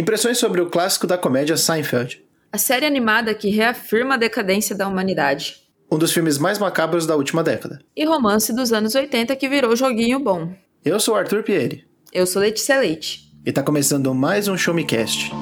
Impressões 0.00 0.38
sobre 0.38 0.62
o 0.62 0.70
clássico 0.70 1.06
da 1.06 1.18
comédia 1.18 1.58
Seinfeld. 1.58 2.24
A 2.50 2.56
série 2.56 2.86
animada 2.86 3.34
que 3.34 3.50
reafirma 3.50 4.14
a 4.14 4.16
decadência 4.16 4.74
da 4.74 4.88
humanidade. 4.88 5.56
Um 5.92 5.98
dos 5.98 6.10
filmes 6.10 6.38
mais 6.38 6.58
macabros 6.58 7.06
da 7.06 7.14
última 7.16 7.42
década. 7.44 7.80
E 7.94 8.06
romance 8.06 8.50
dos 8.54 8.72
anos 8.72 8.94
80 8.94 9.36
que 9.36 9.46
virou 9.46 9.76
joguinho 9.76 10.18
bom. 10.18 10.54
Eu 10.82 10.98
sou 10.98 11.14
Arthur 11.14 11.42
Pieri. 11.42 11.84
Eu 12.14 12.26
sou 12.26 12.40
Letícia 12.40 12.80
Leite. 12.80 13.30
E 13.44 13.52
tá 13.52 13.62
começando 13.62 14.14
mais 14.14 14.48
um 14.48 14.56
Show 14.56 14.72
Me 14.72 14.86
Cast. 14.86 15.32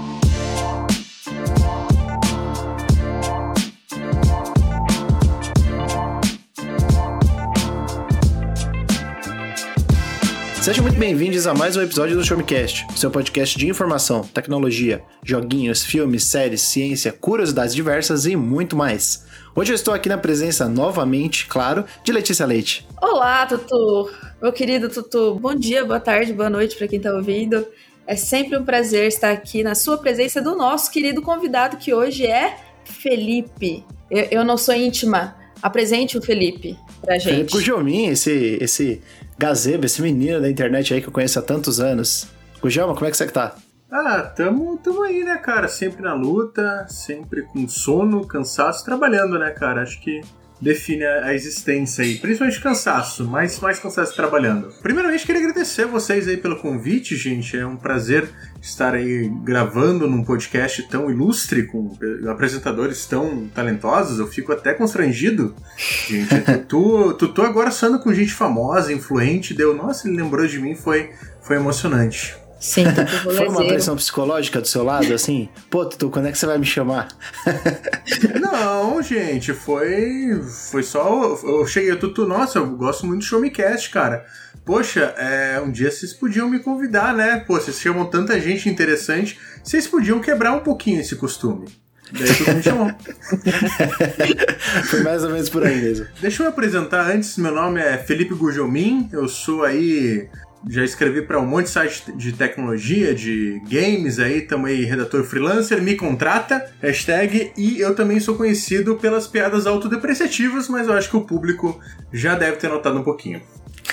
Sejam 10.68 10.84
muito 10.84 10.98
bem-vindos 10.98 11.46
a 11.46 11.54
mais 11.54 11.78
um 11.78 11.82
episódio 11.82 12.14
do 12.14 12.22
Showmecast, 12.22 12.86
seu 12.94 13.10
podcast 13.10 13.58
de 13.58 13.66
informação, 13.66 14.20
tecnologia, 14.20 15.02
joguinhos, 15.24 15.82
filmes, 15.82 16.24
séries, 16.24 16.60
ciência, 16.60 17.10
curiosidades 17.10 17.74
diversas 17.74 18.26
e 18.26 18.36
muito 18.36 18.76
mais. 18.76 19.24
Hoje 19.56 19.72
eu 19.72 19.74
estou 19.74 19.94
aqui 19.94 20.10
na 20.10 20.18
presença 20.18 20.68
novamente, 20.68 21.46
claro, 21.46 21.86
de 22.04 22.12
Letícia 22.12 22.44
Leite. 22.44 22.86
Olá, 23.00 23.46
Tutu! 23.46 24.10
Meu 24.42 24.52
querido 24.52 24.90
Tutu, 24.90 25.36
bom 25.36 25.54
dia, 25.54 25.86
boa 25.86 26.00
tarde, 26.00 26.34
boa 26.34 26.50
noite 26.50 26.76
para 26.76 26.86
quem 26.86 26.98
está 26.98 27.14
ouvindo. 27.14 27.66
É 28.06 28.14
sempre 28.14 28.58
um 28.58 28.62
prazer 28.62 29.06
estar 29.06 29.30
aqui 29.30 29.62
na 29.62 29.74
sua 29.74 29.96
presença 29.96 30.42
do 30.42 30.54
nosso 30.54 30.90
querido 30.90 31.22
convidado 31.22 31.78
que 31.78 31.94
hoje 31.94 32.26
é 32.26 32.58
Felipe. 32.84 33.86
Eu, 34.10 34.28
eu 34.30 34.44
não 34.44 34.58
sou 34.58 34.74
íntima, 34.74 35.34
apresente 35.62 36.18
o 36.18 36.20
Felipe 36.20 36.76
pra 37.00 37.14
gente. 37.14 37.24
Felipe 37.24 37.52
Gujomin, 37.52 38.08
esse, 38.08 38.58
esse 38.60 39.00
gazebo, 39.38 39.86
esse 39.86 40.02
menino 40.02 40.40
da 40.40 40.50
internet 40.50 40.92
aí 40.92 41.00
que 41.00 41.08
eu 41.08 41.12
conheço 41.12 41.38
há 41.38 41.42
tantos 41.42 41.80
anos. 41.80 42.26
Gujelma, 42.60 42.94
como 42.94 43.06
é 43.06 43.10
que 43.10 43.16
você 43.16 43.26
tá? 43.28 43.54
Ah, 43.90 44.20
tamo, 44.22 44.76
tamo 44.78 45.02
aí, 45.02 45.24
né, 45.24 45.36
cara? 45.38 45.68
Sempre 45.68 46.02
na 46.02 46.12
luta, 46.12 46.86
sempre 46.88 47.42
com 47.42 47.66
sono, 47.68 48.26
cansaço, 48.26 48.84
trabalhando, 48.84 49.38
né, 49.38 49.50
cara? 49.50 49.82
Acho 49.82 50.00
que 50.00 50.20
define 50.60 51.04
a 51.04 51.34
existência 51.34 52.04
aí, 52.04 52.16
principalmente 52.16 52.60
cansaço, 52.60 53.24
mais, 53.24 53.58
mais 53.60 53.78
cansaço 53.78 54.14
trabalhando. 54.14 54.72
Primeiramente, 54.82 55.24
queria 55.24 55.40
agradecer 55.40 55.86
vocês 55.86 56.26
aí 56.26 56.36
pelo 56.36 56.56
convite, 56.56 57.16
gente. 57.16 57.56
É 57.56 57.66
um 57.66 57.76
prazer 57.76 58.28
estar 58.60 58.94
aí 58.94 59.30
gravando 59.44 60.08
num 60.08 60.24
podcast 60.24 60.82
tão 60.88 61.10
ilustre, 61.10 61.64
com 61.64 61.96
apresentadores 62.28 63.06
tão 63.06 63.48
talentosos. 63.48 64.18
Eu 64.18 64.26
fico 64.26 64.52
até 64.52 64.74
constrangido, 64.74 65.54
gente. 65.76 66.40
Tutu, 66.66 67.14
Tutu 67.18 67.42
agora 67.42 67.70
saindo 67.70 68.00
com 68.00 68.12
gente 68.12 68.32
famosa, 68.32 68.92
influente, 68.92 69.54
deu, 69.54 69.74
nossa, 69.74 70.08
ele 70.08 70.16
lembrou 70.16 70.46
de 70.46 70.58
mim, 70.58 70.74
foi, 70.74 71.10
foi 71.40 71.56
emocionante. 71.56 72.36
Sim, 72.60 72.84
Foi 73.22 73.48
uma 73.48 73.64
pressão 73.66 73.94
psicológica 73.96 74.60
do 74.60 74.66
seu 74.66 74.82
lado, 74.82 75.12
assim? 75.14 75.48
Pô, 75.70 75.84
Tutu, 75.86 76.10
quando 76.10 76.26
é 76.26 76.32
que 76.32 76.38
você 76.38 76.46
vai 76.46 76.58
me 76.58 76.66
chamar? 76.66 77.08
Não, 78.40 79.00
gente, 79.02 79.52
foi. 79.52 80.40
Foi 80.70 80.82
só. 80.82 81.38
Eu 81.42 81.66
cheguei, 81.66 81.94
Tutu, 81.96 82.26
nossa, 82.26 82.58
eu 82.58 82.66
gosto 82.66 83.06
muito 83.06 83.20
do 83.20 83.24
Showmecast, 83.24 83.90
cara. 83.90 84.26
Poxa, 84.64 85.14
é, 85.16 85.60
um 85.60 85.70
dia 85.70 85.90
vocês 85.90 86.12
podiam 86.12 86.48
me 86.48 86.58
convidar, 86.58 87.14
né? 87.14 87.42
Pô, 87.46 87.54
vocês 87.54 87.80
chamam 87.80 88.04
tanta 88.04 88.38
gente 88.40 88.68
interessante, 88.68 89.38
vocês 89.62 89.86
podiam 89.86 90.20
quebrar 90.20 90.52
um 90.52 90.60
pouquinho 90.60 91.00
esse 91.00 91.16
costume. 91.16 91.66
Daí 92.12 92.34
tudo 92.34 92.54
me 92.54 92.62
chamou. 92.62 92.90
Foi 94.88 95.02
mais 95.02 95.24
ou 95.24 95.30
menos 95.30 95.48
por 95.48 95.64
aí 95.64 95.80
mesmo. 95.80 96.06
Deixa 96.20 96.42
eu 96.42 96.46
me 96.46 96.52
apresentar 96.52 97.10
antes. 97.10 97.36
Meu 97.36 97.54
nome 97.54 97.80
é 97.80 97.98
Felipe 97.98 98.34
Gujomin. 98.34 99.08
Eu 99.12 99.28
sou 99.28 99.62
aí 99.62 100.28
já 100.68 100.84
escrevi 100.84 101.22
para 101.22 101.38
um 101.38 101.46
monte 101.46 101.66
de 101.66 101.70
site 101.70 102.12
de 102.12 102.32
tecnologia, 102.32 103.14
de 103.14 103.60
games 103.68 104.18
aí, 104.18 104.42
também 104.42 104.82
redator 104.84 105.22
freelancer, 105.24 105.80
me 105.82 105.94
contrata, 105.94 106.70
hashtag, 106.80 107.52
e 107.56 107.80
eu 107.80 107.94
também 107.94 108.18
sou 108.20 108.34
conhecido 108.36 108.96
pelas 108.96 109.26
piadas 109.26 109.66
autodepreciativas, 109.66 110.68
mas 110.68 110.88
eu 110.88 110.94
acho 110.94 111.10
que 111.10 111.16
o 111.16 111.22
público 111.22 111.80
já 112.12 112.34
deve 112.34 112.56
ter 112.56 112.68
notado 112.68 112.98
um 112.98 113.04
pouquinho. 113.04 113.40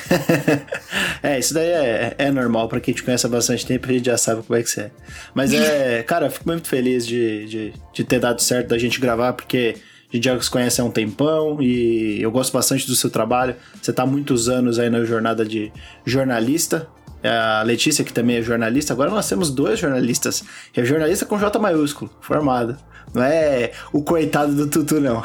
é, 1.24 1.40
isso 1.40 1.54
daí 1.54 1.68
é, 1.68 2.16
é 2.18 2.32
normal, 2.32 2.68
para 2.68 2.80
quem 2.80 2.94
te 2.94 3.04
conhece 3.04 3.26
há 3.26 3.30
bastante 3.30 3.66
tempo, 3.66 3.88
a 3.88 3.94
gente 3.94 4.06
já 4.06 4.18
sabe 4.18 4.44
como 4.44 4.58
é 4.58 4.64
que 4.64 4.70
você 4.70 4.82
é. 4.82 4.92
Mas 5.34 5.54
é, 5.54 6.04
cara, 6.08 6.28
eu 6.28 6.32
fico 6.32 6.48
muito 6.48 6.68
feliz 6.68 7.06
de, 7.06 7.46
de, 7.46 7.74
de 7.94 8.04
ter 8.04 8.20
dado 8.20 8.42
certo 8.42 8.70
da 8.70 8.78
gente 8.78 9.00
gravar, 9.00 9.34
porque 9.34 9.76
gente 10.16 10.26
já 10.26 10.42
se 10.42 10.50
conhece 10.50 10.82
há 10.82 10.84
um 10.84 10.92
tempão 10.92 11.62
e 11.62 12.22
eu 12.22 12.32
gosto 12.32 12.52
bastante 12.52 12.88
do 12.88 12.96
seu 12.96 13.10
trabalho. 13.10 13.56
Você 13.82 13.92
está 13.92 14.04
há 14.04 14.06
muitos 14.06 14.50
anos 14.50 14.80
aí 14.80 14.90
na 14.90 15.04
jornada 15.04 15.46
de 15.46 15.72
jornalista. 16.06 16.88
É 17.24 17.30
a 17.30 17.64
Letícia, 17.64 18.04
que 18.04 18.14
também 18.14 18.38
é 18.38 18.42
jornalista. 18.42 18.94
Agora 18.94 19.10
nós 19.10 19.28
temos 19.28 19.50
dois 19.50 19.80
jornalistas. 19.80 20.44
É 20.76 20.84
jornalista 20.84 21.26
com 21.26 21.40
J 21.40 21.58
maiúsculo, 21.60 22.12
formado. 22.22 22.78
Não 23.16 23.24
é 23.24 23.72
o 23.94 24.04
coitado 24.04 24.54
do 24.54 24.68
Tutu, 24.68 25.00
não. 25.00 25.24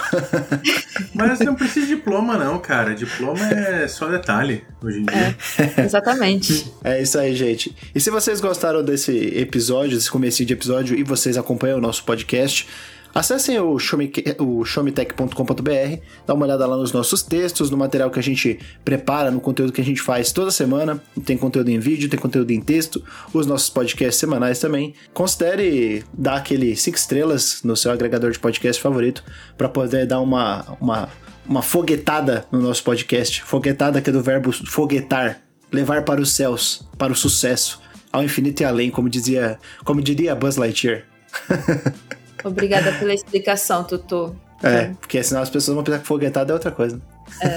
Mas 1.12 1.40
não 1.40 1.56
precisa 1.56 1.86
de 1.86 1.96
diploma, 1.96 2.38
não, 2.38 2.58
cara. 2.60 2.94
Diploma 2.94 3.44
é 3.52 3.88
só 3.88 4.06
detalhe 4.06 4.62
hoje 4.80 5.00
em 5.00 5.04
dia. 5.04 5.36
É, 5.76 5.82
exatamente. 5.82 6.72
é 6.84 7.02
isso 7.02 7.18
aí, 7.18 7.34
gente. 7.34 7.74
E 7.92 8.00
se 8.00 8.08
vocês 8.08 8.40
gostaram 8.40 8.84
desse 8.84 9.12
episódio, 9.36 9.96
desse 9.96 10.10
começo 10.10 10.44
de 10.44 10.52
episódio, 10.52 10.96
e 10.96 11.02
vocês 11.02 11.36
acompanham 11.36 11.78
o 11.78 11.80
nosso 11.80 12.04
podcast, 12.04 12.68
Acessem 13.15 13.59
o, 13.59 13.78
showmetech.com.br, 13.78 16.03
dá 16.26 16.34
uma 16.34 16.47
olhada 16.47 16.66
lá 16.66 16.76
nos 16.76 16.93
nossos 16.93 17.22
textos, 17.22 17.71
no 17.71 17.76
material 17.76 18.10
que 18.10 18.19
a 18.19 18.22
gente 18.22 18.59
prepara, 18.84 19.31
no 19.31 19.41
conteúdo 19.41 19.72
que 19.72 19.81
a 19.81 19.84
gente 19.84 20.00
faz 20.00 20.32
toda 20.32 20.50
semana. 20.50 21.03
Tem 21.25 21.37
conteúdo 21.37 21.70
em 21.70 21.78
vídeo, 21.78 22.09
tem 22.09 22.19
conteúdo 22.19 22.50
em 22.53 22.60
texto, 22.60 23.03
os 23.32 23.47
nossos 23.47 23.69
podcasts 23.69 24.16
semanais 24.16 24.60
também. 24.60 24.94
Considere 25.12 26.04
dar 26.16 26.37
aquele 26.37 26.76
5 26.76 26.97
estrelas 26.97 27.60
no 27.65 27.76
seu 27.76 27.91
agregador 27.91 28.31
de 28.31 28.38
podcast 28.38 28.81
favorito 28.81 29.25
para 29.59 29.69
poder 29.69 30.06
dar 30.06 30.20
uma, 30.20 30.76
uma, 30.81 31.09
uma 31.47 31.62
foguetada 31.62 32.47
no 32.53 32.60
nosso 32.60 32.84
podcast. 32.84 33.43
Foguetada 33.43 34.00
que 34.00 34.10
é 34.10 34.12
do 34.12 34.22
verbo 34.22 34.53
foguetar, 34.53 35.41
levar 35.72 36.04
para 36.04 36.20
os 36.20 36.32
céus, 36.32 36.88
para 36.97 37.12
o 37.12 37.16
sucesso, 37.16 37.81
ao 38.12 38.22
infinito 38.22 38.60
e 38.60 38.65
além, 38.65 38.91
como 38.91 39.09
dizia, 39.09 39.59
como 39.84 40.00
diria 40.00 40.34
Buzz 40.34 40.56
Lightyear. 40.56 41.04
Obrigada 42.44 42.92
pela 42.92 43.14
explicação, 43.14 43.84
Tutu. 43.84 44.34
É, 44.62 44.92
porque 45.00 45.22
senão 45.22 45.40
as 45.40 45.48
pessoas 45.48 45.74
vão 45.74 45.82
pensar 45.82 46.00
que 46.00 46.06
foguetada 46.06 46.52
é 46.52 46.54
outra 46.54 46.70
coisa. 46.70 47.00
É. 47.40 47.56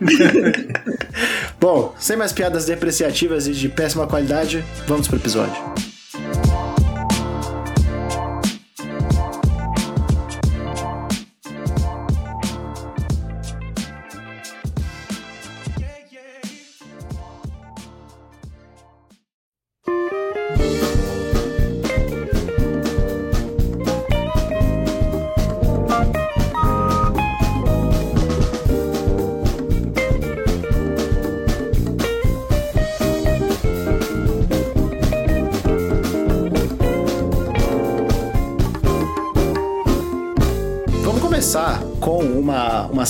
Bom, 1.60 1.94
sem 1.98 2.16
mais 2.16 2.32
piadas 2.32 2.66
depreciativas 2.66 3.46
e 3.46 3.52
de 3.52 3.68
péssima 3.68 4.06
qualidade, 4.06 4.64
vamos 4.86 5.06
pro 5.06 5.16
episódio. 5.16 5.91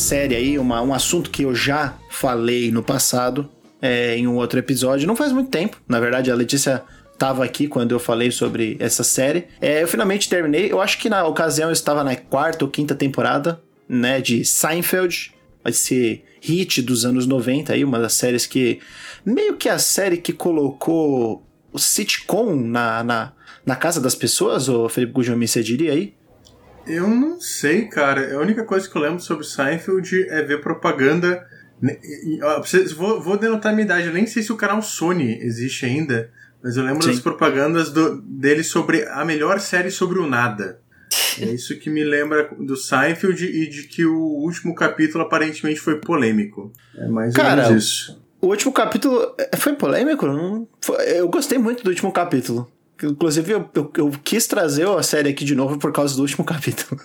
Série 0.02 0.34
aí, 0.34 0.58
uma, 0.58 0.82
um 0.82 0.92
assunto 0.92 1.30
que 1.30 1.44
eu 1.44 1.54
já 1.54 1.96
falei 2.10 2.70
no 2.70 2.82
passado, 2.82 3.48
é, 3.80 4.16
em 4.16 4.26
um 4.26 4.36
outro 4.36 4.58
episódio, 4.58 5.06
não 5.06 5.16
faz 5.16 5.32
muito 5.32 5.48
tempo. 5.48 5.80
Na 5.88 6.00
verdade, 6.00 6.30
a 6.30 6.34
Letícia 6.34 6.82
estava 7.12 7.44
aqui 7.44 7.68
quando 7.68 7.92
eu 7.92 8.00
falei 8.00 8.30
sobre 8.32 8.76
essa 8.80 9.04
série. 9.04 9.46
É, 9.60 9.82
eu 9.82 9.88
finalmente 9.88 10.28
terminei. 10.28 10.71
Eu 10.71 10.80
acho 10.80 10.98
que 10.98 11.09
na 11.09 11.24
ocasião 11.24 11.68
eu 11.68 11.72
estava 11.72 12.03
na 12.03 12.16
quarta 12.16 12.65
ou 12.65 12.71
quinta 12.71 12.94
temporada, 12.94 13.60
né, 13.88 14.21
de 14.21 14.44
Seinfeld, 14.44 15.32
esse 15.65 16.22
hit 16.41 16.82
dos 16.82 17.04
anos 17.04 17.24
90 17.24 17.72
aí, 17.72 17.84
uma 17.84 18.00
das 18.00 18.15
séries 18.15 18.44
que 18.44 18.80
meio 19.24 19.56
que 19.56 19.68
a 19.68 19.78
série 19.78 20.16
que 20.16 20.32
colocou 20.32 21.47
o 21.72 21.78
sitcom 21.78 22.56
na, 22.56 23.04
na, 23.04 23.32
na 23.65 23.77
casa 23.77 24.00
das 24.00 24.16
pessoas, 24.16 24.68
o 24.68 24.88
Felipe 24.88 25.12
Gujomi, 25.12 25.47
você 25.47 25.62
diria 25.62 25.92
aí? 25.92 26.15
Eu 26.86 27.08
não 27.08 27.40
sei, 27.40 27.86
cara. 27.86 28.34
A 28.34 28.40
única 28.40 28.64
coisa 28.64 28.88
que 28.88 28.96
eu 28.96 29.02
lembro 29.02 29.20
sobre 29.20 29.44
Seinfeld 29.46 30.28
é 30.28 30.42
ver 30.42 30.60
propaganda. 30.60 31.46
Vou, 32.96 33.20
vou 33.20 33.36
denotar 33.36 33.72
a 33.72 33.74
minha 33.74 33.84
idade, 33.84 34.06
eu 34.06 34.12
nem 34.12 34.26
sei 34.26 34.42
se 34.42 34.52
o 34.52 34.56
canal 34.56 34.80
Sony 34.80 35.38
existe 35.40 35.84
ainda, 35.84 36.30
mas 36.62 36.76
eu 36.76 36.84
lembro 36.84 37.02
Sim. 37.02 37.10
das 37.10 37.18
propagandas 37.18 37.90
do, 37.90 38.22
dele 38.22 38.62
sobre 38.62 39.04
a 39.08 39.24
melhor 39.24 39.58
série 39.58 39.90
sobre 39.90 40.20
o 40.20 40.26
nada. 40.26 40.80
É 41.40 41.46
isso 41.52 41.76
que 41.78 41.90
me 41.90 42.04
lembra 42.04 42.50
do 42.58 42.76
Seinfeld 42.76 43.44
e 43.44 43.68
de 43.68 43.84
que 43.84 44.06
o 44.06 44.16
último 44.16 44.74
capítulo 44.74 45.24
aparentemente 45.24 45.80
foi 45.80 45.98
polêmico. 45.98 46.72
É 46.96 47.08
mais 47.08 47.34
ou 47.34 47.44
menos 47.44 47.70
isso. 47.70 48.22
O 48.40 48.48
último 48.48 48.72
capítulo 48.72 49.34
é, 49.38 49.56
foi 49.56 49.74
polêmico? 49.74 50.26
Eu 51.06 51.28
gostei 51.28 51.58
muito 51.58 51.84
do 51.84 51.90
último 51.90 52.12
capítulo. 52.12 52.70
Inclusive, 53.03 53.53
eu, 53.53 53.71
eu, 53.75 53.93
eu, 53.97 54.10
quis 54.22 54.47
trazer 54.47 54.87
a 54.87 55.03
série 55.03 55.31
aqui 55.31 55.45
de 55.45 55.54
novo 55.54 55.78
por 55.78 55.93
causa 55.93 56.15
do 56.15 56.22
último 56.22 56.45
capítulo. 56.47 57.01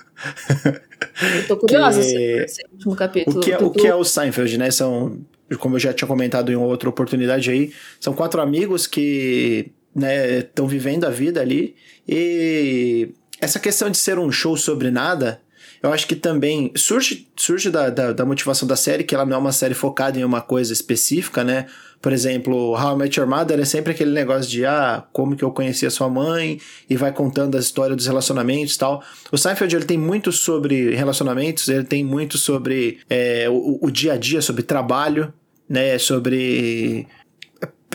Eu 1.35 1.47
tô 1.47 1.57
curiosa 1.57 2.01
que... 2.01 2.07
esse 2.07 2.63
último 2.71 2.95
capítulo. 2.95 3.37
O 3.37 3.41
que, 3.41 3.51
é, 3.51 3.57
o 3.57 3.71
que 3.71 3.87
é 3.87 3.95
o 3.95 4.03
Seinfeld, 4.03 4.57
né? 4.57 4.71
São, 4.71 5.19
como 5.59 5.75
eu 5.75 5.79
já 5.79 5.93
tinha 5.93 6.07
comentado 6.07 6.51
em 6.51 6.55
outra 6.55 6.89
oportunidade 6.89 7.49
aí, 7.49 7.73
são 7.99 8.13
quatro 8.13 8.41
amigos 8.41 8.85
que 8.85 9.71
estão 9.95 10.65
né, 10.65 10.71
vivendo 10.71 11.05
a 11.05 11.09
vida 11.09 11.41
ali. 11.41 11.75
E 12.07 13.13
essa 13.41 13.59
questão 13.59 13.89
de 13.89 13.97
ser 13.97 14.19
um 14.19 14.31
show 14.31 14.55
sobre 14.55 14.91
nada 14.91 15.41
eu 15.81 15.93
acho 15.93 16.07
que 16.07 16.15
também 16.15 16.71
surge, 16.75 17.27
surge 17.35 17.69
da, 17.69 17.89
da, 17.89 18.11
da, 18.11 18.25
motivação 18.25 18.67
da 18.67 18.75
série, 18.75 19.03
que 19.03 19.13
ela 19.13 19.25
não 19.25 19.35
é 19.35 19.39
uma 19.39 19.51
série 19.51 19.73
focada 19.73 20.19
em 20.19 20.23
uma 20.23 20.41
coisa 20.41 20.73
específica, 20.73 21.43
né? 21.43 21.67
Por 22.01 22.13
exemplo, 22.13 22.73
How 22.73 22.95
I 22.95 22.97
Met 22.97 23.19
Your 23.19 23.27
Mother 23.27 23.59
é 23.59 23.65
sempre 23.65 23.91
aquele 23.91 24.11
negócio 24.11 24.49
de, 24.49 24.65
ah, 24.65 25.03
como 25.11 25.35
que 25.35 25.43
eu 25.43 25.51
conheci 25.51 25.85
a 25.85 25.91
sua 25.91 26.09
mãe, 26.09 26.59
e 26.89 26.95
vai 26.95 27.11
contando 27.11 27.57
a 27.57 27.59
história 27.59 27.95
dos 27.95 28.05
relacionamentos 28.05 28.75
e 28.75 28.77
tal. 28.77 29.03
O 29.31 29.37
Seinfeld, 29.37 29.75
ele 29.75 29.85
tem 29.85 29.97
muito 29.97 30.31
sobre 30.31 30.95
relacionamentos, 30.95 31.67
ele 31.67 31.83
tem 31.83 32.03
muito 32.03 32.37
sobre 32.37 32.99
é, 33.09 33.47
o, 33.49 33.79
o 33.81 33.91
dia 33.91 34.13
a 34.13 34.17
dia, 34.17 34.41
sobre 34.41 34.63
trabalho, 34.63 35.33
né? 35.69 35.97
Sobre 35.97 37.07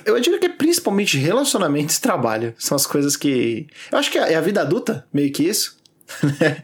eu 0.05 0.19
diria 0.21 0.39
que 0.39 0.47
é 0.47 0.49
principalmente 0.49 1.17
relacionamentos 1.17 1.97
e 1.97 2.01
trabalho. 2.01 2.55
São 2.59 2.77
as 2.77 2.87
coisas 2.87 3.17
que. 3.17 3.67
Eu 3.91 3.99
acho 3.99 4.11
que 4.11 4.19
é 4.19 4.35
a 4.35 4.41
vida 4.41 4.61
adulta, 4.61 5.07
meio 5.13 5.33
que 5.33 5.45
isso. 5.45 5.81
Né? 6.23 6.63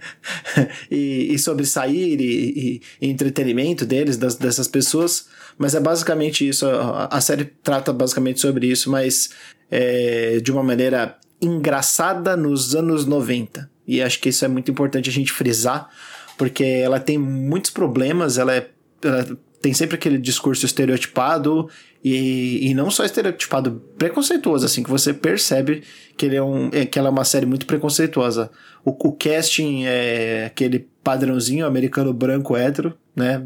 e, 0.91 1.33
e, 1.33 1.39
sobre 1.39 1.65
sair 1.65 2.21
e, 2.21 2.83
e, 3.01 3.09
entretenimento 3.09 3.87
deles, 3.87 4.19
das, 4.19 4.35
dessas 4.35 4.69
pessoas. 4.69 5.27
Mas 5.59 5.75
é 5.75 5.81
basicamente 5.81 6.49
isso. 6.49 6.67
A, 7.11 7.21
série 7.21 7.45
trata 7.45 7.93
basicamente 7.93 8.41
sobre 8.41 8.69
isso, 8.69 8.91
mas 8.91 9.31
é, 9.71 10.39
de 10.41 10.53
uma 10.53 10.63
maneira 10.63 11.19
engraçada 11.43 12.37
nos 12.37 12.75
anos 12.75 13.05
90. 13.05 13.69
E 13.87 14.01
acho 14.01 14.21
que 14.21 14.29
isso 14.29 14.45
é 14.45 14.49
muito 14.49 14.71
importante 14.71 15.11
a 15.11 15.13
gente 15.13 15.33
frisar, 15.33 15.89
porque 16.37 16.63
ela 16.63 17.01
tem 17.01 17.19
muitos 17.19 17.71
problemas, 17.71 18.39
ela, 18.39 18.55
é, 18.55 18.69
ela 19.03 19.27
tem 19.61 19.75
sempre 19.75 19.97
aquele 19.97 20.19
discurso 20.19 20.65
estereotipado 20.65 21.69
e, 22.05 22.69
e 22.69 22.75
não 22.75 22.91
só 22.91 23.05
estereotipado, 23.05 23.83
preconceituoso, 23.97 24.65
assim, 24.65 24.83
que 24.83 24.91
você 24.91 25.13
percebe 25.13 25.83
que, 26.17 26.27
ele 26.27 26.37
é 26.37 26.43
um, 26.43 26.71
é, 26.73 26.87
que 26.87 26.99
ela 26.99 27.09
é 27.09 27.11
uma 27.11 27.25
série 27.25 27.47
muito 27.47 27.67
preconceituosa. 27.67 28.51
O, 28.85 28.91
o 28.91 29.13
casting 29.13 29.85
é 29.85 30.45
aquele 30.47 30.87
padrãozinho 31.03 31.67
americano 31.67 32.13
branco 32.13 32.57
hétero, 32.57 32.97
né? 33.17 33.43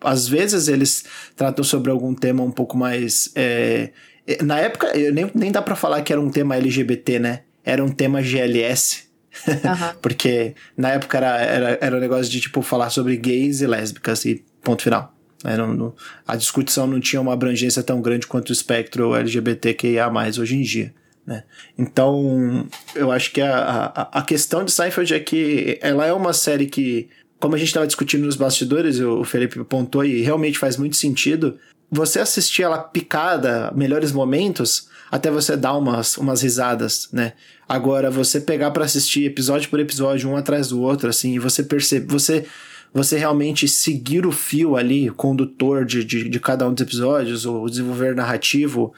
Às 0.00 0.28
vezes 0.28 0.68
eles 0.68 1.04
tratam 1.34 1.64
sobre 1.64 1.90
algum 1.90 2.14
tema 2.14 2.42
um 2.42 2.50
pouco 2.50 2.76
mais. 2.76 3.30
É, 3.34 3.90
é 4.26 4.42
na 4.42 4.58
época, 4.58 4.92
nem, 5.12 5.30
nem 5.34 5.52
dá 5.52 5.62
para 5.62 5.76
falar 5.76 6.02
que 6.02 6.12
era 6.12 6.20
um 6.20 6.30
tema 6.30 6.56
LGBT, 6.56 7.18
né? 7.18 7.42
Era 7.64 7.84
um 7.84 7.88
tema 7.88 8.22
GLS. 8.22 9.04
Uhum. 9.46 9.94
Porque 10.00 10.54
na 10.76 10.90
época 10.90 11.18
era, 11.18 11.36
era, 11.40 11.78
era 11.80 11.96
um 11.96 12.00
negócio 12.00 12.30
de 12.30 12.40
tipo 12.40 12.62
falar 12.62 12.90
sobre 12.90 13.16
gays 13.16 13.60
e 13.60 13.66
lésbicas 13.66 14.24
e 14.24 14.44
ponto 14.62 14.82
final. 14.82 15.12
Não, 15.44 15.74
não, 15.74 15.94
a 16.26 16.34
discussão 16.34 16.86
não 16.86 16.98
tinha 16.98 17.20
uma 17.20 17.32
abrangência 17.32 17.82
tão 17.82 18.00
grande 18.00 18.26
quanto 18.26 18.48
o 18.48 18.52
espectro 18.52 19.14
LGBTQIA+, 19.14 20.10
hoje 20.40 20.56
em 20.56 20.62
dia. 20.62 20.94
Né? 21.26 21.44
Então, 21.76 22.66
eu 22.94 23.10
acho 23.12 23.32
que 23.32 23.40
a, 23.40 23.92
a, 23.94 24.20
a 24.20 24.22
questão 24.22 24.64
de 24.64 24.72
Seinfeld 24.72 25.14
é 25.14 25.20
que 25.20 25.78
ela 25.82 26.06
é 26.06 26.12
uma 26.12 26.32
série 26.32 26.66
que, 26.66 27.08
como 27.38 27.54
a 27.54 27.58
gente 27.58 27.68
estava 27.68 27.86
discutindo 27.86 28.24
nos 28.24 28.36
bastidores, 28.36 28.98
o 29.00 29.24
Felipe 29.24 29.60
apontou 29.60 30.04
e 30.04 30.22
realmente 30.22 30.58
faz 30.58 30.76
muito 30.76 30.96
sentido, 30.96 31.58
você 31.90 32.18
assistir 32.18 32.62
ela 32.62 32.78
picada, 32.78 33.72
melhores 33.74 34.12
momentos, 34.12 34.88
até 35.10 35.30
você 35.30 35.56
dar 35.56 35.76
umas, 35.76 36.16
umas 36.16 36.42
risadas, 36.42 37.08
né? 37.12 37.34
Agora, 37.68 38.10
você 38.10 38.40
pegar 38.40 38.70
para 38.70 38.84
assistir 38.84 39.24
episódio 39.24 39.68
por 39.70 39.78
episódio, 39.78 40.28
um 40.28 40.36
atrás 40.36 40.68
do 40.68 40.80
outro, 40.80 41.08
assim, 41.08 41.34
e 41.34 41.38
você 41.38 41.62
percebe, 41.62 42.06
você 42.06 42.46
você 42.92 43.18
realmente 43.18 43.68
seguir 43.68 44.24
o 44.24 44.32
fio 44.32 44.74
ali, 44.74 45.10
condutor 45.10 45.84
de, 45.84 46.02
de, 46.02 46.30
de 46.30 46.40
cada 46.40 46.66
um 46.66 46.72
dos 46.72 46.80
episódios, 46.80 47.44
o 47.44 47.68
desenvolver 47.68 48.14
narrativo, 48.14 48.94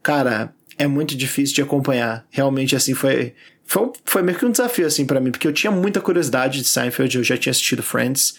cara, 0.00 0.54
é 0.78 0.86
muito 0.86 1.16
difícil 1.16 1.56
de 1.56 1.62
acompanhar. 1.62 2.24
Realmente, 2.30 2.76
assim, 2.76 2.94
foi, 2.94 3.34
foi, 3.70 3.92
foi 4.04 4.22
meio 4.22 4.36
que 4.36 4.44
um 4.44 4.50
desafio, 4.50 4.84
assim, 4.84 5.06
para 5.06 5.20
mim, 5.20 5.30
porque 5.30 5.46
eu 5.46 5.52
tinha 5.52 5.70
muita 5.70 6.00
curiosidade 6.00 6.60
de 6.60 6.66
Seinfeld, 6.66 7.18
eu 7.18 7.22
já 7.22 7.36
tinha 7.36 7.52
assistido 7.52 7.84
Friends, 7.84 8.34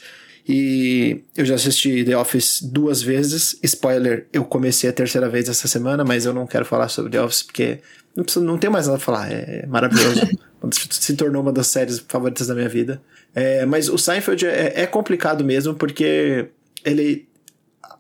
e 0.45 1.21
eu 1.37 1.45
já 1.45 1.55
assisti 1.55 2.03
The 2.03 2.17
Office 2.17 2.61
duas 2.61 3.01
vezes. 3.01 3.57
Spoiler, 3.63 4.27
eu 4.33 4.43
comecei 4.43 4.89
a 4.89 4.93
terceira 4.93 5.29
vez 5.29 5.47
essa 5.47 5.69
semana, 5.69 6.03
mas 6.03 6.25
eu 6.25 6.33
não 6.33 6.45
quero 6.45 6.65
falar 6.65 6.89
sobre 6.89 7.11
The 7.11 7.21
Office 7.21 7.43
porque 7.43 7.79
não, 8.13 8.25
preciso, 8.25 8.43
não 8.43 8.57
tenho 8.57 8.73
mais 8.73 8.87
nada 8.87 8.97
pra 8.97 9.05
falar. 9.05 9.31
É 9.31 9.65
maravilhoso. 9.67 10.19
Se 10.91 11.15
tornou 11.15 11.41
uma 11.41 11.53
das 11.53 11.67
séries 11.67 12.03
favoritas 12.09 12.47
da 12.47 12.53
minha 12.53 12.67
vida. 12.67 13.01
É, 13.33 13.65
mas 13.65 13.87
o 13.87 13.97
Seinfeld 13.97 14.45
é, 14.45 14.81
é 14.81 14.85
complicado 14.85 15.45
mesmo 15.45 15.73
porque 15.75 16.49
ele 16.83 17.25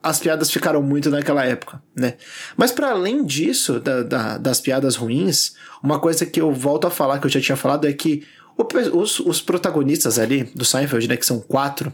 as 0.03 0.19
piadas 0.19 0.51
ficaram 0.51 0.81
muito 0.81 1.09
naquela 1.09 1.45
época, 1.45 1.81
né? 1.95 2.15
Mas 2.57 2.71
para 2.71 2.91
além 2.91 3.23
disso, 3.23 3.79
da, 3.79 4.03
da, 4.03 4.37
das 4.37 4.59
piadas 4.59 4.95
ruins, 4.95 5.53
uma 5.83 5.99
coisa 5.99 6.25
que 6.25 6.41
eu 6.41 6.51
volto 6.51 6.87
a 6.87 6.91
falar, 6.91 7.19
que 7.19 7.27
eu 7.27 7.31
já 7.31 7.39
tinha 7.39 7.55
falado, 7.55 7.87
é 7.87 7.93
que 7.93 8.23
o, 8.57 8.97
os, 8.97 9.19
os, 9.19 9.41
protagonistas 9.41 10.17
ali 10.17 10.43
do 10.55 10.65
Seinfeld, 10.65 11.07
né, 11.07 11.17
que 11.17 11.25
são 11.25 11.39
quatro, 11.39 11.93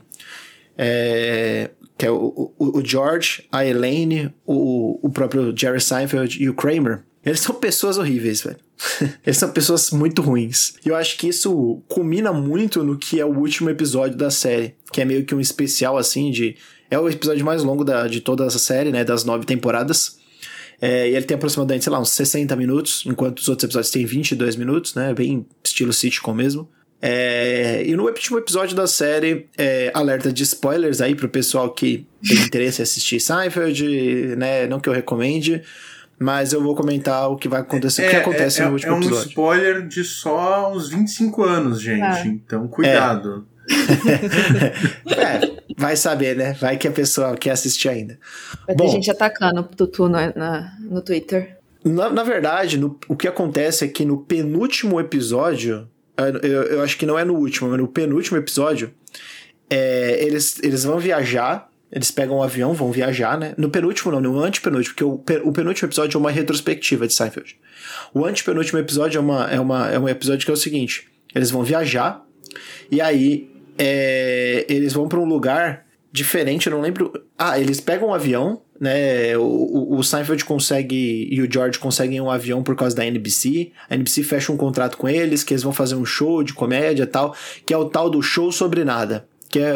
é, 0.77 1.71
que 1.97 2.05
é 2.05 2.11
o, 2.11 2.53
o, 2.57 2.79
o, 2.79 2.85
George, 2.85 3.43
a 3.51 3.65
Elaine, 3.65 4.33
o, 4.45 4.99
o 5.01 5.09
próprio 5.09 5.53
Jerry 5.55 5.81
Seinfeld 5.81 6.41
e 6.41 6.49
o 6.49 6.53
Kramer, 6.53 7.03
eles 7.25 7.41
são 7.41 7.55
pessoas 7.55 7.97
horríveis, 7.97 8.41
velho. 8.41 8.57
Eles 9.25 9.37
são 9.37 9.49
pessoas 9.51 9.91
muito 9.91 10.21
ruins. 10.21 10.75
E 10.85 10.89
eu 10.89 10.95
acho 10.95 11.17
que 11.17 11.27
isso 11.27 11.81
culmina 11.87 12.31
muito 12.31 12.83
no 12.83 12.97
que 12.97 13.19
é 13.19 13.25
o 13.25 13.37
último 13.39 13.69
episódio 13.69 14.15
da 14.15 14.31
série, 14.31 14.75
que 14.93 15.01
é 15.01 15.05
meio 15.05 15.25
que 15.25 15.35
um 15.35 15.41
especial 15.41 15.97
assim 15.97 16.31
de. 16.31 16.55
É 16.89 16.97
o 16.97 17.09
episódio 17.09 17.45
mais 17.45 17.63
longo 17.63 17.83
da, 17.83 18.07
de 18.07 18.21
toda 18.21 18.45
essa 18.45 18.59
série, 18.59 18.91
né? 18.91 19.03
Das 19.03 19.23
nove 19.23 19.45
temporadas. 19.45 20.17
É, 20.79 21.09
e 21.09 21.15
ele 21.15 21.25
tem 21.25 21.35
aproximadamente, 21.35 21.83
sei 21.83 21.91
lá, 21.91 21.99
uns 21.99 22.11
60 22.11 22.55
minutos, 22.55 23.03
enquanto 23.05 23.39
os 23.39 23.49
outros 23.49 23.65
episódios 23.65 23.91
têm 23.91 24.05
22 24.05 24.55
minutos, 24.55 24.93
né? 24.93 25.13
Bem 25.13 25.45
estilo 25.63 25.91
sitcom 25.91 26.33
mesmo. 26.33 26.69
É, 27.01 27.83
e 27.85 27.95
no 27.95 28.05
último 28.05 28.39
episódio 28.39 28.75
da 28.75 28.87
série, 28.87 29.47
é, 29.57 29.91
alerta 29.93 30.31
de 30.31 30.43
spoilers 30.43 30.99
aí 30.99 31.13
pro 31.13 31.29
pessoal 31.29 31.71
que 31.71 32.07
tem 32.27 32.37
interesse 32.37 32.81
em 32.81 32.83
assistir 32.83 33.19
Seinfeld, 33.19 34.35
né? 34.35 34.67
Não 34.67 34.79
que 34.79 34.89
eu 34.89 34.93
recomende, 34.93 35.61
mas 36.19 36.53
eu 36.53 36.61
vou 36.61 36.75
comentar 36.75 37.29
o 37.29 37.35
que 37.35 37.47
vai 37.47 37.61
acontecer, 37.61 38.03
é, 38.03 38.07
o 38.07 38.09
que 38.09 38.15
acontece 38.15 38.61
é, 38.61 38.65
no 38.65 38.73
último 38.73 38.95
episódio. 38.97 39.17
É 39.17 39.19
um 39.19 39.27
spoiler 39.27 39.87
de 39.87 40.03
só 40.03 40.73
uns 40.73 40.89
25 40.89 41.43
anos, 41.43 41.81
gente. 41.81 42.27
Então, 42.27 42.67
cuidado. 42.67 43.47
é, 45.15 45.61
vai 45.77 45.95
saber, 45.95 46.35
né? 46.35 46.53
Vai 46.53 46.77
que 46.77 46.87
a 46.87 46.91
pessoa 46.91 47.35
quer 47.35 47.51
assistir 47.51 47.89
ainda. 47.89 48.19
Vai 48.65 48.75
Bom, 48.75 48.85
ter 48.85 48.91
gente 48.91 49.11
atacando 49.11 49.61
o 49.61 49.63
Tutu 49.63 50.07
no, 50.07 50.17
na, 50.35 50.73
no 50.79 51.01
Twitter. 51.01 51.57
Na, 51.83 52.09
na 52.09 52.23
verdade, 52.23 52.77
no, 52.77 52.99
o 53.07 53.15
que 53.15 53.27
acontece 53.27 53.85
é 53.85 53.87
que 53.87 54.05
no 54.05 54.17
penúltimo 54.17 54.99
episódio, 54.99 55.87
eu, 56.43 56.63
eu 56.63 56.81
acho 56.81 56.97
que 56.97 57.05
não 57.05 57.17
é 57.17 57.25
no 57.25 57.35
último, 57.35 57.69
mas 57.69 57.79
no 57.79 57.87
penúltimo 57.87 58.37
episódio, 58.37 58.93
é, 59.69 60.23
eles, 60.23 60.59
eles 60.63 60.83
vão 60.83 60.97
viajar 60.99 61.69
eles 61.91 62.11
pegam 62.11 62.37
um 62.37 62.43
avião, 62.43 62.73
vão 62.73 62.91
viajar, 62.91 63.37
né? 63.37 63.53
No 63.57 63.69
penúltimo, 63.69 64.11
não, 64.11 64.19
no 64.19 64.39
antepenúltimo, 64.39 64.93
porque 64.93 65.03
o, 65.03 65.47
o 65.47 65.53
penúltimo 65.53 65.87
episódio 65.87 66.17
é 66.17 66.19
uma 66.19 66.31
retrospectiva 66.31 67.07
de 67.07 67.13
Seinfeld. 67.13 67.55
O 68.13 68.25
antepenúltimo 68.25 68.77
episódio 68.77 69.17
é, 69.17 69.21
uma, 69.21 69.49
é, 69.49 69.59
uma, 69.59 69.89
é 69.89 69.97
um 69.97 70.09
episódio 70.09 70.45
que 70.45 70.51
é 70.51 70.53
o 70.53 70.57
seguinte: 70.57 71.07
eles 71.33 71.49
vão 71.49 71.63
viajar, 71.63 72.25
e 72.91 72.99
aí 72.99 73.49
é, 73.77 74.65
eles 74.69 74.93
vão 74.93 75.07
para 75.07 75.19
um 75.19 75.25
lugar 75.25 75.85
diferente, 76.11 76.67
eu 76.67 76.71
não 76.71 76.81
lembro. 76.81 77.11
Ah, 77.37 77.59
eles 77.59 77.79
pegam 77.79 78.09
um 78.09 78.13
avião, 78.13 78.61
né? 78.79 79.37
O, 79.37 79.41
o, 79.41 79.97
o, 79.97 80.03
Seinfeld 80.03 80.43
consegue 80.45 81.27
e 81.31 81.41
o 81.41 81.51
George 81.51 81.77
conseguem 81.79 82.19
um 82.19 82.31
avião 82.31 82.63
por 82.63 82.75
causa 82.75 82.95
da 82.95 83.05
NBC. 83.05 83.71
A 83.89 83.95
NBC 83.95 84.23
fecha 84.23 84.51
um 84.51 84.57
contrato 84.57 84.97
com 84.97 85.07
eles, 85.07 85.43
que 85.43 85.53
eles 85.53 85.63
vão 85.63 85.73
fazer 85.73 85.95
um 85.95 86.05
show 86.05 86.43
de 86.43 86.53
comédia 86.53 87.05
tal, 87.05 87.35
que 87.65 87.73
é 87.73 87.77
o 87.77 87.85
tal 87.85 88.09
do 88.09 88.21
show 88.21 88.51
sobre 88.51 88.83
nada. 88.83 89.27
Que 89.49 89.59
é, 89.59 89.75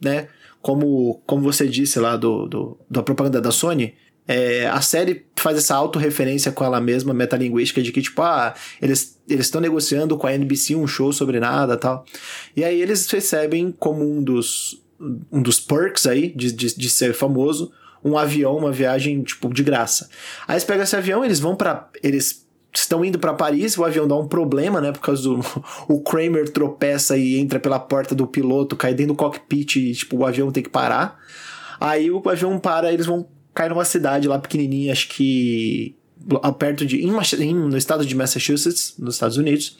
né? 0.00 0.28
como, 0.62 1.20
como 1.26 1.42
você 1.42 1.66
disse 1.66 1.98
lá 1.98 2.16
do, 2.16 2.46
do 2.46 2.78
da 2.88 3.02
propaganda 3.02 3.40
da 3.40 3.50
Sony, 3.50 3.94
é, 4.26 4.66
a 4.68 4.80
série 4.80 5.26
faz 5.36 5.58
essa 5.58 5.74
autorreferência 5.74 6.52
com 6.52 6.64
ela 6.64 6.80
mesma, 6.80 7.12
metalinguística, 7.12 7.82
de 7.82 7.90
que, 7.90 8.02
tipo, 8.02 8.22
ah, 8.22 8.54
eles 8.80 9.18
estão 9.28 9.60
negociando 9.60 10.16
com 10.16 10.26
a 10.26 10.32
NBC 10.32 10.76
um 10.76 10.86
show 10.86 11.12
sobre 11.12 11.40
nada 11.40 11.76
tal. 11.76 12.04
E 12.56 12.64
aí 12.64 12.80
eles 12.80 13.10
recebem 13.10 13.74
como 13.78 14.08
um 14.08 14.22
dos, 14.22 14.80
um 15.30 15.42
dos 15.42 15.58
perks 15.58 16.06
aí 16.06 16.32
de, 16.34 16.52
de, 16.52 16.76
de 16.76 16.90
ser 16.90 17.14
famoso 17.14 17.72
um 18.04 18.18
avião, 18.18 18.56
uma 18.56 18.72
viagem, 18.72 19.22
tipo, 19.22 19.52
de 19.52 19.62
graça. 19.62 20.08
Aí 20.46 20.54
eles 20.54 20.64
pegam 20.64 20.82
esse 20.82 20.96
avião, 20.96 21.24
eles 21.24 21.38
vão 21.38 21.54
para 21.54 21.88
Eles 22.02 22.42
estão 22.74 23.04
indo 23.04 23.18
para 23.18 23.34
Paris, 23.34 23.76
o 23.76 23.84
avião 23.84 24.08
dá 24.08 24.16
um 24.16 24.26
problema, 24.26 24.80
né? 24.80 24.92
Por 24.92 25.00
causa 25.00 25.22
do. 25.22 25.40
O 25.88 26.00
Kramer 26.00 26.48
tropeça 26.48 27.16
e 27.16 27.36
entra 27.38 27.60
pela 27.60 27.78
porta 27.78 28.14
do 28.14 28.26
piloto, 28.26 28.76
cai 28.76 28.94
dentro 28.94 29.14
do 29.14 29.16
cockpit 29.16 29.76
e, 29.76 29.92
tipo, 29.92 30.16
o 30.16 30.26
avião 30.26 30.50
tem 30.50 30.62
que 30.62 30.70
parar. 30.70 31.18
Aí 31.78 32.10
o 32.10 32.22
avião 32.28 32.58
para, 32.58 32.92
eles 32.92 33.06
vão 33.06 33.26
cair 33.54 33.68
numa 33.68 33.84
cidade 33.84 34.28
lá 34.28 34.38
pequenininha, 34.38 34.92
acho 34.92 35.08
que. 35.08 35.96
perto 36.58 36.84
de. 36.86 37.04
Em, 37.04 37.54
no 37.54 37.76
estado 37.76 38.04
de 38.04 38.14
Massachusetts, 38.14 38.94
nos 38.98 39.14
Estados 39.14 39.36
Unidos. 39.36 39.78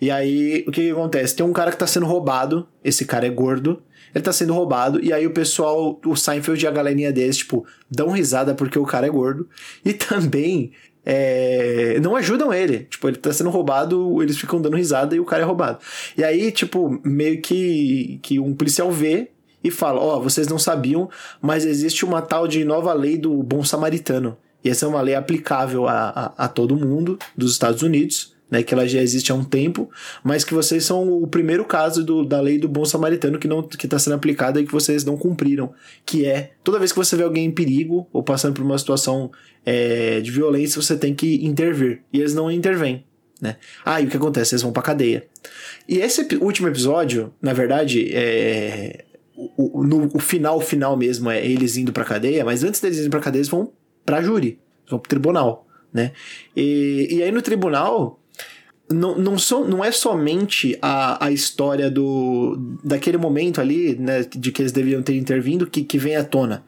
E 0.00 0.10
aí, 0.10 0.64
o 0.66 0.70
que, 0.70 0.82
que 0.82 0.90
acontece? 0.90 1.36
Tem 1.36 1.44
um 1.44 1.52
cara 1.52 1.70
que 1.70 1.78
tá 1.78 1.86
sendo 1.86 2.06
roubado, 2.06 2.68
esse 2.84 3.04
cara 3.04 3.26
é 3.26 3.30
gordo, 3.30 3.82
ele 4.14 4.24
tá 4.24 4.32
sendo 4.32 4.54
roubado, 4.54 5.04
e 5.04 5.12
aí 5.12 5.26
o 5.26 5.30
pessoal, 5.30 6.00
o 6.04 6.16
Seinfeld 6.16 6.64
e 6.64 6.66
a 6.66 6.70
galerinha 6.70 7.12
deles, 7.12 7.38
tipo, 7.38 7.66
dão 7.90 8.10
risada 8.10 8.54
porque 8.54 8.78
o 8.78 8.84
cara 8.84 9.06
é 9.06 9.10
gordo. 9.10 9.48
E 9.84 9.92
também 9.94 10.72
é, 11.04 11.98
não 12.00 12.14
ajudam 12.16 12.52
ele. 12.52 12.80
Tipo, 12.80 13.08
ele 13.08 13.16
tá 13.16 13.32
sendo 13.32 13.50
roubado, 13.50 14.22
eles 14.22 14.36
ficam 14.36 14.60
dando 14.60 14.76
risada 14.76 15.16
e 15.16 15.20
o 15.20 15.24
cara 15.24 15.42
é 15.42 15.46
roubado. 15.46 15.78
E 16.16 16.22
aí, 16.22 16.52
tipo, 16.52 17.00
meio 17.04 17.40
que, 17.40 18.18
que 18.22 18.38
um 18.38 18.54
policial 18.54 18.90
vê 18.90 19.30
e 19.62 19.70
fala: 19.70 20.00
Ó, 20.00 20.16
oh, 20.16 20.22
vocês 20.22 20.48
não 20.48 20.58
sabiam, 20.58 21.08
mas 21.40 21.64
existe 21.64 22.04
uma 22.04 22.22
tal 22.22 22.46
de 22.46 22.64
nova 22.64 22.92
lei 22.92 23.16
do 23.16 23.42
bom 23.42 23.64
samaritano. 23.64 24.36
E 24.64 24.68
essa 24.70 24.86
é 24.86 24.88
uma 24.88 25.00
lei 25.00 25.14
aplicável 25.14 25.86
a, 25.86 26.08
a, 26.08 26.44
a 26.44 26.48
todo 26.48 26.76
mundo 26.76 27.18
dos 27.36 27.52
Estados 27.52 27.82
Unidos 27.82 28.36
né, 28.50 28.62
que 28.62 28.72
ela 28.72 28.86
já 28.86 29.00
existe 29.00 29.30
há 29.30 29.34
um 29.34 29.44
tempo, 29.44 29.90
mas 30.22 30.44
que 30.44 30.54
vocês 30.54 30.84
são 30.84 31.22
o 31.22 31.26
primeiro 31.26 31.64
caso 31.64 32.04
do, 32.04 32.24
da 32.24 32.40
lei 32.40 32.58
do 32.58 32.68
bom 32.68 32.84
samaritano 32.84 33.38
que 33.38 33.48
não 33.48 33.62
que 33.62 33.86
está 33.86 33.98
sendo 33.98 34.14
aplicada 34.14 34.60
e 34.60 34.66
que 34.66 34.72
vocês 34.72 35.04
não 35.04 35.16
cumpriram, 35.16 35.72
que 36.04 36.24
é 36.24 36.52
toda 36.64 36.78
vez 36.78 36.92
que 36.92 36.98
você 36.98 37.16
vê 37.16 37.22
alguém 37.22 37.46
em 37.46 37.50
perigo 37.50 38.08
ou 38.12 38.22
passando 38.22 38.54
por 38.54 38.64
uma 38.64 38.78
situação 38.78 39.30
é, 39.64 40.20
de 40.20 40.30
violência, 40.30 40.80
você 40.80 40.96
tem 40.96 41.14
que 41.14 41.44
intervir 41.44 42.02
e 42.12 42.20
eles 42.20 42.34
não 42.34 42.50
intervêm. 42.50 43.04
Né? 43.40 43.56
Ah, 43.84 44.00
e 44.00 44.06
o 44.06 44.08
que 44.08 44.16
acontece? 44.16 44.54
Eles 44.54 44.62
vão 44.62 44.72
pra 44.72 44.82
cadeia. 44.82 45.24
E 45.88 45.98
esse 45.98 46.26
último 46.40 46.66
episódio, 46.66 47.32
na 47.40 47.52
verdade, 47.52 48.10
é. 48.12 49.04
O, 49.56 49.84
no, 49.84 50.10
o 50.12 50.18
final 50.18 50.60
final 50.60 50.96
mesmo 50.96 51.30
é 51.30 51.44
eles 51.46 51.76
indo 51.76 51.92
pra 51.92 52.04
cadeia, 52.04 52.44
mas 52.44 52.64
antes 52.64 52.80
deles 52.80 52.98
irem 52.98 53.10
pra 53.10 53.20
cadeia, 53.20 53.38
eles 53.38 53.48
vão 53.48 53.70
pra 54.04 54.20
júri, 54.20 54.58
vão 54.90 54.98
pro 54.98 55.08
tribunal, 55.08 55.64
né? 55.92 56.10
E, 56.56 57.06
e 57.08 57.22
aí 57.22 57.30
no 57.30 57.40
tribunal, 57.40 58.18
não, 58.90 59.16
não, 59.16 59.38
so, 59.38 59.64
não 59.64 59.84
é 59.84 59.92
somente 59.92 60.76
a, 60.82 61.26
a 61.26 61.30
história 61.30 61.88
do 61.88 62.56
daquele 62.82 63.16
momento 63.16 63.60
ali, 63.60 63.94
né, 63.96 64.24
de 64.24 64.50
que 64.50 64.62
eles 64.62 64.72
deviam 64.72 65.02
ter 65.02 65.16
intervindo, 65.16 65.68
que, 65.68 65.84
que 65.84 65.98
vem 65.98 66.16
à 66.16 66.24
tona. 66.24 66.64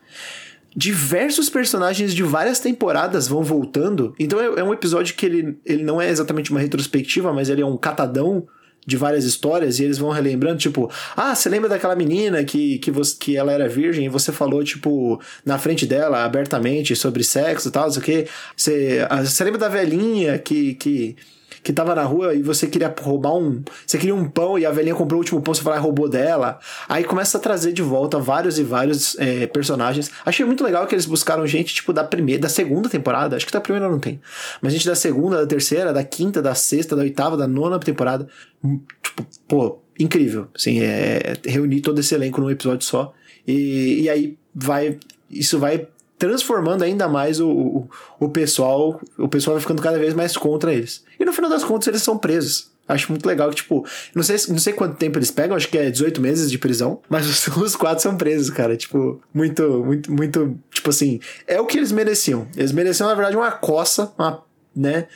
Diversos 0.76 1.48
personagens 1.48 2.14
de 2.14 2.22
várias 2.22 2.60
temporadas 2.60 3.26
vão 3.26 3.42
voltando. 3.42 4.14
Então 4.16 4.38
é, 4.38 4.60
é 4.60 4.62
um 4.62 4.72
episódio 4.72 5.16
que 5.16 5.26
ele, 5.26 5.58
ele 5.66 5.82
não 5.82 6.00
é 6.00 6.08
exatamente 6.08 6.52
uma 6.52 6.60
retrospectiva, 6.60 7.32
mas 7.32 7.48
ele 7.48 7.62
é 7.62 7.66
um 7.66 7.76
catadão 7.76 8.46
de 8.90 8.97
várias 8.97 9.25
histórias 9.25 9.78
e 9.78 9.85
eles 9.85 9.99
vão 9.99 10.11
relembrando, 10.11 10.59
tipo, 10.59 10.90
ah, 11.16 11.35
você 11.35 11.49
lembra 11.49 11.68
daquela 11.68 11.94
menina 11.94 12.42
que, 12.44 12.78
que, 12.80 12.90
você, 12.90 13.16
que 13.16 13.37
ela 13.37 13.52
era 13.52 13.68
virgem 13.68 14.04
e 14.04 14.09
você 14.09 14.32
falou, 14.32 14.62
tipo, 14.64 15.20
na 15.44 15.59
frente 15.59 15.87
dela, 15.87 16.25
abertamente, 16.25 16.97
sobre 16.97 17.23
sexo 17.23 17.68
e 17.68 17.70
tal, 17.70 17.85
não 17.85 17.92
sei 17.92 18.02
o 18.02 18.04
quê. 18.04 18.28
Você, 18.56 19.06
ah, 19.09 19.25
você 19.25 19.44
lembra 19.44 19.61
da 19.61 19.68
velhinha 19.68 20.38
que, 20.38 20.75
que 20.75 21.16
que 21.62 21.72
tava 21.72 21.94
na 21.94 22.02
rua 22.02 22.34
e 22.34 22.42
você 22.42 22.66
queria 22.66 22.94
roubar 23.00 23.34
um. 23.34 23.62
Você 23.86 23.98
queria 23.98 24.14
um 24.14 24.28
pão 24.28 24.58
e 24.58 24.64
a 24.64 24.70
velhinha 24.70 24.94
comprou 24.94 25.18
o 25.18 25.20
último 25.20 25.40
pão, 25.42 25.52
você 25.52 25.66
lá 25.68 25.76
e 25.76 25.80
roubou 25.80 26.08
dela. 26.08 26.58
Aí 26.88 27.04
começa 27.04 27.38
a 27.38 27.40
trazer 27.40 27.72
de 27.72 27.82
volta 27.82 28.18
vários 28.18 28.58
e 28.58 28.64
vários 28.64 29.18
é, 29.18 29.46
personagens. 29.46 30.10
Achei 30.24 30.44
muito 30.44 30.64
legal 30.64 30.86
que 30.86 30.94
eles 30.94 31.06
buscaram 31.06 31.46
gente, 31.46 31.74
tipo, 31.74 31.92
da 31.92 32.02
primeira, 32.04 32.42
da 32.42 32.48
segunda 32.48 32.88
temporada. 32.88 33.36
Acho 33.36 33.46
que 33.46 33.52
da 33.52 33.60
primeira 33.60 33.88
não 33.88 33.98
tem. 33.98 34.20
Mas 34.60 34.72
gente 34.72 34.86
da 34.86 34.94
segunda, 34.94 35.38
da 35.38 35.46
terceira, 35.46 35.92
da 35.92 36.04
quinta, 36.04 36.40
da 36.40 36.54
sexta, 36.54 36.96
da 36.96 37.02
oitava, 37.02 37.36
da 37.36 37.46
nona 37.46 37.78
temporada. 37.78 38.26
Hum, 38.64 38.80
tipo, 39.02 39.26
pô, 39.46 39.78
incrível. 39.98 40.48
Assim, 40.54 40.80
é, 40.80 41.34
reunir 41.44 41.80
todo 41.82 42.00
esse 42.00 42.14
elenco 42.14 42.40
num 42.40 42.50
episódio 42.50 42.84
só. 42.86 43.12
E, 43.46 44.02
e 44.02 44.10
aí 44.10 44.38
vai. 44.54 44.98
Isso 45.30 45.58
vai 45.58 45.86
transformando 46.20 46.84
ainda 46.84 47.08
mais 47.08 47.40
o, 47.40 47.48
o, 47.48 47.88
o, 48.20 48.28
pessoal, 48.28 49.00
o 49.18 49.26
pessoal 49.26 49.54
vai 49.54 49.62
ficando 49.62 49.80
cada 49.80 49.98
vez 49.98 50.12
mais 50.12 50.36
contra 50.36 50.72
eles. 50.72 51.02
E 51.18 51.24
no 51.24 51.32
final 51.32 51.48
das 51.48 51.64
contas 51.64 51.88
eles 51.88 52.02
são 52.02 52.18
presos. 52.18 52.70
Acho 52.86 53.10
muito 53.10 53.24
legal 53.26 53.48
que, 53.48 53.56
tipo, 53.56 53.86
não 54.14 54.22
sei, 54.22 54.36
não 54.48 54.58
sei 54.58 54.74
quanto 54.74 54.96
tempo 54.96 55.16
eles 55.16 55.30
pegam, 55.30 55.56
acho 55.56 55.68
que 55.68 55.78
é 55.78 55.90
18 55.90 56.20
meses 56.20 56.50
de 56.50 56.58
prisão, 56.58 57.00
mas 57.08 57.26
os, 57.26 57.56
os 57.56 57.74
quatro 57.74 58.02
são 58.02 58.16
presos, 58.16 58.50
cara. 58.50 58.76
Tipo, 58.76 59.20
muito, 59.32 59.82
muito, 59.82 60.12
muito, 60.12 60.58
tipo 60.70 60.90
assim, 60.90 61.20
é 61.46 61.58
o 61.58 61.64
que 61.64 61.78
eles 61.78 61.90
mereciam. 61.90 62.46
Eles 62.54 62.72
mereciam, 62.72 63.08
na 63.08 63.14
verdade, 63.14 63.36
uma 63.36 63.50
coça, 63.50 64.12
uma, 64.18 64.42
né? 64.76 65.06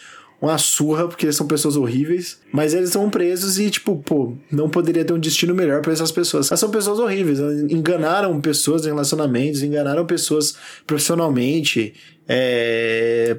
Uma 0.44 0.58
surra, 0.58 1.08
porque 1.08 1.32
são 1.32 1.46
pessoas 1.46 1.76
horríveis, 1.76 2.38
mas 2.52 2.74
eles 2.74 2.90
são 2.90 3.08
presos 3.10 3.58
e, 3.58 3.70
tipo, 3.70 3.96
pô, 3.96 4.34
não 4.50 4.68
poderia 4.68 5.04
ter 5.04 5.12
um 5.12 5.18
destino 5.18 5.54
melhor 5.54 5.80
para 5.80 5.92
essas 5.92 6.12
pessoas. 6.12 6.50
Elas 6.50 6.60
são 6.60 6.70
pessoas 6.70 6.98
horríveis, 6.98 7.38
enganaram 7.70 8.40
pessoas 8.40 8.84
em 8.84 8.88
relacionamentos, 8.88 9.62
enganaram 9.62 10.04
pessoas 10.06 10.56
profissionalmente, 10.86 11.94
é... 12.28 13.38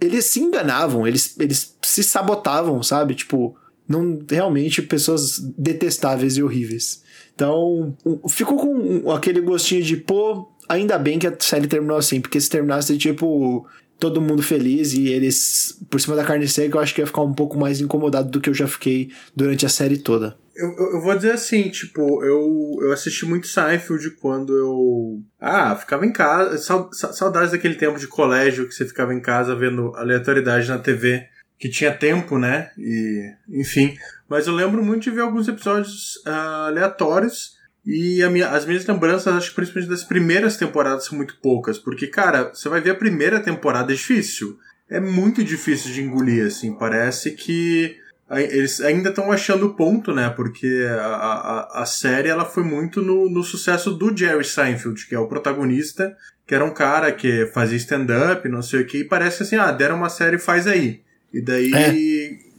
eles 0.00 0.26
se 0.26 0.40
enganavam, 0.40 1.06
eles, 1.06 1.36
eles 1.38 1.76
se 1.82 2.02
sabotavam, 2.02 2.82
sabe? 2.82 3.14
Tipo, 3.14 3.56
não 3.88 4.18
realmente 4.28 4.82
pessoas 4.82 5.38
detestáveis 5.56 6.36
e 6.36 6.42
horríveis. 6.42 7.02
Então, 7.34 7.96
ficou 8.28 8.56
com 8.56 9.10
aquele 9.10 9.40
gostinho 9.40 9.82
de, 9.82 9.96
pô, 9.96 10.48
ainda 10.68 10.98
bem 10.98 11.18
que 11.18 11.26
a 11.26 11.36
série 11.38 11.66
terminou 11.66 11.96
assim, 11.96 12.20
porque 12.20 12.40
se 12.40 12.48
terminasse, 12.48 12.96
tipo, 12.96 13.66
todo 13.98 14.20
mundo 14.20 14.42
feliz 14.42 14.92
e 14.92 15.08
eles 15.08 15.78
por 15.90 16.00
cima 16.00 16.16
da 16.16 16.24
carne 16.24 16.48
seca, 16.48 16.76
eu 16.76 16.80
acho 16.80 16.94
que 16.94 17.00
ia 17.00 17.06
ficar 17.06 17.22
um 17.22 17.32
pouco 17.32 17.58
mais 17.58 17.80
incomodado 17.80 18.30
do 18.30 18.40
que 18.40 18.50
eu 18.50 18.54
já 18.54 18.66
fiquei 18.66 19.10
durante 19.34 19.64
a 19.64 19.68
série 19.68 19.98
toda. 19.98 20.36
Eu, 20.56 20.68
eu, 20.68 20.92
eu, 20.92 21.00
vou 21.00 21.16
dizer 21.16 21.32
assim, 21.32 21.68
tipo, 21.68 22.22
eu, 22.24 22.78
eu 22.80 22.92
assisti 22.92 23.26
muito 23.26 23.48
Seinfeld 23.48 24.10
quando 24.20 24.56
eu. 24.56 25.22
Ah, 25.40 25.74
ficava 25.74 26.06
em 26.06 26.12
casa. 26.12 26.58
Saudades 27.12 27.50
daquele 27.50 27.74
tempo 27.74 27.98
de 27.98 28.06
colégio 28.06 28.68
que 28.68 28.74
você 28.74 28.86
ficava 28.86 29.12
em 29.12 29.20
casa 29.20 29.56
vendo 29.56 29.92
aleatoriedade 29.96 30.68
na 30.68 30.78
TV, 30.78 31.26
que 31.58 31.68
tinha 31.68 31.92
tempo, 31.92 32.38
né? 32.38 32.70
E. 32.78 33.32
Enfim. 33.48 33.96
Mas 34.28 34.46
eu 34.46 34.54
lembro 34.54 34.82
muito 34.84 35.02
de 35.02 35.10
ver 35.10 35.22
alguns 35.22 35.48
episódios 35.48 36.16
uh, 36.24 36.68
aleatórios 36.68 37.53
e 37.86 38.26
minha, 38.28 38.48
as 38.48 38.64
minhas 38.64 38.86
lembranças, 38.86 39.34
acho 39.34 39.50
que 39.50 39.56
principalmente 39.56 39.90
das 39.90 40.04
primeiras 40.04 40.56
temporadas, 40.56 41.04
são 41.04 41.16
muito 41.16 41.36
poucas. 41.42 41.78
Porque, 41.78 42.06
cara, 42.06 42.50
você 42.54 42.68
vai 42.68 42.80
ver 42.80 42.90
a 42.90 42.94
primeira 42.94 43.40
temporada 43.40 43.92
é 43.92 43.96
difícil. 43.96 44.58
É 44.88 44.98
muito 44.98 45.44
difícil 45.44 45.92
de 45.92 46.02
engolir, 46.02 46.46
assim. 46.46 46.74
Parece 46.74 47.32
que 47.32 47.96
eles 48.30 48.80
ainda 48.80 49.10
estão 49.10 49.30
achando 49.30 49.66
o 49.66 49.74
ponto, 49.74 50.14
né? 50.14 50.30
Porque 50.30 50.86
a, 50.98 51.04
a, 51.04 51.82
a 51.82 51.86
série 51.86 52.28
ela 52.28 52.46
foi 52.46 52.64
muito 52.64 53.02
no, 53.02 53.28
no 53.28 53.42
sucesso 53.42 53.90
do 53.90 54.16
Jerry 54.16 54.44
Seinfeld, 54.44 55.06
que 55.06 55.14
é 55.14 55.18
o 55.18 55.28
protagonista, 55.28 56.16
que 56.46 56.54
era 56.54 56.64
um 56.64 56.72
cara 56.72 57.12
que 57.12 57.46
fazia 57.52 57.76
stand-up, 57.76 58.48
não 58.48 58.62
sei 58.62 58.80
o 58.80 58.86
que, 58.86 58.98
e 58.98 59.04
parece 59.04 59.42
assim, 59.42 59.56
ah, 59.56 59.70
deram 59.70 59.96
uma 59.96 60.08
série, 60.08 60.38
faz 60.38 60.66
aí. 60.66 61.02
E 61.32 61.40
daí. 61.42 61.72
É. 61.74 62.54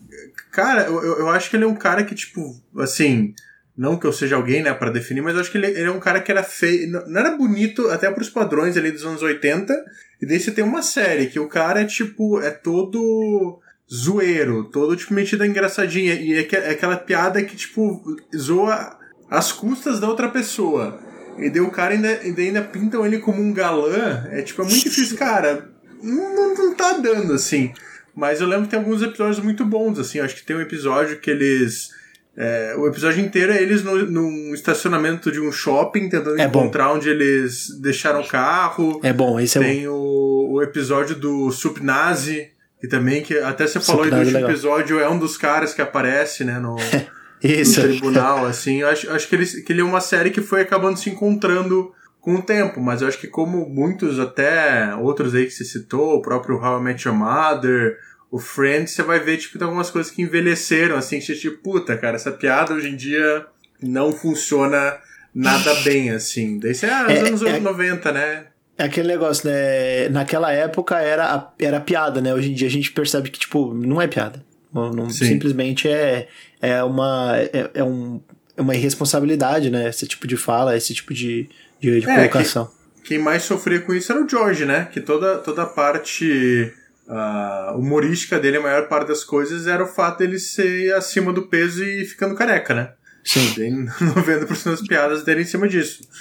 Cara, 0.51 0.83
eu, 0.83 1.01
eu 1.01 1.29
acho 1.29 1.49
que 1.49 1.55
ele 1.55 1.65
é 1.65 1.67
um 1.67 1.75
cara 1.75 2.03
que, 2.03 2.13
tipo, 2.13 2.55
assim 2.77 3.33
não 3.77 3.97
que 3.97 4.07
eu 4.07 4.13
seja 4.13 4.37
alguém, 4.37 4.63
né, 4.63 4.73
para 4.73 4.89
definir, 4.89 5.21
mas 5.21 5.35
eu 5.35 5.41
acho 5.41 5.51
que 5.51 5.57
ele, 5.57 5.67
ele, 5.67 5.83
é 5.83 5.91
um 5.91 5.99
cara 5.99 6.21
que 6.21 6.31
era 6.31 6.43
feio. 6.43 6.89
Não 6.89 7.19
era 7.19 7.35
bonito 7.35 7.89
até 7.89 8.09
pros 8.09 8.29
padrões 8.29 8.77
ali 8.77 8.91
dos 8.91 9.05
anos 9.05 9.21
80. 9.21 9.73
E 10.21 10.25
daí 10.25 10.39
você 10.39 10.51
tem 10.51 10.63
uma 10.63 10.81
série 10.81 11.27
que 11.27 11.39
o 11.39 11.49
cara 11.49 11.81
é 11.81 11.85
tipo. 11.85 12.39
É 12.39 12.51
todo 12.51 13.59
zoeiro, 13.93 14.63
todo 14.71 14.95
tipo 14.95 15.13
metido 15.13 15.45
engraçadinha. 15.45 16.13
E 16.13 16.33
é, 16.33 16.47
é 16.51 16.69
aquela 16.71 16.95
piada 16.95 17.43
que, 17.43 17.55
tipo, 17.55 18.01
zoa 18.35 18.97
as 19.29 19.51
custas 19.51 19.99
da 19.99 20.07
outra 20.07 20.29
pessoa. 20.29 20.99
E 21.37 21.49
daí 21.49 21.61
o 21.61 21.69
cara 21.69 21.93
ainda, 21.93 22.07
ainda, 22.07 22.61
pintam 22.61 23.05
ele 23.05 23.19
como 23.19 23.41
um 23.41 23.53
galã. 23.53 24.25
É 24.31 24.41
tipo, 24.41 24.61
é 24.61 24.65
muito 24.65 24.83
difícil, 24.83 25.17
cara. 25.17 25.69
Não, 26.01 26.55
não, 26.55 26.75
tá 26.75 26.93
dando, 26.93 27.33
assim. 27.33 27.73
Mas 28.15 28.39
eu 28.39 28.47
lembro 28.47 28.65
que 28.65 28.71
tem 28.71 28.79
alguns 28.79 29.01
episódios 29.01 29.39
muito 29.39 29.65
bons, 29.65 29.99
assim. 29.99 30.21
Acho 30.21 30.35
que 30.35 30.45
tem 30.45 30.55
um 30.55 30.61
episódio 30.61 31.19
que 31.19 31.29
eles 31.29 31.89
é, 32.37 32.75
o 32.77 32.85
episódio 32.85 33.23
inteiro 33.23 33.53
é 33.53 33.61
eles 33.61 33.81
no, 33.81 33.95
num 34.05 34.53
estacionamento 34.53 35.31
de 35.31 35.39
um 35.39 35.51
shopping 35.51 36.09
tentando 36.09 36.39
é 36.39 36.43
encontrar 36.43 36.89
bom. 36.89 36.95
onde 36.95 37.09
eles 37.09 37.69
deixaram 37.79 38.21
o 38.21 38.27
carro. 38.27 38.99
É 39.01 39.13
bom, 39.13 39.39
esse 39.39 39.57
é 39.57 39.61
Tem 39.61 39.87
bom. 39.87 39.93
O, 39.93 40.53
o 40.55 40.63
episódio 40.63 41.15
do 41.15 41.49
Supnazi, 41.51 42.49
que 42.79 42.87
também, 42.89 43.23
que 43.23 43.37
até 43.37 43.65
você 43.65 43.79
falou 43.79 44.03
aí 44.03 44.09
do 44.09 44.17
último 44.17 44.39
episódio, 44.39 44.99
é 44.99 45.09
um 45.09 45.17
dos 45.17 45.37
caras 45.37 45.73
que 45.73 45.81
aparece, 45.81 46.43
né, 46.43 46.59
no, 46.59 46.75
Isso. 47.41 47.81
no 47.81 47.87
tribunal, 47.87 48.45
assim. 48.45 48.81
Eu 48.81 48.89
acho, 48.89 49.09
acho 49.11 49.29
que, 49.29 49.35
ele, 49.35 49.45
que 49.45 49.71
ele 49.71 49.81
é 49.81 49.85
uma 49.85 50.01
série 50.01 50.29
que 50.29 50.41
foi 50.41 50.61
acabando 50.61 50.99
se 50.99 51.09
encontrando 51.09 51.93
com 52.19 52.35
o 52.35 52.41
tempo, 52.41 52.81
mas 52.81 53.01
eu 53.01 53.07
acho 53.07 53.19
que 53.19 53.27
como 53.27 53.69
muitos 53.69 54.19
até 54.19 54.93
outros 54.95 55.35
aí 55.35 55.45
que 55.45 55.51
você 55.51 55.63
citou, 55.63 56.15
o 56.15 56.21
próprio 56.21 56.57
How 56.57 56.79
I 56.79 56.83
Met 56.83 57.07
Your 57.07 57.15
Mother, 57.15 57.97
o 58.35 58.37
Friends, 58.37 58.91
você 58.91 59.01
vai 59.01 59.17
ver, 59.17 59.37
tipo, 59.37 59.57
tem 59.57 59.65
algumas 59.65 59.89
coisas 59.89 60.11
que 60.11 60.21
envelheceram, 60.21 60.97
assim, 60.97 61.19
que 61.19 61.25
você, 61.25 61.35
tipo, 61.35 61.57
puta, 61.63 61.95
cara, 61.95 62.17
essa 62.17 62.33
piada 62.33 62.73
hoje 62.73 62.89
em 62.89 62.95
dia 62.97 63.45
não 63.81 64.11
funciona 64.11 64.97
nada 65.33 65.73
bem, 65.85 66.09
assim. 66.09 66.59
Daí 66.59 66.75
você, 66.75 66.85
ah, 66.85 67.05
é, 67.07 67.19
anos 67.19 67.41
é, 67.41 67.61
90, 67.61 68.11
né? 68.11 68.47
É 68.77 68.83
aquele 68.83 69.07
negócio, 69.07 69.49
né? 69.49 70.09
Naquela 70.09 70.51
época 70.51 70.99
era, 70.99 71.49
era 71.57 71.79
piada, 71.79 72.19
né? 72.19 72.33
Hoje 72.33 72.51
em 72.51 72.53
dia 72.53 72.67
a 72.67 72.71
gente 72.71 72.91
percebe 72.91 73.29
que, 73.29 73.39
tipo, 73.39 73.73
não 73.73 74.01
é 74.01 74.07
piada. 74.07 74.43
Não, 74.73 75.09
simplesmente 75.09 75.87
é, 75.87 76.27
é 76.61 76.83
uma. 76.83 77.37
É, 77.37 77.69
é, 77.75 77.83
um, 77.85 78.19
é 78.57 78.61
uma 78.61 78.75
irresponsabilidade, 78.75 79.69
né? 79.69 79.87
Esse 79.87 80.05
tipo 80.05 80.27
de 80.27 80.35
fala, 80.35 80.75
esse 80.75 80.93
tipo 80.93 81.13
de, 81.13 81.47
de, 81.79 82.01
de 82.01 82.09
é, 82.09 82.15
colocação. 82.15 82.69
Quem, 83.01 83.15
quem 83.15 83.19
mais 83.19 83.43
sofria 83.43 83.79
com 83.79 83.93
isso 83.93 84.11
era 84.11 84.21
o 84.21 84.27
George, 84.27 84.65
né? 84.65 84.89
Que 84.91 84.99
toda, 84.99 85.37
toda 85.37 85.65
parte 85.65 86.73
a 87.07 87.73
humorística 87.77 88.39
dele, 88.39 88.57
a 88.57 88.61
maior 88.61 88.87
parte 88.87 89.09
das 89.09 89.23
coisas, 89.23 89.67
era 89.67 89.83
o 89.83 89.87
fato 89.87 90.19
dele 90.19 90.39
ser 90.39 90.93
acima 90.93 91.31
do 91.31 91.47
peso 91.47 91.83
e 91.83 92.05
ficando 92.05 92.35
careca, 92.35 92.73
né? 92.73 92.89
Sim. 93.23 93.53
Tem 93.55 93.85
90% 93.85 94.63
das 94.69 94.81
piadas 94.87 95.23
dele 95.23 95.41
em 95.41 95.45
cima 95.45 95.67
disso. 95.67 96.03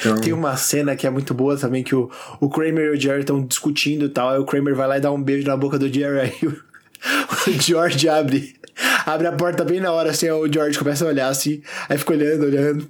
Então... 0.00 0.16
Tem 0.20 0.32
uma 0.32 0.56
cena 0.56 0.94
que 0.94 1.06
é 1.06 1.10
muito 1.10 1.34
boa 1.34 1.56
também, 1.56 1.82
que 1.82 1.94
o, 1.94 2.10
o 2.40 2.48
Kramer 2.48 2.86
e 2.86 2.96
o 2.96 3.00
Jerry 3.00 3.20
estão 3.20 3.44
discutindo 3.44 4.06
e 4.06 4.08
tal, 4.08 4.30
aí 4.30 4.38
o 4.38 4.44
Kramer 4.44 4.74
vai 4.74 4.86
lá 4.86 4.96
e 4.96 5.00
dá 5.00 5.10
um 5.10 5.22
beijo 5.22 5.46
na 5.46 5.56
boca 5.56 5.78
do 5.78 5.92
Jerry, 5.92 6.20
aí 6.20 6.48
o, 6.48 7.50
o 7.50 7.60
George 7.60 8.08
abre, 8.08 8.54
abre 9.04 9.26
a 9.26 9.32
porta 9.32 9.64
bem 9.64 9.80
na 9.80 9.92
hora, 9.92 10.10
assim, 10.10 10.30
o 10.30 10.50
George 10.50 10.78
começa 10.78 11.04
a 11.04 11.08
olhar 11.08 11.28
assim, 11.28 11.62
aí 11.88 11.98
fica 11.98 12.12
olhando, 12.12 12.44
olhando. 12.44 12.88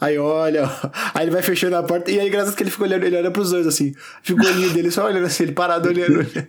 Aí 0.00 0.18
olha, 0.18 0.64
aí 1.14 1.24
ele 1.24 1.30
vai 1.30 1.42
fechando 1.42 1.76
a 1.76 1.82
porta, 1.82 2.10
e 2.10 2.18
aí 2.18 2.28
engraçado 2.28 2.56
que 2.56 2.62
ele 2.62 2.70
fica 2.70 2.84
olhando, 2.84 3.04
ele 3.04 3.16
olha 3.16 3.30
pros 3.30 3.50
dois 3.50 3.66
assim, 3.66 3.94
fica 4.22 4.42
o 4.42 4.46
olhinho 4.46 4.70
dele 4.70 4.90
só 4.90 5.06
olhando 5.06 5.26
assim, 5.26 5.44
ele 5.44 5.52
parado 5.52 5.88
olhando. 5.88 6.18
olhando. 6.18 6.48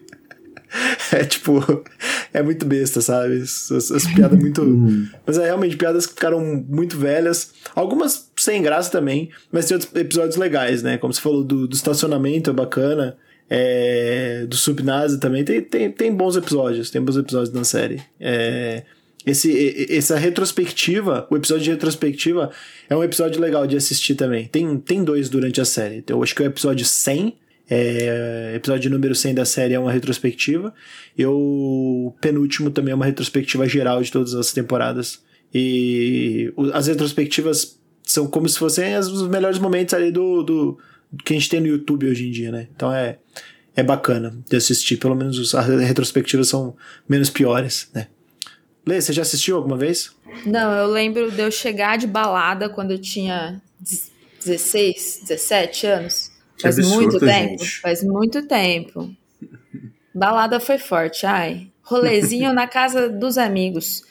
É 1.14 1.24
tipo, 1.24 1.62
é 2.34 2.42
muito 2.44 2.66
besta, 2.66 3.00
sabe? 3.00 3.42
As, 3.42 3.72
as 3.72 4.06
piadas 4.14 4.38
muito. 4.38 4.62
mas 5.26 5.38
é 5.38 5.46
realmente 5.46 5.78
piadas 5.78 6.06
que 6.06 6.14
ficaram 6.14 6.42
muito 6.68 6.98
velhas. 6.98 7.54
Algumas 7.74 8.30
sem 8.36 8.62
graça 8.62 8.92
também, 8.92 9.30
mas 9.52 9.68
tem 9.68 9.76
outros 9.76 9.96
episódios 9.96 10.36
legais, 10.36 10.84
né? 10.84 10.98
Como 10.98 11.14
você 11.14 11.22
falou 11.22 11.44
do, 11.44 11.68
do 11.68 11.76
estacionamento, 11.76 12.50
é 12.50 12.54
bacana. 12.54 13.16
É, 13.48 14.46
do 14.50 14.56
Subnazi 14.56 15.20
também. 15.20 15.46
Tem, 15.46 15.62
tem, 15.62 15.92
tem 15.92 16.14
bons 16.14 16.36
episódios, 16.36 16.90
tem 16.90 17.02
bons 17.02 17.16
episódios 17.16 17.54
na 17.54 17.64
série. 17.64 18.02
É, 18.20 18.84
esse, 19.26 19.88
essa 19.90 20.18
retrospectiva, 20.18 21.28
o 21.30 21.36
episódio 21.36 21.64
de 21.64 21.72
retrospectiva, 21.72 22.52
é 22.90 22.96
um 22.96 23.04
episódio 23.04 23.42
legal 23.42 23.66
de 23.66 23.76
assistir 23.76 24.16
também. 24.16 24.48
Tem, 24.48 24.78
tem 24.78 25.04
dois 25.04 25.30
durante 25.30 25.60
a 25.60 25.66
série. 25.66 26.04
Eu 26.08 26.22
acho 26.22 26.36
que 26.36 26.44
é 26.44 26.46
o 26.46 26.50
episódio 26.50 26.86
100 26.86 27.38
é, 27.68 28.54
episódio 28.56 28.92
número 28.92 29.16
100 29.16 29.34
da 29.34 29.46
série 29.46 29.74
é 29.74 29.80
uma 29.80 29.92
retrospectiva. 29.92 30.74
E 31.18 31.26
o 31.26 32.14
penúltimo 32.22 32.70
também 32.70 32.92
é 32.92 32.96
uma 32.96 33.06
retrospectiva 33.06 33.68
geral 33.68 34.02
de 34.02 34.12
todas 34.12 34.34
as 34.34 34.54
temporadas. 34.54 35.24
E 35.54 36.54
as 36.74 36.88
retrospectivas 36.88 37.80
são 38.04 38.28
como 38.28 38.48
se 38.48 38.60
fossem 38.60 38.96
os 38.98 39.28
melhores 39.28 39.58
momentos 39.58 39.94
ali 39.94 40.12
do, 40.12 40.44
do 40.44 40.78
que 41.24 41.34
a 41.34 41.38
gente 41.38 41.50
tem 41.50 41.60
no 41.60 41.68
YouTube 41.68 42.08
hoje 42.08 42.28
em 42.28 42.32
dia, 42.32 42.52
né? 42.52 42.68
Então 42.76 42.94
é, 42.94 43.18
é 43.76 43.82
bacana 43.82 44.38
de 44.48 44.56
assistir. 44.56 44.98
Pelo 44.98 45.16
menos 45.16 45.56
as 45.56 45.68
retrospectivas 45.68 46.48
são 46.48 46.76
menos 47.08 47.30
piores, 47.30 47.90
né? 47.94 48.08
Lê, 48.86 49.02
você 49.02 49.12
já 49.12 49.24
assistiu 49.24 49.58
alguma 49.58 49.78
vez? 49.78 50.12
Não, 50.46 50.72
eu 50.74 50.88
lembro 50.88 51.32
de 51.32 51.42
eu 51.42 51.50
chegar 51.50 51.98
de 51.98 52.06
balada 52.06 52.70
quando 52.70 52.92
eu 52.92 53.00
tinha 53.00 53.62
16, 54.44 55.22
17 55.28 55.88
anos. 55.88 56.32
Faz 56.62 56.78
absurdo, 56.78 57.02
muito 57.02 57.20
tempo. 57.20 57.64
Gente. 57.64 57.82
Faz 57.82 58.04
muito 58.04 58.48
tempo. 58.48 59.10
Balada 60.14 60.60
foi 60.60 60.78
forte, 60.78 61.26
ai. 61.26 61.68
Rolezinho 61.82 62.54
na 62.54 62.68
casa 62.68 63.10
dos 63.10 63.38
amigos. 63.38 64.04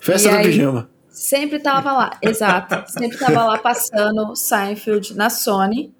Festa 0.00 0.30
do 0.30 0.42
pijama. 0.42 0.90
Sempre 1.10 1.58
tava 1.58 1.92
lá, 1.92 2.10
exato. 2.22 2.90
Sempre 2.90 3.18
tava 3.18 3.44
lá 3.44 3.58
passando 3.58 4.36
Seinfeld 4.36 5.16
na 5.16 5.30
Sony. 5.30 5.92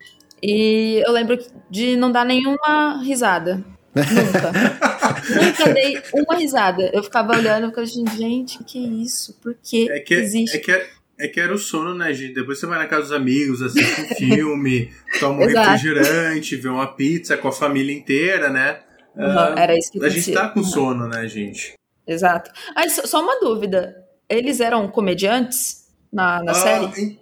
E 0.42 1.02
eu 1.04 1.12
lembro 1.12 1.38
de 1.70 1.96
não 1.96 2.12
dar 2.12 2.24
nenhuma 2.24 3.02
risada. 3.02 3.64
Nunca. 3.94 4.78
Nunca 5.44 5.72
dei 5.72 6.02
uma 6.12 6.36
risada. 6.36 6.90
Eu 6.92 7.02
ficava 7.02 7.32
olhando 7.32 7.64
e 7.64 7.68
ficava 7.68 7.86
assim, 7.86 8.04
gente, 8.16 8.62
que 8.64 8.78
isso? 8.78 9.38
Por 9.42 9.54
que, 9.62 9.90
é 9.90 10.00
que 10.00 10.14
existe? 10.14 10.56
É 10.56 10.60
que 10.60 10.98
é 11.20 11.26
que 11.26 11.40
era 11.40 11.52
o 11.52 11.58
sono, 11.58 11.94
né, 11.94 12.12
gente? 12.14 12.34
Depois 12.34 12.60
você 12.60 12.66
vai 12.66 12.78
na 12.78 12.86
casa 12.86 13.02
dos 13.02 13.12
amigos, 13.12 13.60
assiste 13.60 14.00
um 14.02 14.06
filme, 14.14 14.92
toma 15.18 15.42
um 15.42 15.46
refrigerante, 15.46 16.54
vê 16.54 16.68
uma 16.68 16.86
pizza 16.86 17.36
com 17.36 17.48
a 17.48 17.52
família 17.52 17.92
inteira, 17.92 18.48
né? 18.48 18.80
Uhum, 19.16 19.24
uh, 19.24 19.58
era 19.58 19.76
isso 19.76 19.90
que 19.90 20.04
A 20.04 20.08
gente 20.08 20.32
tá 20.32 20.48
com 20.48 20.62
sono, 20.62 21.08
né, 21.08 21.26
gente? 21.26 21.74
Exato. 22.06 22.50
Ah, 22.74 22.88
só 22.88 23.20
uma 23.20 23.40
dúvida. 23.40 23.96
Eles 24.28 24.60
eram 24.60 24.86
comediantes 24.88 25.88
na, 26.12 26.42
na 26.42 26.52
ah, 26.52 26.54
série? 26.54 27.18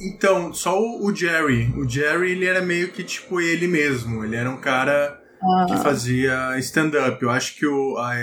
Então, 0.00 0.52
só 0.54 0.80
o, 0.80 1.14
Jerry. 1.14 1.72
O 1.76 1.88
Jerry, 1.88 2.32
ele 2.32 2.46
era 2.46 2.62
meio 2.62 2.92
que 2.92 3.02
tipo 3.02 3.40
ele 3.40 3.66
mesmo. 3.66 4.24
Ele 4.24 4.36
era 4.36 4.48
um 4.48 4.60
cara 4.60 5.21
ah. 5.42 5.66
que 5.68 5.76
fazia 5.82 6.58
stand-up. 6.58 7.22
Eu 7.22 7.30
acho 7.30 7.56
que 7.56 7.66
o, 7.66 7.96
a, 7.98 8.14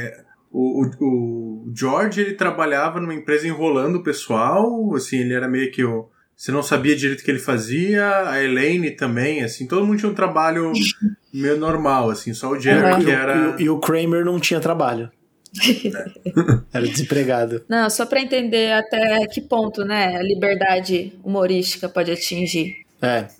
o, 0.51 0.85
o, 0.85 1.05
o, 1.05 1.73
George, 1.75 2.21
ele 2.21 2.33
trabalhava 2.33 2.99
numa 2.99 3.13
empresa 3.13 3.47
enrolando 3.47 3.97
o 3.97 4.03
pessoal, 4.03 4.95
assim, 4.95 5.19
ele 5.19 5.33
era 5.33 5.47
meio 5.47 5.71
que 5.71 5.83
o... 5.83 6.09
Você 6.35 6.53
não 6.53 6.63
sabia 6.63 6.95
direito 6.95 7.19
o 7.19 7.23
que 7.23 7.31
ele 7.31 7.39
fazia, 7.39 8.29
a 8.29 8.41
Elaine 8.41 8.91
também, 8.91 9.43
assim, 9.43 9.67
todo 9.67 9.85
mundo 9.85 9.99
tinha 9.99 10.11
um 10.11 10.15
trabalho 10.15 10.71
meio 11.33 11.57
normal, 11.57 12.09
assim, 12.09 12.33
só 12.33 12.51
o 12.51 12.59
Jerry 12.59 12.93
uhum. 12.93 13.03
que 13.03 13.11
era... 13.11 13.55
E, 13.59 13.63
e, 13.63 13.69
o 13.69 13.77
Kramer 13.79 14.23
não 14.23 14.39
tinha 14.39 14.59
trabalho. 14.59 15.11
era 16.71 16.87
desempregado. 16.87 17.63
Não, 17.67 17.89
só 17.89 18.05
para 18.05 18.21
entender 18.21 18.71
até 18.71 19.25
que 19.27 19.41
ponto, 19.41 19.83
né, 19.83 20.15
a 20.15 20.23
liberdade 20.23 21.19
humorística 21.23 21.89
pode 21.89 22.11
atingir. 22.11 22.85
É. 23.01 23.27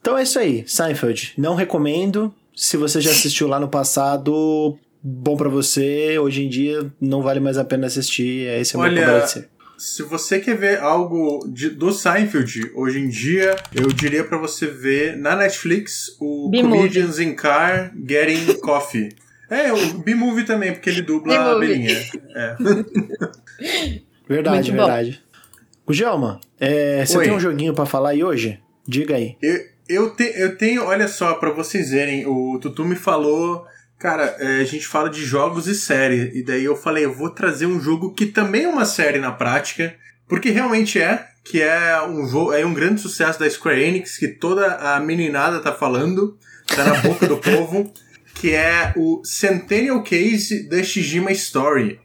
Então 0.00 0.16
é 0.16 0.22
isso 0.22 0.38
aí, 0.38 0.64
Seinfeld. 0.66 1.34
Não 1.36 1.54
recomendo. 1.54 2.34
Se 2.60 2.76
você 2.76 3.00
já 3.00 3.10
assistiu 3.10 3.48
lá 3.48 3.58
no 3.58 3.70
passado, 3.70 4.78
bom 5.02 5.34
para 5.34 5.48
você, 5.48 6.18
hoje 6.18 6.44
em 6.44 6.48
dia 6.50 6.92
não 7.00 7.22
vale 7.22 7.40
mais 7.40 7.56
a 7.56 7.64
pena 7.64 7.86
assistir, 7.86 8.46
esse 8.60 8.76
é 8.76 8.78
o 8.78 8.82
Olha, 8.82 9.06
meu 9.06 9.44
Se 9.78 10.02
você 10.02 10.38
quer 10.38 10.58
ver 10.58 10.78
algo 10.78 11.48
de, 11.48 11.70
do 11.70 11.90
Seinfeld 11.90 12.70
hoje 12.74 12.98
em 12.98 13.08
dia, 13.08 13.56
eu 13.74 13.86
diria 13.86 14.22
para 14.24 14.36
você 14.36 14.66
ver 14.66 15.16
na 15.16 15.34
Netflix 15.34 16.14
o 16.20 16.50
Comedians 16.50 17.18
in 17.18 17.34
Car 17.34 17.94
Getting 18.06 18.52
Coffee. 18.60 19.08
É, 19.48 19.72
o 19.72 19.94
B-Movie 19.94 20.44
também, 20.44 20.72
porque 20.72 20.90
ele 20.90 21.00
dubla 21.00 21.34
a 21.34 21.58
Belinha. 21.58 21.96
É. 22.36 22.56
verdade, 24.28 24.70
verdade. 24.70 25.22
O 25.86 25.94
Gelma, 25.94 26.38
é, 26.60 27.06
você 27.06 27.16
Oi. 27.16 27.24
tem 27.24 27.32
um 27.32 27.40
joguinho 27.40 27.72
para 27.72 27.86
falar 27.86 28.10
aí 28.10 28.22
hoje? 28.22 28.60
Diga 28.86 29.16
aí. 29.16 29.36
Eu, 29.40 29.60
eu, 29.92 30.10
te, 30.10 30.24
eu 30.36 30.56
tenho, 30.56 30.84
olha 30.84 31.08
só, 31.08 31.34
para 31.34 31.50
vocês 31.50 31.90
verem, 31.90 32.26
o 32.26 32.58
Tutu 32.60 32.84
me 32.84 32.96
falou 32.96 33.66
Cara, 34.00 34.34
é, 34.38 34.62
a 34.62 34.64
gente 34.64 34.86
fala 34.86 35.10
de 35.10 35.22
jogos 35.22 35.66
e 35.66 35.74
série, 35.74 36.32
e 36.34 36.42
daí 36.42 36.64
eu 36.64 36.74
falei, 36.74 37.04
eu 37.04 37.12
vou 37.12 37.28
trazer 37.28 37.66
um 37.66 37.78
jogo 37.78 38.14
que 38.14 38.24
também 38.24 38.64
é 38.64 38.68
uma 38.68 38.86
série 38.86 39.18
na 39.18 39.30
prática, 39.30 39.94
porque 40.26 40.48
realmente 40.48 40.98
é, 40.98 41.28
que 41.44 41.60
é 41.60 42.00
um 42.08 42.54
é 42.54 42.64
um 42.64 42.72
grande 42.72 42.98
sucesso 42.98 43.38
da 43.38 43.48
Square 43.48 43.78
Enix, 43.78 44.16
que 44.16 44.28
toda 44.28 44.74
a 44.76 44.98
meninada 45.00 45.60
tá 45.60 45.74
falando, 45.74 46.38
tá 46.66 46.82
na 46.82 46.94
boca 47.02 47.26
do 47.26 47.36
povo, 47.36 47.92
que 48.34 48.54
é 48.54 48.94
o 48.96 49.20
Centennial 49.22 50.02
Case 50.02 50.66
da 50.66 50.82
Shijima 50.82 51.30
Story. 51.32 52.00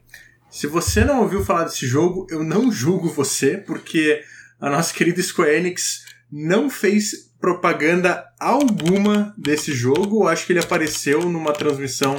Se 0.50 0.66
você 0.66 1.02
não 1.02 1.22
ouviu 1.22 1.42
falar 1.46 1.64
desse 1.64 1.86
jogo, 1.86 2.26
eu 2.28 2.44
não 2.44 2.70
julgo 2.70 3.08
você, 3.08 3.56
porque 3.56 4.20
a 4.60 4.68
nossa 4.68 4.92
querida 4.92 5.22
Square 5.22 5.54
Enix 5.54 6.04
não 6.30 6.68
fez 6.68 7.25
propaganda 7.46 8.24
alguma 8.40 9.32
desse 9.38 9.72
jogo. 9.72 10.26
Acho 10.26 10.44
que 10.44 10.52
ele 10.52 10.58
apareceu 10.58 11.20
numa 11.20 11.52
transmissão 11.52 12.18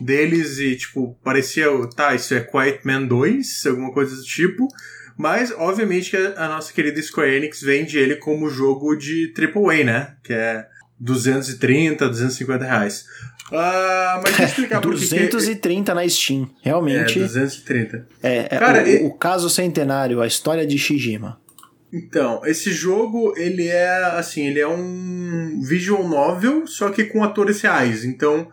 deles 0.00 0.58
e, 0.58 0.76
tipo, 0.76 1.18
parecia, 1.24 1.66
tá, 1.96 2.14
isso 2.14 2.32
é 2.32 2.38
Quiet 2.38 2.86
Man 2.86 3.02
2, 3.06 3.66
alguma 3.66 3.92
coisa 3.92 4.14
do 4.14 4.22
tipo. 4.22 4.68
Mas, 5.18 5.52
obviamente, 5.56 6.10
que 6.10 6.16
a 6.16 6.46
nossa 6.46 6.72
querida 6.72 7.02
Square 7.02 7.34
Enix 7.34 7.60
vende 7.60 7.98
ele 7.98 8.14
como 8.14 8.48
jogo 8.48 8.94
de 8.94 9.34
AAA, 9.36 9.84
né? 9.84 10.14
Que 10.22 10.32
é 10.32 10.64
230, 11.00 12.08
250 12.08 12.64
reais. 12.64 13.04
Uh, 13.50 14.22
mas 14.22 14.24
deixa 14.24 14.42
eu 14.42 14.46
explicar 14.46 14.80
por 14.80 14.92
230 14.92 15.92
que... 15.92 15.96
na 15.96 16.08
Steam, 16.08 16.48
realmente. 16.62 17.18
É, 17.18 17.22
230. 17.22 18.06
É, 18.22 18.38
é 18.48 18.58
Cara, 18.58 18.84
o, 18.84 18.86
e... 18.86 18.96
o 19.06 19.10
caso 19.12 19.50
centenário, 19.50 20.22
a 20.22 20.26
história 20.26 20.64
de 20.64 20.78
Shijima. 20.78 21.41
Então, 21.92 22.40
esse 22.46 22.72
jogo, 22.72 23.34
ele 23.36 23.66
é 23.66 24.04
assim, 24.16 24.46
ele 24.46 24.60
é 24.60 24.66
um 24.66 25.60
visual 25.60 26.08
novel, 26.08 26.66
só 26.66 26.88
que 26.88 27.04
com 27.04 27.22
atores 27.22 27.60
reais. 27.60 28.02
Então, 28.02 28.50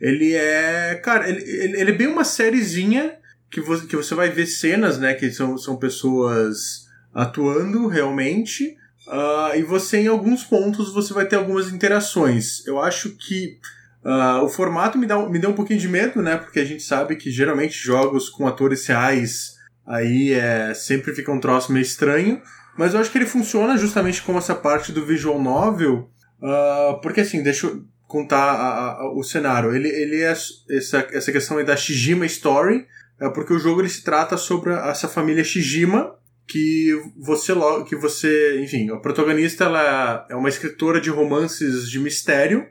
ele 0.00 0.32
é, 0.34 0.94
cara, 1.04 1.28
ele, 1.28 1.42
ele 1.42 1.90
é 1.90 1.94
bem 1.94 2.06
uma 2.06 2.24
sériezinha 2.24 3.16
que 3.50 3.60
você, 3.60 3.86
que 3.86 3.96
você 3.96 4.14
vai 4.14 4.30
ver 4.30 4.46
cenas, 4.46 4.98
né, 4.98 5.12
que 5.12 5.30
são, 5.30 5.58
são 5.58 5.76
pessoas 5.76 6.86
atuando 7.12 7.86
realmente. 7.88 8.76
Uh, 9.06 9.56
e 9.56 9.62
você, 9.62 9.98
em 9.98 10.06
alguns 10.06 10.44
pontos, 10.44 10.92
você 10.92 11.12
vai 11.12 11.26
ter 11.26 11.36
algumas 11.36 11.70
interações. 11.70 12.66
Eu 12.66 12.80
acho 12.80 13.10
que 13.16 13.58
uh, 14.04 14.44
o 14.44 14.48
formato 14.48 14.96
me, 14.96 15.06
dá, 15.06 15.28
me 15.28 15.38
deu 15.38 15.50
um 15.50 15.54
pouquinho 15.54 15.80
de 15.80 15.88
medo, 15.88 16.22
né, 16.22 16.38
porque 16.38 16.60
a 16.60 16.64
gente 16.64 16.82
sabe 16.82 17.16
que 17.16 17.30
geralmente 17.30 17.76
jogos 17.76 18.30
com 18.30 18.46
atores 18.46 18.86
reais 18.86 19.58
aí 19.86 20.32
é, 20.32 20.74
sempre 20.74 21.14
fica 21.14 21.32
um 21.32 21.40
troço 21.40 21.72
meio 21.72 21.82
estranho. 21.82 22.40
Mas 22.78 22.94
eu 22.94 23.00
acho 23.00 23.10
que 23.10 23.18
ele 23.18 23.26
funciona 23.26 23.76
justamente 23.76 24.22
como 24.22 24.38
essa 24.38 24.54
parte 24.54 24.92
do 24.92 25.04
visual 25.04 25.42
novel, 25.42 26.08
uh, 26.40 27.00
porque 27.02 27.22
assim, 27.22 27.42
deixa 27.42 27.66
eu 27.66 27.84
contar 28.06 28.52
a, 28.52 28.92
a, 28.92 29.12
o 29.12 29.22
cenário. 29.24 29.74
Ele, 29.74 29.88
ele 29.88 30.22
é 30.22 30.32
essa, 30.70 31.06
essa 31.12 31.32
questão 31.32 31.62
da 31.64 31.76
Shijima 31.76 32.24
Story, 32.24 32.86
é 33.20 33.28
porque 33.30 33.52
o 33.52 33.58
jogo 33.58 33.80
ele 33.80 33.88
se 33.88 34.04
trata 34.04 34.36
sobre 34.36 34.72
essa 34.72 35.08
família 35.08 35.42
Shijima, 35.42 36.14
que 36.46 36.92
você 37.18 37.52
que 37.86 37.96
você, 37.96 38.60
enfim, 38.62 38.90
a 38.90 38.96
protagonista 38.96 39.64
ela 39.64 40.26
é 40.30 40.34
uma 40.34 40.48
escritora 40.48 41.00
de 41.00 41.10
romances 41.10 41.90
de 41.90 41.98
mistério 41.98 42.66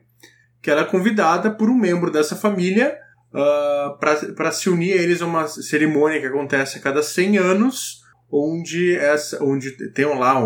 que 0.61 0.71
ela 0.71 0.81
é 0.81 0.85
convidada 0.85 1.51
por 1.51 1.69
um 1.69 1.77
membro 1.77 2.09
dessa 2.09 2.35
família 2.35 2.97
uh, 3.31 3.97
para 3.99 4.51
se 4.51 4.69
unir 4.69 4.93
a 4.93 5.01
eles 5.01 5.21
a 5.21 5.25
uma 5.25 5.47
cerimônia 5.47 6.19
que 6.19 6.25
acontece 6.25 6.77
a 6.77 6.81
cada 6.81 7.03
100 7.03 7.37
anos, 7.37 8.01
onde, 8.31 8.95
essa, 8.95 9.43
onde 9.43 9.71
tem 9.91 10.05
lá 10.05 10.41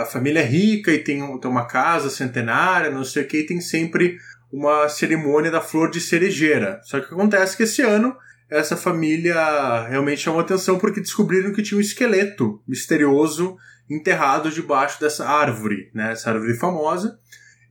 a 0.00 0.04
família 0.04 0.40
é 0.40 0.44
rica 0.44 0.92
e 0.92 0.98
tem, 0.98 1.20
tem 1.38 1.50
uma 1.50 1.66
casa 1.66 2.10
centenária, 2.10 2.90
não 2.90 3.04
sei 3.04 3.22
o 3.22 3.26
que, 3.26 3.38
e 3.38 3.46
tem 3.46 3.60
sempre 3.60 4.18
uma 4.52 4.88
cerimônia 4.88 5.50
da 5.50 5.60
flor 5.60 5.90
de 5.90 6.00
cerejeira. 6.00 6.80
Só 6.82 7.00
que 7.00 7.12
acontece 7.12 7.56
que 7.56 7.62
esse 7.62 7.82
ano 7.82 8.16
essa 8.50 8.76
família 8.76 9.86
realmente 9.88 10.20
chamou 10.20 10.40
atenção 10.40 10.78
porque 10.78 11.00
descobriram 11.00 11.52
que 11.52 11.62
tinha 11.62 11.78
um 11.78 11.80
esqueleto 11.80 12.62
misterioso 12.68 13.56
enterrado 13.88 14.50
debaixo 14.50 15.00
dessa 15.00 15.26
árvore, 15.26 15.90
né? 15.94 16.12
Essa 16.12 16.30
árvore 16.30 16.54
famosa. 16.54 17.18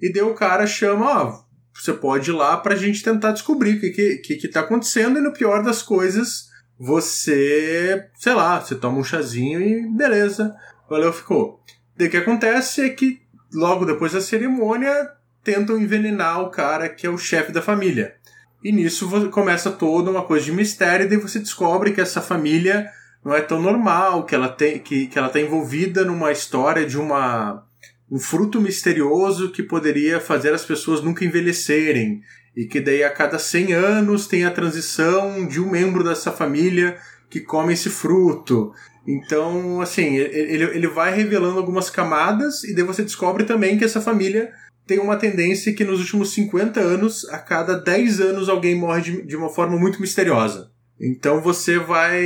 E 0.01 0.11
deu 0.11 0.29
o 0.29 0.35
cara 0.35 0.67
chama, 0.67 1.23
ó, 1.23 1.43
você 1.73 1.93
pode 1.93 2.29
ir 2.29 2.33
lá 2.33 2.57
pra 2.57 2.75
gente 2.75 3.03
tentar 3.03 3.31
descobrir 3.31 3.77
o 3.77 3.79
que, 3.79 3.89
que, 3.91 4.17
que, 4.17 4.35
que 4.35 4.47
tá 4.47 4.59
acontecendo, 4.59 5.17
e 5.17 5.21
no 5.21 5.33
pior 5.33 5.63
das 5.63 5.81
coisas, 5.81 6.49
você, 6.85 8.09
sei 8.13 8.33
lá, 8.33 8.59
você 8.59 8.75
toma 8.75 8.97
um 8.97 9.03
chazinho 9.05 9.61
e 9.61 9.87
beleza, 9.87 10.53
valeu, 10.89 11.13
ficou. 11.13 11.63
E 11.97 12.05
o 12.05 12.09
que 12.09 12.17
acontece 12.17 12.81
é 12.81 12.89
que 12.89 13.21
logo 13.53 13.85
depois 13.85 14.11
da 14.11 14.19
cerimônia 14.19 15.09
tentam 15.41 15.79
envenenar 15.79 16.41
o 16.41 16.49
cara 16.49 16.89
que 16.89 17.07
é 17.07 17.09
o 17.09 17.17
chefe 17.17 17.53
da 17.53 17.61
família. 17.61 18.15
E 18.61 18.69
nisso 18.69 19.09
começa 19.29 19.71
toda 19.71 20.11
uma 20.11 20.23
coisa 20.23 20.43
de 20.43 20.51
mistério, 20.51 21.05
e 21.05 21.09
daí 21.09 21.17
você 21.17 21.39
descobre 21.39 21.93
que 21.93 22.01
essa 22.01 22.21
família 22.21 22.89
não 23.23 23.33
é 23.33 23.39
tão 23.39 23.61
normal, 23.61 24.25
que 24.25 24.35
ela 24.35 24.49
tem 24.49 24.77
que, 24.77 25.07
que 25.07 25.17
ela 25.17 25.27
está 25.27 25.39
envolvida 25.39 26.03
numa 26.03 26.33
história 26.33 26.85
de 26.85 26.97
uma 26.97 27.63
um 28.11 28.19
fruto 28.19 28.59
misterioso 28.59 29.51
que 29.51 29.63
poderia 29.63 30.19
fazer 30.19 30.53
as 30.53 30.65
pessoas 30.65 31.01
nunca 31.01 31.23
envelhecerem 31.23 32.21
e 32.55 32.65
que 32.65 32.79
daí 32.79 33.03
a 33.03 33.09
cada 33.09 33.39
100 33.39 33.73
anos 33.73 34.27
tem 34.27 34.45
a 34.45 34.51
transição 34.51 35.47
de 35.47 35.59
um 35.59 35.69
membro 35.69 36.03
dessa 36.03 36.31
família 36.31 36.97
que 37.29 37.39
come 37.39 37.73
esse 37.73 37.89
fruto. 37.89 38.71
Então, 39.07 39.81
assim, 39.81 40.15
ele, 40.15 40.63
ele 40.63 40.87
vai 40.87 41.13
revelando 41.13 41.57
algumas 41.57 41.89
camadas 41.89 42.63
e 42.63 42.73
daí 42.73 42.83
você 42.83 43.01
descobre 43.01 43.43
também 43.43 43.77
que 43.77 43.83
essa 43.83 43.99
família 43.99 44.51
tem 44.85 44.99
uma 44.99 45.15
tendência 45.15 45.73
que 45.73 45.83
nos 45.83 45.99
últimos 45.99 46.33
50 46.33 46.79
anos, 46.79 47.27
a 47.29 47.39
cada 47.39 47.75
10 47.75 48.19
anos 48.21 48.49
alguém 48.49 48.75
morre 48.75 49.01
de, 49.01 49.21
de 49.23 49.35
uma 49.35 49.49
forma 49.49 49.77
muito 49.77 49.99
misteriosa. 49.99 50.71
Então 50.99 51.41
você 51.41 51.79
vai 51.79 52.23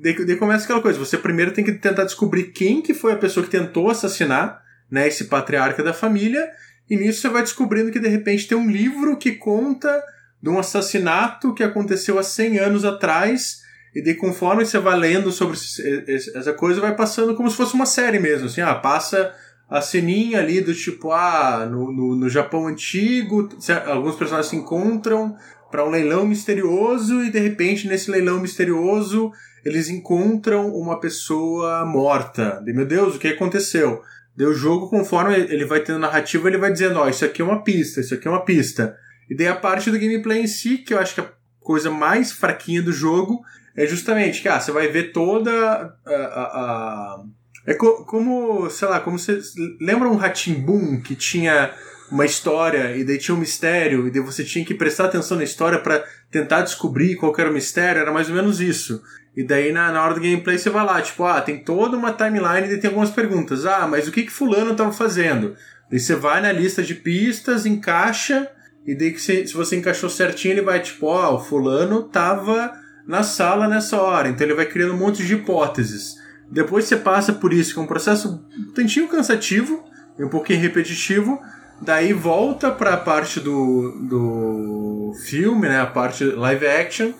Daí, 0.00 0.24
daí 0.24 0.36
começa 0.36 0.64
aquela 0.64 0.80
coisa, 0.80 0.98
você 0.98 1.18
primeiro 1.18 1.52
tem 1.52 1.62
que 1.62 1.72
tentar 1.72 2.04
descobrir 2.04 2.44
quem 2.44 2.80
que 2.80 2.94
foi 2.94 3.12
a 3.12 3.16
pessoa 3.16 3.44
que 3.44 3.52
tentou 3.52 3.90
assassinar, 3.90 4.62
né, 4.90 5.06
esse 5.06 5.24
patriarca 5.24 5.82
da 5.82 5.92
família, 5.92 6.50
e 6.92 6.96
nisso 6.98 7.22
você 7.22 7.30
vai 7.30 7.40
descobrindo 7.40 7.90
que 7.90 7.98
de 7.98 8.06
repente 8.06 8.46
tem 8.46 8.58
um 8.58 8.70
livro 8.70 9.16
que 9.16 9.32
conta 9.32 10.04
de 10.42 10.50
um 10.50 10.58
assassinato 10.58 11.54
que 11.54 11.62
aconteceu 11.62 12.18
há 12.18 12.22
100 12.22 12.58
anos 12.58 12.84
atrás, 12.84 13.62
e 13.94 14.04
daí 14.04 14.14
conforme 14.14 14.66
você 14.66 14.78
vai 14.78 14.98
lendo 14.98 15.32
sobre 15.32 15.56
essa 15.56 16.52
coisa, 16.52 16.82
vai 16.82 16.94
passando 16.94 17.34
como 17.34 17.50
se 17.50 17.56
fosse 17.56 17.72
uma 17.72 17.86
série 17.86 18.18
mesmo, 18.18 18.44
assim, 18.44 18.60
ah, 18.60 18.74
passa 18.74 19.34
a 19.70 19.80
ceninha 19.80 20.40
ali 20.40 20.60
do 20.60 20.74
tipo, 20.74 21.12
ah, 21.12 21.66
no, 21.66 21.90
no, 21.90 22.14
no 22.14 22.28
Japão 22.28 22.66
antigo, 22.66 23.48
alguns 23.86 24.16
personagens 24.16 24.50
se 24.50 24.56
encontram 24.56 25.34
para 25.70 25.86
um 25.86 25.88
leilão 25.88 26.26
misterioso 26.26 27.22
e 27.24 27.30
de 27.30 27.38
repente 27.38 27.88
nesse 27.88 28.10
leilão 28.10 28.38
misterioso 28.38 29.32
eles 29.64 29.88
encontram 29.88 30.68
uma 30.74 31.00
pessoa 31.00 31.86
morta. 31.86 32.60
De 32.62 32.74
meu 32.74 32.84
Deus, 32.84 33.16
o 33.16 33.18
que 33.18 33.28
aconteceu? 33.28 34.02
Deu 34.36 34.54
jogo 34.54 34.88
conforme 34.88 35.34
ele 35.34 35.64
vai 35.64 35.80
tendo 35.80 35.98
narrativa, 35.98 36.48
ele 36.48 36.58
vai 36.58 36.72
dizendo, 36.72 36.98
ó, 36.98 37.04
oh, 37.04 37.08
isso 37.08 37.24
aqui 37.24 37.42
é 37.42 37.44
uma 37.44 37.62
pista, 37.62 38.00
isso 38.00 38.14
aqui 38.14 38.26
é 38.26 38.30
uma 38.30 38.44
pista. 38.44 38.96
E 39.28 39.36
daí 39.36 39.48
a 39.48 39.56
parte 39.56 39.90
do 39.90 39.98
gameplay 39.98 40.40
em 40.40 40.46
si, 40.46 40.78
que 40.78 40.94
eu 40.94 40.98
acho 40.98 41.14
que 41.14 41.20
é 41.20 41.24
a 41.24 41.32
coisa 41.60 41.90
mais 41.90 42.32
fraquinha 42.32 42.82
do 42.82 42.92
jogo, 42.92 43.42
é 43.76 43.86
justamente 43.86 44.42
que 44.42 44.48
ah, 44.48 44.60
você 44.60 44.72
vai 44.72 44.88
ver 44.88 45.12
toda 45.12 45.50
a. 45.50 46.10
a, 46.10 46.14
a... 46.14 47.24
é 47.66 47.74
co 47.74 48.04
como, 48.04 48.68
sei 48.70 48.88
lá, 48.88 49.00
como 49.00 49.18
você. 49.18 49.40
Lembra 49.80 50.08
um 50.08 50.16
Ratimbun 50.16 51.00
que 51.00 51.14
tinha 51.14 51.74
uma 52.10 52.26
história 52.26 52.94
e 52.94 53.04
daí 53.04 53.16
tinha 53.16 53.34
um 53.34 53.40
mistério 53.40 54.06
e 54.06 54.10
daí 54.10 54.20
você 54.20 54.44
tinha 54.44 54.64
que 54.64 54.74
prestar 54.74 55.06
atenção 55.06 55.38
na 55.38 55.44
história 55.44 55.78
para 55.78 56.04
tentar 56.30 56.60
descobrir 56.60 57.16
qual 57.16 57.34
era 57.38 57.50
o 57.50 57.54
mistério? 57.54 58.00
Era 58.00 58.12
mais 58.12 58.28
ou 58.28 58.34
menos 58.34 58.60
isso. 58.60 59.02
E 59.36 59.42
daí 59.42 59.72
na, 59.72 59.90
na 59.90 60.02
hora 60.02 60.14
do 60.14 60.20
gameplay 60.20 60.58
você 60.58 60.68
vai 60.68 60.84
lá, 60.84 61.00
tipo, 61.00 61.24
ah, 61.24 61.40
tem 61.40 61.58
toda 61.58 61.96
uma 61.96 62.12
timeline 62.12 62.72
e 62.72 62.78
tem 62.78 62.88
algumas 62.88 63.10
perguntas. 63.10 63.64
Ah, 63.64 63.86
mas 63.86 64.06
o 64.06 64.12
que 64.12 64.24
que 64.24 64.30
fulano 64.30 64.72
estava 64.72 64.92
fazendo? 64.92 65.56
Daí 65.90 65.98
você 65.98 66.14
vai 66.14 66.40
na 66.40 66.52
lista 66.52 66.82
de 66.82 66.94
pistas, 66.94 67.64
encaixa, 67.66 68.48
e 68.86 68.94
daí 68.94 69.12
que 69.12 69.20
você, 69.20 69.46
se 69.46 69.54
você 69.54 69.76
encaixou 69.76 70.10
certinho, 70.10 70.54
ele 70.54 70.62
vai 70.62 70.80
tipo, 70.80 71.06
ó, 71.06 71.34
oh, 71.34 71.38
fulano 71.38 72.02
tava 72.02 72.72
na 73.06 73.22
sala 73.22 73.68
nessa 73.68 74.00
hora. 74.00 74.28
Então 74.28 74.46
ele 74.46 74.54
vai 74.54 74.66
criando 74.66 74.94
um 74.94 74.98
monte 74.98 75.24
de 75.24 75.34
hipóteses. 75.34 76.16
Depois 76.50 76.84
você 76.84 76.96
passa 76.96 77.32
por 77.32 77.52
isso, 77.52 77.72
que 77.72 77.80
é 77.80 77.82
um 77.82 77.86
processo 77.86 78.46
um 78.58 78.72
tantinho 78.72 79.08
cansativo 79.08 79.84
e 80.18 80.24
um 80.24 80.28
pouquinho 80.28 80.60
repetitivo. 80.60 81.40
Daí 81.80 82.12
volta 82.12 82.70
para 82.70 82.94
a 82.94 82.96
parte 82.96 83.40
do, 83.40 83.90
do 84.08 85.12
filme, 85.26 85.68
né, 85.68 85.80
a 85.80 85.86
parte 85.86 86.24
live 86.24 86.66
action, 86.66 87.12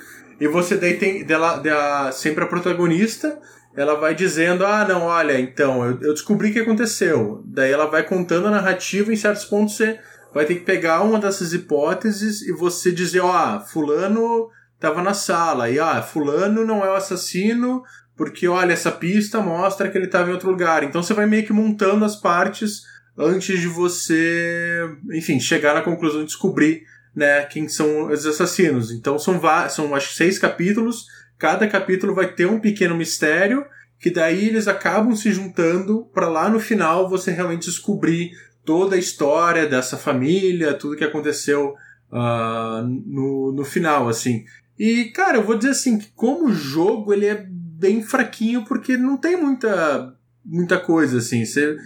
e 0.42 0.48
você 0.48 0.76
daí 0.76 0.96
tem 0.96 1.24
dela, 1.24 1.58
dela, 1.58 2.10
sempre 2.10 2.42
a 2.42 2.48
protagonista, 2.48 3.40
ela 3.76 3.94
vai 3.94 4.12
dizendo: 4.12 4.66
Ah, 4.66 4.84
não, 4.84 5.02
olha, 5.02 5.38
então, 5.38 5.84
eu, 5.84 6.00
eu 6.02 6.12
descobri 6.12 6.50
o 6.50 6.52
que 6.52 6.58
aconteceu. 6.58 7.44
Daí 7.46 7.70
ela 7.70 7.86
vai 7.86 8.02
contando 8.02 8.48
a 8.48 8.50
narrativa, 8.50 9.12
em 9.12 9.16
certos 9.16 9.44
pontos 9.44 9.76
você 9.76 10.00
vai 10.34 10.44
ter 10.44 10.56
que 10.56 10.64
pegar 10.64 11.02
uma 11.02 11.20
dessas 11.20 11.52
hipóteses 11.52 12.42
e 12.42 12.50
você 12.50 12.90
dizer: 12.90 13.20
Ó, 13.20 13.30
ah, 13.30 13.60
Fulano 13.60 14.48
estava 14.74 15.00
na 15.00 15.14
sala, 15.14 15.70
e 15.70 15.78
ah, 15.78 16.02
Fulano 16.02 16.66
não 16.66 16.84
é 16.84 16.90
o 16.90 16.96
assassino, 16.96 17.84
porque 18.16 18.48
olha, 18.48 18.72
essa 18.72 18.90
pista 18.90 19.40
mostra 19.40 19.88
que 19.88 19.96
ele 19.96 20.06
estava 20.06 20.28
em 20.28 20.32
outro 20.32 20.50
lugar. 20.50 20.82
Então 20.82 21.04
você 21.04 21.14
vai 21.14 21.26
meio 21.26 21.46
que 21.46 21.52
montando 21.52 22.04
as 22.04 22.16
partes 22.16 22.82
antes 23.16 23.60
de 23.60 23.68
você, 23.68 24.90
enfim, 25.12 25.38
chegar 25.38 25.72
na 25.72 25.82
conclusão 25.82 26.22
de 26.22 26.26
descobrir 26.26 26.82
né, 27.14 27.42
quem 27.44 27.68
são 27.68 28.08
os 28.10 28.26
assassinos. 28.26 28.90
Então 28.90 29.18
são, 29.18 29.40
são 29.68 29.94
acho 29.94 30.14
seis 30.14 30.38
capítulos, 30.38 31.06
cada 31.38 31.66
capítulo 31.68 32.14
vai 32.14 32.32
ter 32.32 32.46
um 32.46 32.60
pequeno 32.60 32.96
mistério, 32.96 33.64
que 33.98 34.10
daí 34.10 34.48
eles 34.48 34.66
acabam 34.66 35.14
se 35.14 35.30
juntando 35.30 36.04
para 36.12 36.28
lá 36.28 36.48
no 36.48 36.58
final 36.58 37.08
você 37.08 37.30
realmente 37.30 37.66
descobrir 37.66 38.32
toda 38.64 38.96
a 38.96 38.98
história 38.98 39.66
dessa 39.66 39.96
família, 39.96 40.74
tudo 40.74 40.96
que 40.96 41.04
aconteceu 41.04 41.74
uh, 42.10 42.86
no, 43.06 43.52
no 43.52 43.64
final, 43.64 44.08
assim. 44.08 44.44
E, 44.78 45.06
cara, 45.06 45.38
eu 45.38 45.44
vou 45.44 45.56
dizer 45.56 45.70
assim, 45.70 45.98
que 45.98 46.10
como 46.14 46.52
jogo 46.52 47.12
ele 47.12 47.26
é 47.26 47.46
bem 47.48 48.02
fraquinho, 48.02 48.64
porque 48.64 48.96
não 48.96 49.16
tem 49.16 49.36
muita, 49.36 50.14
muita 50.44 50.78
coisa, 50.78 51.18
assim. 51.18 51.44
Você 51.44 51.76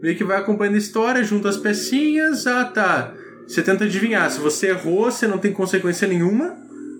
meio 0.00 0.16
que 0.16 0.24
vai 0.24 0.38
acompanhando 0.38 0.76
a 0.76 0.78
história, 0.78 1.24
junta 1.24 1.48
as 1.48 1.56
pecinhas, 1.56 2.46
ah, 2.46 2.64
tá 2.64 3.14
você 3.46 3.62
tenta 3.62 3.84
adivinhar. 3.84 4.30
Se 4.30 4.40
você 4.40 4.68
errou, 4.68 5.10
você 5.10 5.26
não 5.26 5.38
tem 5.38 5.52
consequência 5.52 6.06
nenhuma, 6.08 6.56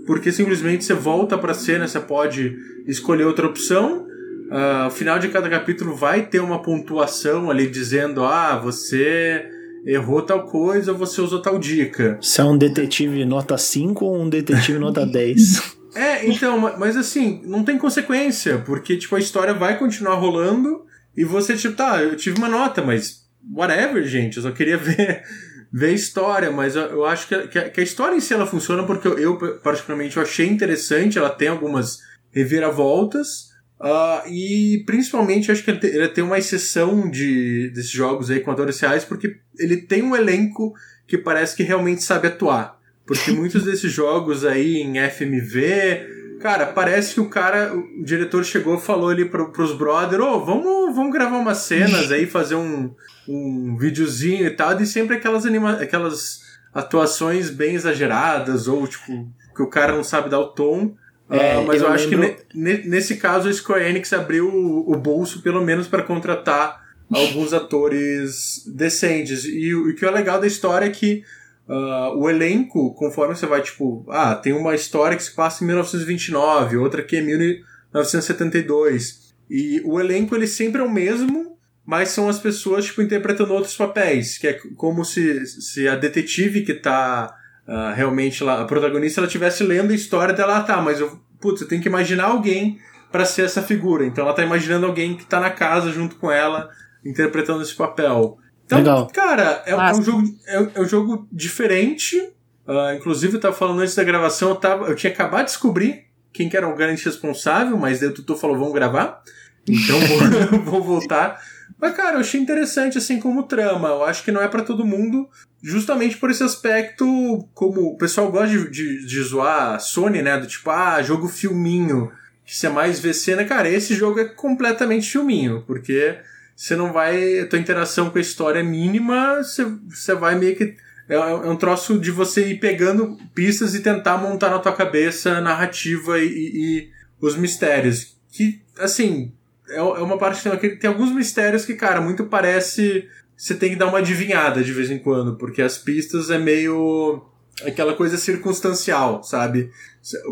porque 0.06 0.30
simplesmente 0.30 0.84
você 0.84 0.94
volta 0.94 1.36
para 1.36 1.52
a 1.52 1.54
cena, 1.54 1.88
você 1.88 2.00
pode 2.00 2.56
escolher 2.86 3.24
outra 3.24 3.46
opção. 3.46 4.06
Uh, 4.46 4.86
o 4.86 4.90
final 4.90 5.18
de 5.18 5.28
cada 5.28 5.48
capítulo 5.48 5.94
vai 5.94 6.26
ter 6.26 6.40
uma 6.40 6.62
pontuação 6.62 7.50
ali 7.50 7.68
dizendo: 7.68 8.24
ah, 8.24 8.56
você 8.56 9.44
errou 9.84 10.22
tal 10.22 10.44
coisa, 10.44 10.92
você 10.92 11.20
usou 11.20 11.42
tal 11.42 11.58
dica. 11.58 12.18
Você 12.20 12.40
é 12.40 12.44
um 12.44 12.56
detetive 12.56 13.24
nota 13.24 13.58
5 13.58 14.04
ou 14.04 14.22
um 14.22 14.28
detetive 14.28 14.78
nota 14.78 15.04
10? 15.06 15.76
É, 15.96 16.26
então, 16.28 16.58
mas 16.78 16.96
assim, 16.96 17.40
não 17.44 17.64
tem 17.64 17.78
consequência, 17.78 18.58
porque 18.58 18.96
tipo, 18.96 19.16
a 19.16 19.18
história 19.18 19.54
vai 19.54 19.78
continuar 19.78 20.16
rolando 20.16 20.84
e 21.16 21.24
você, 21.24 21.56
tipo, 21.56 21.74
tá, 21.74 22.02
eu 22.02 22.14
tive 22.16 22.36
uma 22.36 22.48
nota, 22.48 22.82
mas 22.82 23.24
whatever, 23.50 24.04
gente, 24.04 24.36
eu 24.36 24.42
só 24.42 24.50
queria 24.50 24.76
ver 24.78 25.22
ver 25.72 25.88
a 25.88 25.92
história, 25.92 26.50
mas 26.50 26.76
eu, 26.76 27.04
acho 27.04 27.28
que, 27.28 27.48
que, 27.48 27.60
que, 27.70 27.80
a 27.80 27.84
história 27.84 28.16
em 28.16 28.20
si 28.20 28.32
ela 28.32 28.46
funciona 28.46 28.84
porque 28.84 29.06
eu, 29.08 29.18
eu, 29.18 29.58
particularmente, 29.58 30.16
eu 30.16 30.22
achei 30.22 30.46
interessante, 30.46 31.18
ela 31.18 31.30
tem 31.30 31.48
algumas 31.48 31.98
reviravoltas, 32.30 33.50
uh, 33.80 34.28
e 34.28 34.82
principalmente 34.86 35.50
acho 35.50 35.64
que 35.64 35.70
ele, 35.70 35.86
ele 35.86 36.08
tem 36.08 36.24
uma 36.24 36.38
exceção 36.38 37.10
de, 37.10 37.70
desses 37.70 37.90
jogos 37.90 38.30
aí 38.30 38.40
com 38.40 38.50
atores 38.50 38.78
reais, 38.80 39.04
porque 39.04 39.36
ele 39.58 39.78
tem 39.78 40.02
um 40.02 40.14
elenco 40.14 40.74
que 41.06 41.18
parece 41.18 41.56
que 41.56 41.62
realmente 41.62 42.02
sabe 42.02 42.28
atuar. 42.28 42.78
Porque 43.06 43.30
muitos 43.32 43.64
desses 43.64 43.92
jogos 43.92 44.44
aí 44.44 44.78
em 44.78 44.94
FMV, 45.08 46.15
cara, 46.38 46.66
parece 46.66 47.14
que 47.14 47.20
o 47.20 47.28
cara, 47.28 47.74
o 47.74 48.04
diretor 48.04 48.44
chegou 48.44 48.76
e 48.76 48.80
falou 48.80 49.08
ali 49.08 49.24
pro, 49.24 49.50
pros 49.50 49.76
brothers, 49.76 50.22
ô, 50.22 50.34
oh, 50.34 50.44
vamos, 50.44 50.94
vamos 50.94 51.12
gravar 51.12 51.38
umas 51.38 51.58
cenas 51.58 52.10
aí, 52.10 52.26
fazer 52.26 52.54
um, 52.54 52.94
um 53.28 53.76
videozinho 53.76 54.46
e 54.46 54.50
tal, 54.50 54.80
e 54.80 54.86
sempre 54.86 55.16
aquelas, 55.16 55.44
anima 55.46 55.72
aquelas 55.72 56.40
atuações 56.74 57.50
bem 57.50 57.74
exageradas, 57.74 58.68
ou 58.68 58.86
tipo, 58.86 59.28
que 59.54 59.62
o 59.62 59.68
cara 59.68 59.94
não 59.94 60.04
sabe 60.04 60.28
dar 60.28 60.40
o 60.40 60.48
tom. 60.48 60.94
É, 61.28 61.58
uh, 61.58 61.66
mas 61.66 61.80
eu, 61.80 61.88
eu 61.88 61.92
acho 61.92 62.08
lembro... 62.08 62.36
que 62.36 62.56
ne 62.56 62.86
nesse 62.86 63.16
caso 63.16 63.48
a 63.48 63.52
Square 63.52 63.84
Enix 63.84 64.12
abriu 64.12 64.48
o, 64.48 64.92
o 64.92 64.96
bolso 64.96 65.42
pelo 65.42 65.64
menos 65.64 65.88
para 65.88 66.02
contratar 66.02 66.84
alguns 67.10 67.52
atores 67.52 68.62
decentes. 68.66 69.44
E 69.44 69.74
o, 69.74 69.88
o 69.88 69.94
que 69.94 70.04
é 70.04 70.10
legal 70.10 70.40
da 70.40 70.46
história 70.46 70.86
é 70.86 70.90
que 70.90 71.24
uh, 71.68 72.16
o 72.16 72.30
elenco, 72.30 72.94
conforme 72.94 73.34
você 73.34 73.46
vai, 73.46 73.62
tipo, 73.62 74.04
ah, 74.08 74.34
tem 74.34 74.52
uma 74.52 74.74
história 74.74 75.16
que 75.16 75.22
se 75.22 75.34
passa 75.34 75.62
em 75.62 75.66
1929, 75.66 76.76
outra 76.76 77.02
que 77.02 77.16
é 77.16 77.22
1972. 77.22 79.34
E 79.48 79.80
o 79.84 80.00
elenco, 80.00 80.34
ele 80.34 80.46
sempre 80.46 80.80
é 80.80 80.84
o 80.84 80.90
mesmo, 80.90 81.56
mas 81.84 82.08
são 82.08 82.28
as 82.28 82.38
pessoas, 82.38 82.86
tipo, 82.86 83.02
interpretando 83.02 83.54
outros 83.54 83.76
papéis, 83.76 84.38
que 84.38 84.48
é 84.48 84.54
como 84.76 85.04
se, 85.04 85.46
se 85.46 85.86
a 85.86 85.94
detetive 85.94 86.62
que 86.62 86.74
tá 86.74 87.32
uh, 87.66 87.94
realmente 87.94 88.42
lá, 88.42 88.62
a 88.62 88.64
protagonista, 88.64 89.20
ela 89.20 89.26
estivesse 89.26 89.62
lendo 89.62 89.92
a 89.92 89.94
história 89.94 90.34
dela, 90.34 90.58
ah, 90.58 90.62
tá, 90.62 90.80
mas 90.80 91.00
eu, 91.00 91.20
putz, 91.40 91.60
eu 91.60 91.68
tenho 91.68 91.82
que 91.82 91.88
imaginar 91.88 92.24
alguém 92.24 92.78
para 93.10 93.24
ser 93.24 93.42
essa 93.42 93.62
figura. 93.62 94.04
Então 94.04 94.24
ela 94.24 94.34
tá 94.34 94.42
imaginando 94.42 94.86
alguém 94.86 95.16
que 95.16 95.24
tá 95.24 95.40
na 95.40 95.50
casa 95.50 95.92
junto 95.92 96.16
com 96.16 96.30
ela, 96.30 96.70
interpretando 97.04 97.62
esse 97.62 97.74
papel. 97.74 98.38
Então, 98.66 98.78
Legal. 98.78 99.06
cara, 99.12 99.62
é, 99.64 99.70
é 99.70 99.92
um 99.92 100.02
jogo, 100.02 100.22
é, 100.46 100.56
é, 100.74 100.80
um 100.80 100.88
jogo 100.88 101.28
diferente. 101.32 102.18
Uh, 102.66 102.96
inclusive, 102.96 103.36
eu 103.36 103.40
tava 103.40 103.54
falando 103.54 103.80
antes 103.80 103.94
da 103.94 104.02
gravação, 104.02 104.50
eu, 104.50 104.56
tava, 104.56 104.86
eu 104.86 104.96
tinha 104.96 105.12
acabado 105.12 105.46
de 105.46 105.52
descobrir 105.52 106.06
quem 106.32 106.48
que 106.48 106.56
era 106.56 106.68
o 106.68 106.74
grande 106.74 107.02
responsável, 107.04 107.78
mas 107.78 108.00
daí 108.00 108.08
o 108.08 108.12
Tutu 108.12 108.36
falou, 108.36 108.58
vamos 108.58 108.74
gravar. 108.74 109.22
Então 109.68 109.98
vou, 110.00 110.60
vou 110.66 110.82
voltar. 110.82 111.40
Mas, 111.80 111.94
cara, 111.94 112.16
eu 112.16 112.20
achei 112.20 112.40
interessante, 112.40 112.98
assim, 112.98 113.20
como 113.20 113.44
trama. 113.44 113.88
Eu 113.88 114.04
acho 114.04 114.24
que 114.24 114.32
não 114.32 114.42
é 114.42 114.48
para 114.48 114.62
todo 114.62 114.84
mundo, 114.84 115.28
justamente 115.62 116.16
por 116.16 116.30
esse 116.30 116.42
aspecto, 116.42 117.48
como 117.54 117.92
o 117.92 117.96
pessoal 117.96 118.30
gosta 118.30 118.48
de, 118.48 118.70
de, 118.70 119.06
de 119.06 119.22
zoar 119.22 119.74
a 119.74 119.78
Sony, 119.78 120.22
né? 120.22 120.38
Do 120.38 120.46
tipo, 120.46 120.70
ah, 120.70 121.00
jogo 121.02 121.28
filminho, 121.28 122.10
que 122.44 122.56
você 122.56 122.68
mais 122.68 122.98
vê 122.98 123.12
cena. 123.12 123.44
Cara, 123.44 123.68
esse 123.68 123.94
jogo 123.94 124.18
é 124.18 124.24
completamente 124.24 125.10
filminho, 125.10 125.62
porque 125.66 126.18
você 126.56 126.74
não 126.74 126.90
vai. 126.90 127.40
A 127.40 127.46
tua 127.46 127.58
interação 127.58 128.08
com 128.08 128.16
a 128.16 128.20
história 128.20 128.60
é 128.60 128.62
mínima, 128.62 129.42
você, 129.42 129.64
você 129.88 130.14
vai 130.14 130.34
meio 130.36 130.56
que. 130.56 130.74
É, 131.08 131.14
é 131.14 131.18
um 131.20 131.56
troço 131.56 132.00
de 132.00 132.10
você 132.10 132.48
ir 132.48 132.58
pegando 132.58 133.16
pistas 133.34 133.74
e 133.74 133.80
tentar 133.80 134.16
montar 134.16 134.50
na 134.50 134.58
tua 134.58 134.72
cabeça 134.72 135.32
a 135.32 135.40
narrativa 135.40 136.18
e, 136.18 136.26
e, 136.26 136.78
e 136.80 136.90
os 137.20 137.36
mistérios. 137.36 138.16
Que, 138.32 138.60
assim, 138.78 139.32
é, 139.68 139.76
é 139.76 139.80
uma 139.80 140.18
parte 140.18 140.48
que 140.58 140.70
tem 140.70 140.88
alguns 140.88 141.12
mistérios 141.12 141.64
que, 141.66 141.74
cara, 141.74 142.00
muito 142.00 142.24
parece. 142.24 143.06
Você 143.36 143.54
tem 143.54 143.70
que 143.70 143.76
dar 143.76 143.86
uma 143.86 143.98
adivinhada 143.98 144.64
de 144.64 144.72
vez 144.72 144.90
em 144.90 144.98
quando, 144.98 145.36
porque 145.36 145.60
as 145.60 145.76
pistas 145.76 146.30
é 146.30 146.38
meio. 146.38 147.22
aquela 147.66 147.94
coisa 147.94 148.16
circunstancial, 148.16 149.22
sabe? 149.22 149.70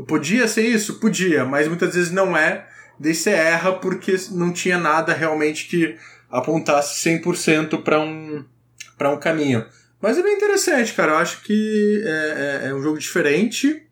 Podia 0.09 0.49
ser 0.49 0.67
isso? 0.67 0.99
Podia, 0.99 1.45
mas 1.45 1.69
muitas 1.69 1.95
vezes 1.95 2.11
não 2.11 2.35
é. 2.35 2.67
Daí 2.99 3.15
você 3.15 3.31
erra 3.31 3.73
porque 3.73 4.17
não 4.31 4.53
tinha 4.53 4.79
nada 4.79 5.13
realmente 5.13 5.67
que 5.67 5.97
apontasse 6.31 7.09
100% 7.09 7.83
para 7.83 8.01
um, 8.01 8.45
pra 8.97 9.11
um 9.11 9.19
caminho. 9.19 9.65
Mas 10.01 10.19
é 10.19 10.23
bem 10.23 10.35
interessante, 10.35 10.93
cara. 10.93 11.13
Eu 11.13 11.19
acho 11.19 11.43
que 11.43 12.03
é, 12.05 12.63
é, 12.65 12.69
é 12.69 12.75
um 12.75 12.83
jogo 12.83 12.99
diferente. 12.99 13.83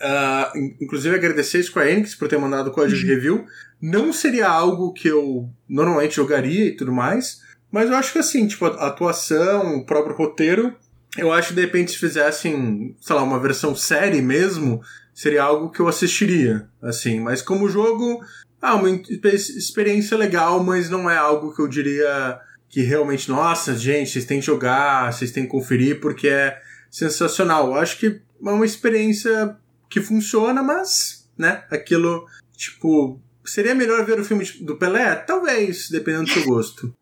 Uh, 0.00 0.74
inclusive 0.80 1.14
agradecer 1.14 1.58
a 1.58 1.62
Square 1.62 1.90
Enix 1.90 2.14
por 2.14 2.26
ter 2.26 2.38
mandado 2.38 2.70
o 2.70 2.72
código 2.72 2.98
de 2.98 3.04
uhum. 3.04 3.14
review. 3.14 3.46
Não 3.80 4.12
seria 4.12 4.48
algo 4.48 4.92
que 4.92 5.08
eu 5.08 5.48
normalmente 5.68 6.16
jogaria 6.16 6.66
e 6.66 6.76
tudo 6.76 6.90
mais, 6.90 7.40
mas 7.70 7.90
eu 7.90 7.96
acho 7.96 8.12
que 8.12 8.18
assim, 8.18 8.46
tipo, 8.46 8.64
a 8.66 8.88
atuação, 8.88 9.76
o 9.76 9.86
próprio 9.86 10.16
roteiro, 10.16 10.74
eu 11.16 11.32
acho 11.32 11.48
que 11.48 11.54
de 11.54 11.60
repente 11.60 11.92
se 11.92 11.98
fizessem, 11.98 12.96
sei 13.00 13.14
lá, 13.14 13.22
uma 13.22 13.38
versão 13.38 13.74
série 13.74 14.22
mesmo, 14.22 14.82
seria 15.14 15.42
algo 15.42 15.70
que 15.70 15.80
eu 15.80 15.88
assistiria, 15.88 16.66
assim. 16.82 17.20
Mas 17.20 17.42
como 17.42 17.68
jogo, 17.68 18.20
ah, 18.60 18.74
uma 18.74 18.90
experiência 18.90 20.16
legal, 20.16 20.62
mas 20.62 20.90
não 20.90 21.08
é 21.08 21.16
algo 21.16 21.54
que 21.54 21.62
eu 21.62 21.68
diria 21.68 22.38
que 22.68 22.82
realmente, 22.82 23.28
nossa, 23.28 23.76
gente, 23.76 24.10
vocês 24.10 24.24
têm 24.24 24.38
que 24.38 24.46
jogar, 24.46 25.12
vocês 25.12 25.32
têm 25.32 25.44
que 25.44 25.50
conferir 25.50 26.00
porque 26.00 26.28
é 26.28 26.60
sensacional. 26.90 27.68
Eu 27.68 27.74
acho 27.76 27.98
que 27.98 28.06
é 28.06 28.20
uma 28.50 28.64
experiência 28.64 29.56
que 29.88 30.00
funciona, 30.00 30.62
mas, 30.62 31.28
né, 31.36 31.64
aquilo, 31.70 32.26
tipo, 32.56 33.20
seria 33.44 33.74
melhor 33.74 34.04
ver 34.04 34.20
o 34.20 34.24
filme 34.24 34.44
do 34.60 34.76
Pelé? 34.76 35.16
Talvez, 35.16 35.88
dependendo 35.90 36.24
do 36.24 36.30
seu 36.30 36.44
gosto. 36.44 36.94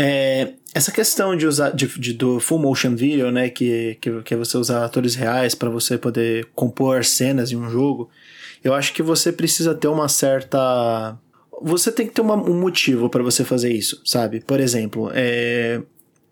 É, 0.00 0.52
essa 0.72 0.92
questão 0.92 1.36
de 1.36 1.44
usar 1.44 1.70
de, 1.70 1.88
de, 1.98 2.12
do 2.12 2.38
full 2.38 2.60
motion 2.60 2.94
video, 2.94 3.32
né, 3.32 3.50
que, 3.50 3.98
que, 4.00 4.22
que 4.22 4.32
é 4.32 4.36
você 4.36 4.56
usar 4.56 4.84
atores 4.84 5.16
reais 5.16 5.56
para 5.56 5.68
você 5.68 5.98
poder 5.98 6.46
compor 6.54 7.04
cenas 7.04 7.50
em 7.50 7.56
um 7.56 7.68
jogo, 7.68 8.08
eu 8.62 8.74
acho 8.74 8.92
que 8.92 9.02
você 9.02 9.32
precisa 9.32 9.74
ter 9.74 9.88
uma 9.88 10.08
certa. 10.08 11.18
Você 11.62 11.90
tem 11.90 12.06
que 12.06 12.14
ter 12.14 12.20
uma, 12.20 12.34
um 12.34 12.58
motivo 12.58 13.08
para 13.08 13.22
você 13.22 13.44
fazer 13.44 13.72
isso, 13.72 14.00
sabe? 14.04 14.40
Por 14.40 14.60
exemplo, 14.60 15.10
é... 15.12 15.80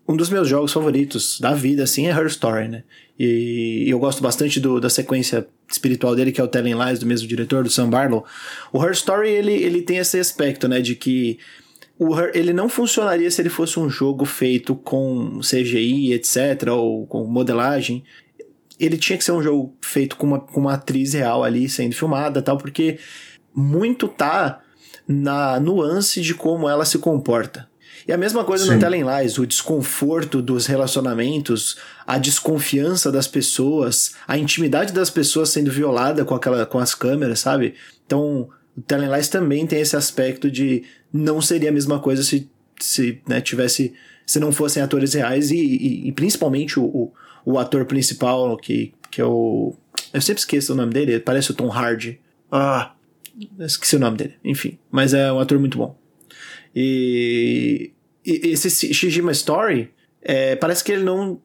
um 0.07 0.15
dos 0.15 0.29
meus 0.29 0.47
jogos 0.47 0.71
favoritos 0.71 1.39
da 1.39 1.53
vida, 1.53 1.83
assim, 1.83 2.07
é 2.07 2.11
Her 2.11 2.27
Story, 2.27 2.67
né? 2.67 2.83
E 3.19 3.85
eu 3.87 3.99
gosto 3.99 4.21
bastante 4.21 4.59
do, 4.59 4.79
da 4.79 4.89
sequência 4.89 5.47
espiritual 5.69 6.15
dele, 6.15 6.31
que 6.31 6.39
é 6.39 6.43
o 6.43 6.47
Telling 6.47 6.75
Lies, 6.75 6.99
do 6.99 7.05
mesmo 7.05 7.27
diretor, 7.27 7.63
do 7.63 7.69
Sam 7.69 7.89
Barlow. 7.89 8.23
O 8.71 8.81
Her 8.83 8.91
Story, 8.91 9.29
ele, 9.29 9.53
ele 9.53 9.81
tem 9.81 9.97
esse 9.97 10.19
aspecto, 10.19 10.67
né, 10.67 10.79
de 10.81 10.95
que 10.95 11.39
o 11.99 12.17
Her, 12.17 12.31
ele 12.35 12.53
não 12.53 12.69
funcionaria 12.69 13.29
se 13.31 13.41
ele 13.41 13.49
fosse 13.49 13.79
um 13.79 13.89
jogo 13.89 14.23
feito 14.23 14.75
com 14.75 15.39
CGI, 15.39 16.13
etc., 16.13 16.69
ou 16.69 17.07
com 17.07 17.25
modelagem 17.25 18.03
ele 18.79 18.97
tinha 18.97 19.17
que 19.17 19.23
ser 19.23 19.31
um 19.31 19.41
jogo 19.41 19.75
feito 19.81 20.15
com 20.15 20.27
uma, 20.27 20.39
com 20.39 20.59
uma 20.59 20.73
atriz 20.73 21.13
real 21.13 21.43
ali 21.43 21.67
sendo 21.67 21.95
filmada 21.95 22.41
tal, 22.41 22.57
porque 22.57 22.99
muito 23.53 24.07
tá 24.07 24.61
na 25.07 25.59
nuance 25.59 26.21
de 26.21 26.33
como 26.33 26.69
ela 26.69 26.85
se 26.85 26.97
comporta. 26.99 27.67
E 28.07 28.13
a 28.13 28.17
mesma 28.17 28.45
coisa 28.45 28.65
Sim. 28.65 28.75
no 28.75 28.79
Telling 28.79 29.03
Lies, 29.03 29.37
o 29.37 29.45
desconforto 29.45 30.41
dos 30.41 30.65
relacionamentos, 30.65 31.77
a 32.05 32.17
desconfiança 32.17 33.11
das 33.11 33.27
pessoas, 33.27 34.13
a 34.27 34.37
intimidade 34.37 34.93
das 34.93 35.09
pessoas 35.09 35.49
sendo 35.49 35.71
violada 35.71 36.23
com, 36.23 36.33
aquela, 36.33 36.65
com 36.65 36.79
as 36.79 36.95
câmeras, 36.95 37.39
sabe? 37.39 37.73
Então, 38.05 38.49
o 38.77 38.81
Telling 38.81 39.13
Lies 39.13 39.27
também 39.27 39.67
tem 39.67 39.81
esse 39.81 39.95
aspecto 39.95 40.49
de 40.49 40.83
não 41.11 41.41
seria 41.41 41.69
a 41.69 41.73
mesma 41.73 41.99
coisa 41.99 42.23
se, 42.23 42.49
se 42.79 43.21
né, 43.27 43.41
tivesse 43.41 43.93
se 44.25 44.39
não 44.41 44.51
fossem 44.51 44.83
atores 44.83 45.13
reais 45.13 45.51
e, 45.51 45.57
e, 45.57 46.07
e 46.09 46.11
principalmente 46.11 46.77
o, 46.77 46.83
o, 46.83 47.13
o 47.47 47.57
ator 47.57 47.85
principal, 47.85 48.57
que, 48.57 48.93
que 49.09 49.21
é 49.21 49.25
o. 49.25 49.73
Eu 50.13 50.21
sempre 50.21 50.41
esqueço 50.41 50.73
o 50.73 50.75
nome 50.75 50.91
dele, 50.91 51.17
parece 51.17 51.49
o 51.49 51.53
Tom 51.53 51.71
Hardy. 51.71 52.19
Ah, 52.51 52.91
esqueci 53.61 53.95
o 53.95 53.99
nome 53.99 54.17
dele, 54.17 54.33
enfim. 54.43 54.77
Mas 54.91 55.13
é 55.13 55.31
um 55.31 55.39
ator 55.39 55.57
muito 55.57 55.77
bom. 55.77 55.97
E, 56.75 57.93
e 58.25 58.49
esse 58.49 58.93
Shijima 58.93 59.31
Story, 59.31 59.93
é, 60.21 60.57
parece 60.57 60.83
que 60.83 60.91
ele 60.91 61.05
não, 61.05 61.39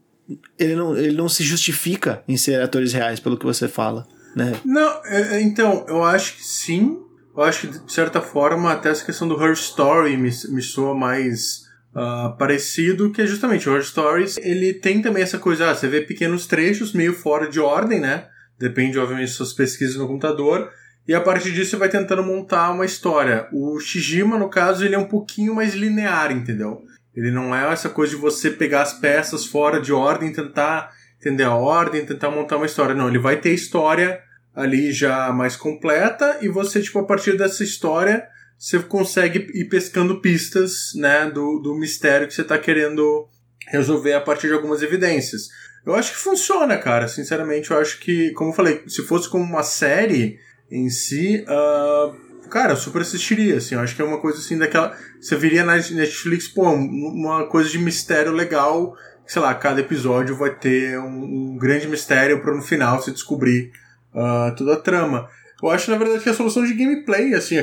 ele 0.59 0.75
não. 0.75 0.97
Ele 0.97 1.17
não 1.17 1.29
se 1.29 1.45
justifica 1.45 2.25
em 2.27 2.37
ser 2.37 2.61
atores 2.61 2.93
reais, 2.93 3.21
pelo 3.21 3.39
que 3.39 3.47
você 3.47 3.69
fala. 3.69 4.05
Né? 4.35 4.55
Não, 4.65 5.01
é, 5.05 5.37
é, 5.37 5.41
então, 5.41 5.87
eu 5.89 6.03
acho 6.03 6.35
que 6.35 6.45
sim. 6.45 7.01
Eu 7.37 7.45
acho 7.45 7.69
que, 7.69 7.79
de 7.79 7.93
certa 7.93 8.21
forma, 8.21 8.73
até 8.73 8.91
essa 8.91 9.05
questão 9.05 9.29
do 9.29 9.41
Her 9.41 9.53
Story 9.53 10.17
me, 10.17 10.31
me 10.49 10.63
soa 10.63 10.97
mais 10.97 11.62
uh, 11.95 12.37
parecido, 12.37 13.11
que 13.11 13.23
é 13.23 13.27
justamente 13.27 13.69
Horror 13.69 13.83
Stories. 13.83 14.39
Ele 14.39 14.73
tem 14.75 15.01
também 15.03 15.23
essa 15.23 15.39
coisa, 15.39 15.71
ah, 15.71 15.75
você 15.75 15.89
vê 15.89 16.01
pequenos 16.01 16.47
trechos 16.47 16.93
meio 16.93 17.13
fora 17.13 17.49
de 17.49 17.61
ordem, 17.61 18.01
né? 18.01 18.27
Depende, 18.59 18.99
obviamente, 18.99 19.29
das 19.29 19.37
suas 19.37 19.53
pesquisas 19.53 19.97
no 19.97 20.07
computador. 20.07 20.71
E 21.07 21.15
a 21.15 21.21
partir 21.21 21.53
disso 21.53 21.71
você 21.71 21.77
vai 21.77 21.89
tentando 21.89 22.23
montar 22.23 22.71
uma 22.71 22.85
história. 22.85 23.49
O 23.53 23.79
Shijima, 23.81 24.39
no 24.39 24.49
caso, 24.49 24.85
ele 24.85 24.95
é 24.95 24.99
um 24.99 25.09
pouquinho 25.09 25.55
mais 25.55 25.75
linear, 25.75 26.31
entendeu? 26.31 26.83
Ele 27.15 27.31
não 27.31 27.55
é 27.55 27.71
essa 27.73 27.89
coisa 27.89 28.15
de 28.15 28.21
você 28.21 28.51
pegar 28.51 28.83
as 28.83 28.95
peças 28.95 29.45
fora 29.45 29.81
de 29.81 29.93
ordem, 29.93 30.33
tentar 30.33 30.93
entender 31.21 31.45
a 31.45 31.55
ordem, 31.55 32.07
tentar 32.07 32.31
montar 32.31 32.57
uma 32.57 32.67
história. 32.67 32.95
Não, 32.95 33.09
ele 33.09 33.19
vai 33.19 33.37
ter 33.37 33.53
história 33.53 34.21
ali 34.55 34.93
já 34.93 35.33
mais 35.33 35.57
completa 35.57 36.39
e 36.41 36.49
você, 36.49 36.81
tipo, 36.81 36.99
a 36.99 37.05
partir 37.05 37.37
dessa 37.37 37.65
história, 37.65 38.27
você 38.63 38.79
consegue 38.79 39.51
ir 39.55 39.65
pescando 39.65 40.21
pistas, 40.21 40.93
né, 40.95 41.29
do, 41.29 41.59
do 41.59 41.75
mistério 41.75 42.29
que 42.29 42.33
você 42.33 42.43
está 42.43 42.57
querendo 42.57 43.29
resolver 43.67 44.13
a 44.13 44.21
partir 44.21 44.47
de 44.47 44.53
algumas 44.53 44.83
evidências. 44.83 45.49
Eu 45.85 45.97
acho 45.97 46.13
que 46.13 46.19
funciona, 46.19 46.79
cara. 46.79 47.09
Sinceramente, 47.09 47.73
eu 47.73 47.79
acho 47.79 47.99
que, 47.99 48.31
como 48.35 48.51
eu 48.51 48.55
falei, 48.55 48.85
se 48.87 49.03
fosse 49.03 49.29
como 49.29 49.43
uma 49.43 49.65
série 49.65 50.39
em 50.71 50.89
si, 50.89 51.45
uh, 51.49 52.49
cara, 52.49 52.75
eu 52.75 52.77
super 52.77 53.03
assistiria, 53.03 53.57
assim. 53.57 53.75
Eu 53.75 53.81
acho 53.81 53.97
que 53.97 54.03
é 54.03 54.05
uma 54.05 54.21
coisa 54.21 54.39
assim 54.39 54.57
daquela. 54.57 54.97
Você 55.21 55.35
viria 55.35 55.65
na 55.65 55.75
Netflix, 55.75 56.47
pô, 56.47 56.63
uma 56.71 57.49
coisa 57.49 57.69
de 57.69 57.81
mistério 57.81 58.31
legal. 58.31 58.95
Sei 59.27 59.43
lá, 59.43 59.53
cada 59.57 59.81
episódio 59.81 60.37
vai 60.37 60.55
ter 60.55 61.01
um, 61.01 61.55
um 61.55 61.59
grande 61.59 61.89
mistério 61.89 62.41
para 62.41 62.55
no 62.55 62.63
final 62.63 63.03
você 63.03 63.11
descobrir 63.11 63.73
uh, 64.15 64.55
toda 64.55 64.75
a 64.75 64.81
trama. 64.81 65.29
Eu 65.61 65.69
acho, 65.69 65.91
na 65.91 65.99
verdade, 65.99 66.23
que 66.23 66.31
a 66.31 66.35
solução 66.35 66.65
de 66.65 66.75
gameplay, 66.75 67.35
assim, 67.35 67.57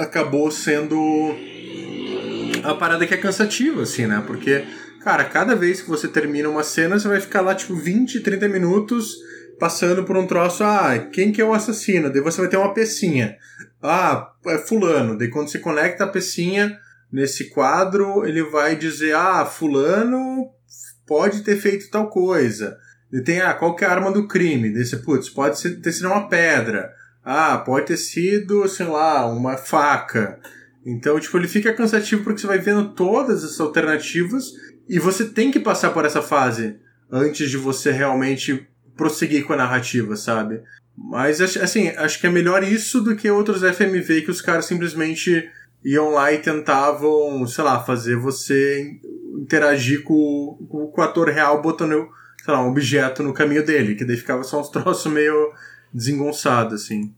acabou 0.00 0.50
sendo 0.50 1.34
a 2.62 2.74
parada 2.74 3.06
que 3.06 3.14
é 3.14 3.16
cansativa, 3.16 3.82
assim, 3.82 4.06
né? 4.06 4.22
Porque, 4.26 4.64
cara, 5.02 5.24
cada 5.24 5.54
vez 5.54 5.80
que 5.80 5.88
você 5.88 6.08
termina 6.08 6.48
uma 6.48 6.62
cena, 6.62 6.98
você 6.98 7.08
vai 7.08 7.20
ficar 7.20 7.40
lá, 7.40 7.54
tipo, 7.54 7.74
20, 7.74 8.20
30 8.20 8.48
minutos 8.48 9.16
passando 9.58 10.04
por 10.04 10.16
um 10.16 10.26
troço, 10.26 10.64
ah, 10.64 10.98
quem 11.12 11.30
que 11.30 11.40
é 11.40 11.44
o 11.44 11.52
assassino? 11.52 12.10
Daí 12.10 12.22
você 12.22 12.40
vai 12.40 12.48
ter 12.48 12.56
uma 12.56 12.72
pecinha. 12.72 13.36
Ah, 13.82 14.32
é 14.46 14.58
fulano. 14.58 15.18
Daí 15.18 15.28
quando 15.28 15.50
você 15.50 15.58
conecta 15.58 16.04
a 16.04 16.08
pecinha 16.08 16.78
nesse 17.12 17.50
quadro, 17.50 18.24
ele 18.24 18.42
vai 18.42 18.74
dizer, 18.74 19.14
ah, 19.14 19.44
fulano 19.44 20.50
pode 21.06 21.42
ter 21.42 21.56
feito 21.56 21.90
tal 21.90 22.08
coisa. 22.08 22.78
E 23.12 23.20
tem, 23.20 23.40
ah, 23.40 23.52
qual 23.52 23.76
que 23.76 23.84
é 23.84 23.88
a 23.88 23.90
arma 23.90 24.10
do 24.10 24.26
crime? 24.26 24.70
Desse, 24.72 24.96
putz, 24.98 25.28
pode 25.28 25.62
ter 25.76 25.92
sido 25.92 26.08
uma 26.08 26.28
pedra. 26.28 26.90
Ah, 27.24 27.58
pode 27.58 27.86
ter 27.86 27.96
sido, 27.96 28.66
sei 28.68 28.86
lá, 28.86 29.26
uma 29.26 29.56
faca. 29.56 30.40
Então, 30.84 31.20
tipo, 31.20 31.36
ele 31.36 31.48
fica 31.48 31.72
cansativo 31.72 32.24
porque 32.24 32.40
você 32.40 32.46
vai 32.46 32.58
vendo 32.58 32.94
todas 32.94 33.44
as 33.44 33.60
alternativas 33.60 34.52
e 34.88 34.98
você 34.98 35.24
tem 35.24 35.50
que 35.50 35.60
passar 35.60 35.90
por 35.90 36.04
essa 36.04 36.22
fase 36.22 36.76
antes 37.10 37.50
de 37.50 37.56
você 37.56 37.90
realmente 37.90 38.66
prosseguir 38.96 39.44
com 39.44 39.52
a 39.52 39.56
narrativa, 39.56 40.16
sabe? 40.16 40.62
Mas, 40.96 41.40
assim, 41.40 41.88
acho 41.88 42.20
que 42.20 42.26
é 42.26 42.30
melhor 42.30 42.62
isso 42.62 43.00
do 43.00 43.16
que 43.16 43.30
outros 43.30 43.62
FMV 43.62 44.22
que 44.22 44.30
os 44.30 44.40
caras 44.40 44.66
simplesmente 44.66 45.48
iam 45.84 46.10
lá 46.10 46.32
e 46.32 46.38
tentavam, 46.38 47.46
sei 47.46 47.64
lá, 47.64 47.82
fazer 47.82 48.16
você 48.16 48.98
interagir 49.40 50.02
com, 50.02 50.58
com, 50.68 50.92
o 50.94 51.02
ator 51.02 51.28
real 51.28 51.62
botando, 51.62 52.08
sei 52.44 52.52
lá, 52.52 52.62
um 52.62 52.68
objeto 52.70 53.22
no 53.22 53.32
caminho 53.32 53.64
dele, 53.64 53.94
que 53.94 54.04
daí 54.04 54.16
ficava 54.16 54.42
só 54.42 54.60
uns 54.60 54.68
troços 54.70 55.10
meio 55.10 55.52
desengonçados, 55.92 56.82
assim. 56.82 57.12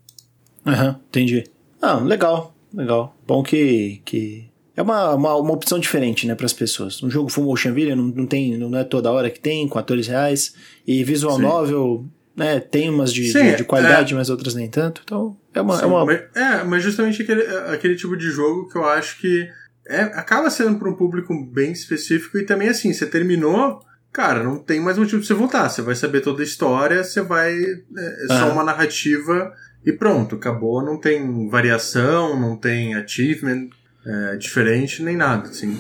Aham, 0.67 0.89
uhum, 0.89 0.95
entendi. 1.09 1.45
Ah, 1.81 1.97
legal, 1.97 2.55
legal. 2.73 3.17
Bom 3.27 3.43
que, 3.43 4.01
que 4.05 4.53
é 4.77 4.83
uma, 4.83 5.15
uma, 5.15 5.37
uma 5.37 5.53
opção 5.53 5.79
diferente, 5.79 6.27
né, 6.27 6.35
para 6.35 6.47
as 6.47 6.53
pessoas. 6.53 7.03
Um 7.03 7.11
jogo 7.11 7.29
full 7.29 7.45
motion 7.45 7.75
video 7.75 7.97
não, 7.97 8.05
não 8.05 8.27
tem, 8.27 8.57
não 8.57 8.79
é 8.79 8.85
toda 8.85 9.11
hora 9.11 9.31
que 9.31 9.41
tem, 9.41 9.69
com 9.69 9.79
atores 9.79 10.07
reais. 10.07 10.55
E 10.87 11.05
visual 11.05 11.37
Sim. 11.37 11.43
novel, 11.43 12.07
né, 12.37 12.59
tem 12.61 12.89
umas 12.89 13.13
de, 13.13 13.31
Sim, 13.31 13.51
de, 13.51 13.57
de, 13.57 13.65
qualidade, 13.65 14.15
é... 14.15 14.17
mas 14.17 14.31
outras 14.31 14.55
nem 14.55 14.69
tanto. 14.69 15.03
Então, 15.05 15.37
é 15.53 15.61
uma. 15.61 15.77
Sim, 15.77 15.83
é, 15.83 15.87
uma... 15.87 16.07
Mas, 16.07 16.21
é, 16.35 16.65
mas 16.65 16.83
justamente 16.83 17.23
aquele, 17.23 17.43
aquele 17.67 17.97
tipo 17.97 18.17
de 18.17 18.31
jogo 18.31 18.69
que 18.69 18.77
eu 18.77 18.85
acho 18.85 19.21
que 19.21 19.49
é, 19.87 20.03
acaba 20.03 20.49
sendo 20.49 20.79
para 20.79 20.89
um 20.89 20.95
público 20.95 21.35
bem 21.45 21.73
específico 21.73 22.39
e 22.39 22.47
também 22.47 22.69
assim, 22.69 22.93
você 22.93 23.07
terminou. 23.07 23.85
Cara, 24.13 24.43
não 24.45 24.59
tem 24.59 24.79
mais 24.79 24.99
motivo 24.99 25.19
pra 25.19 25.27
você 25.27 25.35
voltar. 25.35 25.69
Você 25.69 25.81
vai 25.81 25.95
saber 25.95 26.21
toda 26.21 26.43
a 26.43 26.45
história, 26.45 27.03
você 27.03 27.23
vai. 27.23 27.53
É, 27.55 28.25
é 28.25 28.27
só 28.29 28.53
uma 28.53 28.63
narrativa 28.63 29.53
e 29.85 29.93
pronto, 29.93 30.37
acabou. 30.37 30.85
Não 30.85 30.99
tem 30.99 31.49
variação, 31.49 32.39
não 32.39 32.57
tem 32.57 32.95
achievement 32.95 33.69
é, 34.05 34.37
diferente, 34.37 35.03
nem 35.03 35.17
nada, 35.17 35.49
assim. 35.49 35.77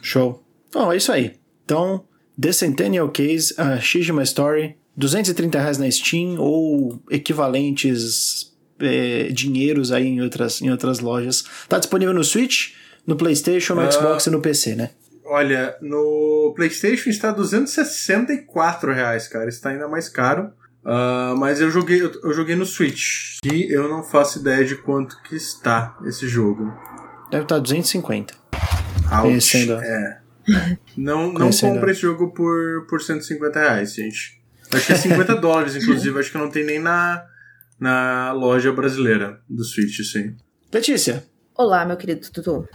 Show. 0.00 0.44
Bom, 0.72 0.92
é 0.92 0.96
isso 0.96 1.10
aí. 1.10 1.34
Então, 1.64 2.04
The 2.40 2.52
Centennial 2.52 3.08
Case, 3.10 3.52
a 3.58 3.78
Shijima 3.80 4.22
Story, 4.22 4.76
230 4.96 5.58
reais 5.58 5.78
na 5.78 5.90
Steam 5.90 6.36
ou 6.38 7.02
equivalentes 7.10 8.52
é, 8.78 9.28
dinheiros 9.32 9.90
aí 9.90 10.06
em 10.06 10.20
outras, 10.20 10.62
em 10.62 10.70
outras 10.70 11.00
lojas. 11.00 11.44
Tá 11.68 11.78
disponível 11.78 12.14
no 12.14 12.24
Switch, 12.24 12.74
no 13.06 13.16
PlayStation, 13.16 13.74
no 13.74 13.86
uh, 13.86 13.92
Xbox 13.92 14.26
e 14.26 14.30
no 14.30 14.40
PC, 14.40 14.74
né? 14.74 14.90
Olha, 15.32 15.74
no 15.80 16.52
PlayStation 16.54 17.08
está 17.08 17.32
264 17.32 18.92
reais, 18.92 19.26
cara. 19.28 19.48
Está 19.48 19.70
ainda 19.70 19.88
mais 19.88 20.06
caro. 20.06 20.52
Uh, 20.84 21.34
mas 21.38 21.58
eu 21.58 21.70
joguei, 21.70 22.02
eu 22.02 22.34
joguei 22.34 22.54
no 22.54 22.66
Switch. 22.66 23.38
E 23.42 23.72
eu 23.72 23.88
não 23.88 24.02
faço 24.02 24.40
ideia 24.40 24.62
de 24.62 24.76
quanto 24.76 25.16
que 25.22 25.34
está 25.34 25.96
esse 26.04 26.28
jogo. 26.28 26.70
Deve 27.30 27.44
estar 27.44 27.58
250. 27.60 28.34
Ouch, 28.52 29.22
Conhecendo. 29.22 29.72
É. 29.72 30.20
Não, 30.98 31.32
não 31.32 31.50
compra 31.50 31.92
esse 31.92 32.02
jogo 32.02 32.34
por, 32.34 32.86
por 32.86 33.00
150 33.00 33.58
reais, 33.58 33.94
gente. 33.94 34.38
Acho 34.70 34.86
que 34.86 34.92
é 34.92 34.96
50 34.96 35.36
dólares, 35.36 35.74
inclusive. 35.76 36.20
Acho 36.20 36.30
que 36.30 36.36
não 36.36 36.50
tem 36.50 36.62
nem 36.62 36.78
na, 36.78 37.24
na 37.80 38.32
loja 38.32 38.70
brasileira 38.70 39.40
do 39.48 39.64
Switch, 39.64 39.98
sim. 40.12 40.36
Letícia. 40.70 41.24
Olá, 41.56 41.86
meu 41.86 41.96
querido 41.96 42.30
Tutu. 42.30 42.68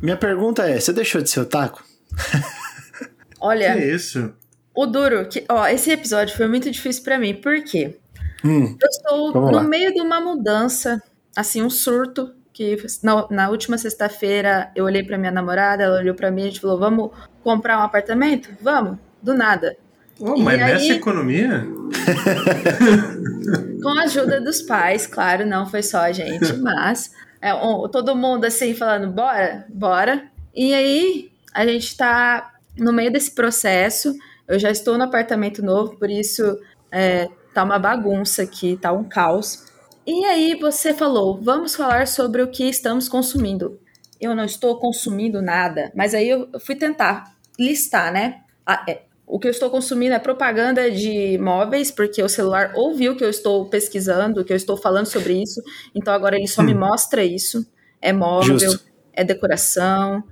Minha 0.00 0.16
pergunta 0.16 0.68
é: 0.68 0.80
você 0.80 0.92
deixou 0.92 1.22
de 1.22 1.30
ser 1.30 1.38
otaku? 1.38 1.91
Olha. 3.40 3.74
Que 3.74 3.84
isso? 3.84 4.34
O 4.74 4.86
duro, 4.86 5.28
que, 5.28 5.44
ó, 5.48 5.66
esse 5.66 5.90
episódio 5.90 6.36
foi 6.36 6.48
muito 6.48 6.70
difícil 6.70 7.02
para 7.02 7.18
mim, 7.18 7.34
por 7.34 7.62
quê? 7.62 7.98
Hum, 8.44 8.76
eu 8.80 8.88
estou 8.88 9.32
no 9.32 9.50
lá. 9.50 9.62
meio 9.62 9.92
de 9.92 10.00
uma 10.00 10.20
mudança, 10.20 11.02
assim, 11.36 11.62
um 11.62 11.70
surto 11.70 12.34
que 12.52 12.76
na, 13.02 13.26
na 13.30 13.50
última 13.50 13.78
sexta-feira 13.78 14.70
eu 14.74 14.84
olhei 14.84 15.02
para 15.02 15.18
minha 15.18 15.30
namorada, 15.30 15.82
ela 15.82 15.98
olhou 15.98 16.14
para 16.14 16.30
mim 16.30 16.42
e 16.42 16.44
a 16.44 16.48
gente 16.48 16.60
falou: 16.60 16.78
"Vamos 16.78 17.10
comprar 17.42 17.78
um 17.78 17.82
apartamento? 17.82 18.50
Vamos". 18.60 18.98
Do 19.22 19.34
nada. 19.34 19.76
Oh, 20.18 20.36
mas 20.36 20.60
aí, 20.60 20.72
nessa 20.72 20.92
economia? 20.92 21.66
com 23.82 23.88
a 23.88 24.02
ajuda 24.02 24.40
dos 24.40 24.62
pais, 24.62 25.06
claro, 25.06 25.46
não 25.46 25.66
foi 25.66 25.82
só 25.82 25.98
a 26.00 26.12
gente, 26.12 26.52
mas 26.54 27.10
é, 27.40 27.54
um, 27.54 27.88
todo 27.88 28.14
mundo 28.14 28.44
assim 28.44 28.74
falando: 28.74 29.10
"Bora, 29.12 29.64
bora". 29.68 30.24
E 30.54 30.74
aí 30.74 31.31
a 31.54 31.66
gente 31.66 31.88
está 31.88 32.52
no 32.76 32.92
meio 32.92 33.12
desse 33.12 33.32
processo. 33.32 34.14
Eu 34.48 34.58
já 34.58 34.70
estou 34.70 34.98
no 34.98 35.04
apartamento 35.04 35.62
novo, 35.62 35.96
por 35.96 36.10
isso 36.10 36.58
é, 36.90 37.28
tá 37.54 37.64
uma 37.64 37.78
bagunça 37.78 38.42
aqui, 38.42 38.76
tá 38.80 38.92
um 38.92 39.04
caos. 39.04 39.64
E 40.06 40.24
aí 40.24 40.54
você 40.56 40.92
falou, 40.92 41.40
vamos 41.40 41.76
falar 41.76 42.06
sobre 42.06 42.42
o 42.42 42.48
que 42.48 42.64
estamos 42.64 43.08
consumindo. 43.08 43.78
Eu 44.20 44.34
não 44.34 44.44
estou 44.44 44.78
consumindo 44.78 45.40
nada, 45.40 45.92
mas 45.94 46.14
aí 46.14 46.28
eu 46.28 46.48
fui 46.60 46.74
tentar 46.74 47.34
listar, 47.58 48.12
né? 48.12 48.40
Ah, 48.66 48.84
é, 48.88 49.02
o 49.26 49.38
que 49.38 49.46
eu 49.46 49.50
estou 49.50 49.70
consumindo 49.70 50.14
é 50.14 50.18
propaganda 50.18 50.90
de 50.90 51.38
móveis, 51.38 51.90
porque 51.90 52.22
o 52.22 52.28
celular 52.28 52.72
ouviu 52.74 53.16
que 53.16 53.24
eu 53.24 53.30
estou 53.30 53.66
pesquisando, 53.66 54.44
que 54.44 54.52
eu 54.52 54.56
estou 54.56 54.76
falando 54.76 55.06
sobre 55.06 55.40
isso, 55.40 55.62
então 55.94 56.12
agora 56.12 56.36
ele 56.36 56.46
só 56.48 56.62
hum. 56.62 56.66
me 56.66 56.74
mostra 56.74 57.24
isso. 57.24 57.66
É 58.00 58.12
móvel, 58.12 58.58
Justo. 58.58 58.84
é 59.12 59.22
decoração. 59.22 60.24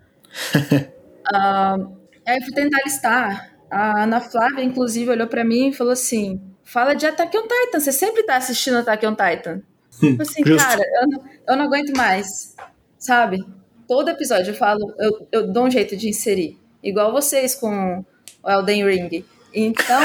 uh, 1.32 1.96
aí 2.26 2.38
eu 2.38 2.42
fui 2.42 2.54
tentar 2.54 2.78
listar. 2.84 3.50
A 3.70 4.02
Ana 4.02 4.20
Flávia, 4.20 4.64
inclusive, 4.64 5.10
olhou 5.10 5.28
para 5.28 5.44
mim 5.44 5.68
e 5.68 5.72
falou 5.72 5.92
assim: 5.92 6.40
fala 6.64 6.94
de 6.94 7.06
Attack 7.06 7.36
on 7.36 7.42
Titan. 7.42 7.80
Você 7.80 7.92
sempre 7.92 8.22
tá 8.24 8.36
assistindo 8.36 8.78
Attack 8.78 9.06
on 9.06 9.14
Titan. 9.14 9.62
Hum, 10.02 10.10
tipo 10.10 10.22
assim, 10.22 10.42
justo. 10.44 10.66
cara, 10.66 10.82
eu 10.82 11.08
não, 11.08 11.24
eu 11.48 11.56
não 11.56 11.64
aguento 11.66 11.96
mais, 11.96 12.54
sabe? 12.98 13.38
Todo 13.86 14.08
episódio 14.08 14.50
eu 14.50 14.54
falo, 14.54 14.94
eu, 14.98 15.28
eu 15.32 15.52
dou 15.52 15.66
um 15.66 15.70
jeito 15.70 15.96
de 15.96 16.08
inserir. 16.08 16.58
Igual 16.82 17.12
vocês 17.12 17.54
com 17.54 18.04
o 18.42 18.50
Elden 18.50 18.84
Ring. 18.86 19.24
Então, 19.52 20.00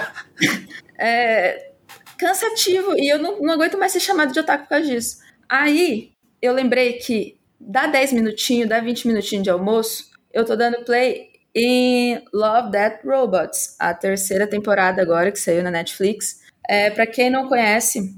é 0.98 1.72
cansativo. 2.18 2.94
E 2.96 3.08
eu 3.08 3.18
não, 3.18 3.40
não 3.40 3.54
aguento 3.54 3.78
mais 3.78 3.92
ser 3.92 4.00
chamado 4.00 4.32
de 4.32 4.40
otaku 4.40 4.64
por 4.64 4.70
causa 4.70 4.86
disso. 4.86 5.18
Aí, 5.48 6.12
eu 6.42 6.52
lembrei 6.52 6.94
que 6.94 7.38
dá 7.58 7.86
10 7.86 8.12
minutinhos, 8.12 8.68
dá 8.68 8.80
20 8.80 9.08
minutinhos 9.08 9.44
de 9.44 9.50
almoço, 9.50 10.10
eu 10.32 10.44
tô 10.44 10.56
dando 10.56 10.84
play 10.84 11.28
em 11.54 12.22
Love, 12.32 12.70
Death, 12.70 13.04
Robots, 13.04 13.76
a 13.78 13.92
terceira 13.94 14.46
temporada 14.46 15.02
agora 15.02 15.32
que 15.32 15.38
saiu 15.38 15.62
na 15.62 15.70
Netflix. 15.70 16.40
É, 16.68 16.90
para 16.90 17.06
quem 17.06 17.30
não 17.30 17.48
conhece, 17.48 18.14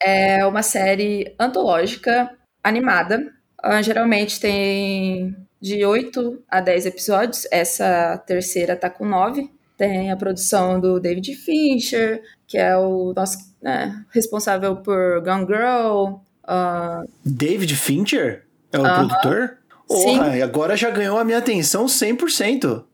é 0.00 0.44
uma 0.44 0.62
série 0.62 1.34
antológica 1.38 2.30
animada. 2.62 3.32
Uh, 3.64 3.82
geralmente 3.82 4.40
tem 4.40 5.36
de 5.60 5.84
8 5.84 6.42
a 6.48 6.60
10 6.60 6.86
episódios. 6.86 7.46
Essa 7.50 8.18
terceira 8.26 8.76
tá 8.76 8.90
com 8.90 9.06
9. 9.06 9.48
Tem 9.78 10.10
a 10.10 10.16
produção 10.16 10.80
do 10.80 10.98
David 10.98 11.34
Fincher, 11.36 12.22
que 12.46 12.58
é 12.58 12.76
o 12.76 13.12
nosso 13.14 13.38
né, 13.62 14.04
responsável 14.10 14.76
por 14.76 15.22
Gone 15.22 15.46
Girl. 15.46 16.20
Uh... 16.44 17.08
David 17.24 17.74
Fincher? 17.76 18.44
É 18.72 18.78
o 18.78 18.82
uh 18.82 18.84
-huh. 18.84 18.94
produtor? 18.96 19.58
Porra, 19.92 20.36
e 20.36 20.42
agora 20.42 20.76
já 20.76 20.90
ganhou 20.90 21.18
a 21.18 21.24
minha 21.24 21.38
atenção 21.38 21.86
100%. 21.86 22.84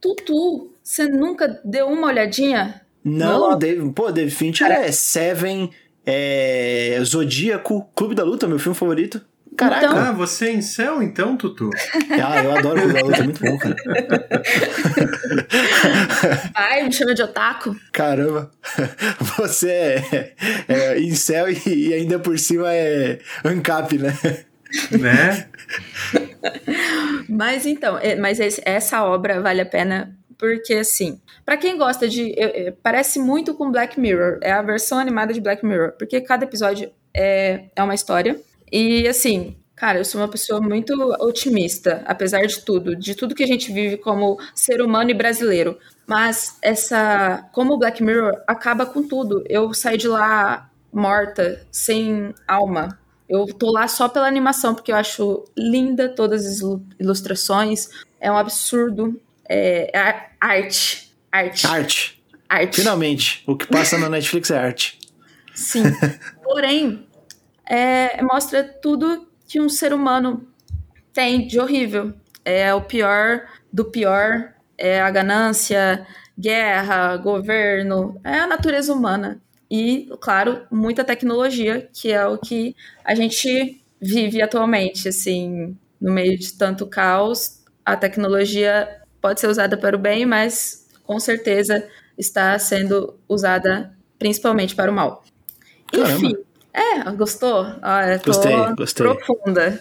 Tutu, 0.00 0.70
você 0.82 1.08
nunca 1.08 1.60
deu 1.64 1.88
uma 1.88 2.08
olhadinha? 2.08 2.82
Não, 3.02 3.56
Dave, 3.58 3.90
pô, 3.92 4.10
David 4.10 4.34
Fincher 4.34 4.68
Cara. 4.68 4.84
é 4.84 4.92
Seven, 4.92 5.70
é 6.04 6.98
Zodíaco, 7.04 7.88
Clube 7.94 8.14
da 8.14 8.24
Luta, 8.24 8.46
meu 8.46 8.58
filme 8.58 8.76
favorito. 8.76 9.20
Caraca. 9.56 9.86
Então... 9.86 9.98
Ah, 9.98 10.12
você 10.12 10.46
é 10.46 10.52
em 10.52 10.60
céu 10.60 11.02
então, 11.02 11.36
Tutu? 11.36 11.70
ah, 12.22 12.44
eu 12.44 12.56
adoro 12.56 12.82
Clube 12.82 12.94
da 12.94 13.00
Luta, 13.00 13.16
é 13.16 13.22
muito 13.22 13.40
bom, 13.40 13.56
cara. 13.58 13.76
Ai, 16.54 16.82
me 16.82 16.92
chama 16.92 17.14
de 17.14 17.22
otaku. 17.22 17.74
Caramba. 17.92 18.50
Você 19.38 19.70
é, 19.70 20.34
é 20.68 21.00
em 21.00 21.14
céu 21.14 21.48
e, 21.48 21.58
e 21.66 21.94
ainda 21.94 22.18
por 22.18 22.38
cima 22.38 22.72
é 22.72 23.18
ANCAP, 23.44 23.98
né? 23.98 24.14
Né? 24.90 25.48
Mas 27.28 27.66
então, 27.66 27.98
é, 27.98 28.16
mas 28.16 28.38
essa 28.64 29.04
obra 29.04 29.40
vale 29.40 29.60
a 29.60 29.66
pena 29.66 30.16
porque 30.38 30.74
assim, 30.74 31.20
para 31.44 31.56
quem 31.56 31.78
gosta 31.78 32.06
de, 32.08 32.34
parece 32.82 33.18
muito 33.18 33.54
com 33.54 33.70
Black 33.70 33.98
Mirror, 33.98 34.38
é 34.42 34.52
a 34.52 34.62
versão 34.62 34.98
animada 34.98 35.32
de 35.32 35.40
Black 35.40 35.64
Mirror, 35.64 35.92
porque 35.98 36.20
cada 36.20 36.44
episódio 36.44 36.90
é, 37.14 37.64
é 37.74 37.82
uma 37.82 37.94
história 37.94 38.38
e 38.70 39.08
assim, 39.08 39.56
cara, 39.74 39.98
eu 39.98 40.04
sou 40.04 40.20
uma 40.20 40.28
pessoa 40.28 40.60
muito 40.60 40.92
otimista, 41.20 42.02
apesar 42.06 42.44
de 42.46 42.60
tudo, 42.60 42.96
de 42.96 43.14
tudo 43.14 43.34
que 43.34 43.44
a 43.44 43.46
gente 43.46 43.72
vive 43.72 43.96
como 43.96 44.38
ser 44.54 44.80
humano 44.82 45.10
e 45.10 45.14
brasileiro. 45.14 45.78
Mas 46.06 46.56
essa, 46.62 47.48
como 47.52 47.78
Black 47.78 48.02
Mirror 48.02 48.42
acaba 48.46 48.86
com 48.86 49.06
tudo, 49.06 49.44
eu 49.48 49.72
saí 49.74 49.96
de 49.96 50.08
lá 50.08 50.70
morta, 50.92 51.60
sem 51.70 52.34
alma, 52.48 52.98
eu 53.28 53.46
tô 53.46 53.70
lá 53.70 53.88
só 53.88 54.08
pela 54.08 54.26
animação, 54.26 54.74
porque 54.74 54.92
eu 54.92 54.96
acho 54.96 55.44
linda 55.56 56.08
todas 56.08 56.46
as 56.46 56.60
ilustrações. 56.98 57.88
É 58.20 58.30
um 58.30 58.36
absurdo. 58.36 59.20
É, 59.48 59.90
é 59.96 60.30
arte. 60.40 61.12
Arte. 61.30 61.66
Arte. 61.66 62.22
arte. 62.48 62.76
Finalmente, 62.76 63.42
o 63.46 63.56
que 63.56 63.66
passa 63.66 63.98
na 63.98 64.08
Netflix 64.08 64.50
é 64.50 64.58
arte. 64.58 64.98
Sim. 65.54 65.82
Porém, 66.42 67.06
é, 67.68 68.22
mostra 68.22 68.62
tudo 68.62 69.26
que 69.48 69.60
um 69.60 69.68
ser 69.68 69.92
humano 69.92 70.46
tem 71.12 71.46
de 71.46 71.58
horrível. 71.58 72.14
É 72.44 72.72
o 72.72 72.82
pior 72.82 73.48
do 73.72 73.84
pior, 73.86 74.52
é 74.78 75.00
a 75.00 75.10
ganância, 75.10 76.06
guerra, 76.38 77.16
governo, 77.16 78.20
é 78.22 78.40
a 78.40 78.46
natureza 78.46 78.92
humana. 78.92 79.40
E, 79.70 80.08
claro, 80.20 80.62
muita 80.70 81.04
tecnologia, 81.04 81.88
que 81.92 82.12
é 82.12 82.24
o 82.26 82.38
que 82.38 82.74
a 83.04 83.14
gente 83.14 83.82
vive 84.00 84.40
atualmente, 84.40 85.08
assim, 85.08 85.76
no 86.00 86.12
meio 86.12 86.38
de 86.38 86.52
tanto 86.52 86.86
caos, 86.86 87.64
a 87.84 87.96
tecnologia 87.96 89.00
pode 89.20 89.40
ser 89.40 89.48
usada 89.48 89.76
para 89.76 89.96
o 89.96 89.98
bem, 89.98 90.24
mas 90.24 90.86
com 91.04 91.18
certeza 91.18 91.86
está 92.16 92.58
sendo 92.58 93.18
usada 93.28 93.92
principalmente 94.18 94.74
para 94.74 94.90
o 94.90 94.94
mal. 94.94 95.24
Caramba. 95.90 96.12
Enfim, 96.14 96.36
é, 96.72 97.10
gostou? 97.12 97.66
Ah, 97.80 98.18
Gostei, 98.24 98.54
gostei. 98.76 99.06
profunda. 99.06 99.80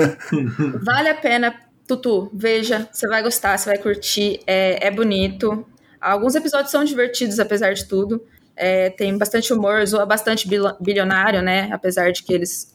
vale 0.82 1.08
a 1.08 1.14
pena, 1.14 1.54
Tutu, 1.86 2.28
veja, 2.34 2.88
você 2.90 3.06
vai 3.06 3.22
gostar, 3.22 3.56
você 3.56 3.70
vai 3.70 3.78
curtir, 3.78 4.40
é, 4.46 4.88
é 4.88 4.90
bonito. 4.90 5.64
Alguns 6.00 6.34
episódios 6.34 6.70
são 6.70 6.84
divertidos, 6.84 7.38
apesar 7.38 7.72
de 7.74 7.86
tudo. 7.86 8.24
É, 8.56 8.88
tem 8.90 9.16
bastante 9.18 9.52
humor, 9.52 9.84
zoa 9.86 10.06
bastante 10.06 10.48
bil- 10.48 10.74
bilionário, 10.80 11.42
né? 11.42 11.68
Apesar 11.72 12.10
de 12.12 12.22
que 12.22 12.32
eles. 12.32 12.74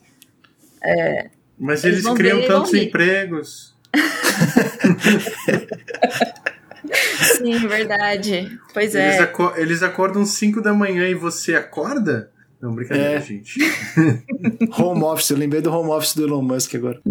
Mas 1.58 1.84
Eles 1.84 2.04
eles, 2.06 2.18
criam 2.18 2.40
ver 2.40 2.48
tantos 2.48 2.74
empregos. 2.74 3.76
Sim, 7.38 7.68
verdade. 7.68 8.58
Pois 8.74 8.96
Eles, 8.96 9.16
é. 9.16 9.20
aco- 9.22 9.54
eles 9.56 9.84
acordam 9.84 10.26
5 10.26 10.62
da 10.62 10.74
manhã 10.74 11.08
e 11.08 11.14
você 11.14 11.56
acorda? 11.56 12.32
Não, 12.60 12.74
brincadeira, 12.76 13.14
É. 13.14 13.22
gente. 13.22 13.60
Home 14.78 15.04
Office, 15.04 15.30
eu 15.32 15.38
lembrei 15.38 15.62
do 15.62 15.72
Home 15.72 15.90
Office 15.92 16.14
do 16.16 16.24
Elon 16.26 16.42
Musk 16.42 16.76
agora. 16.76 17.02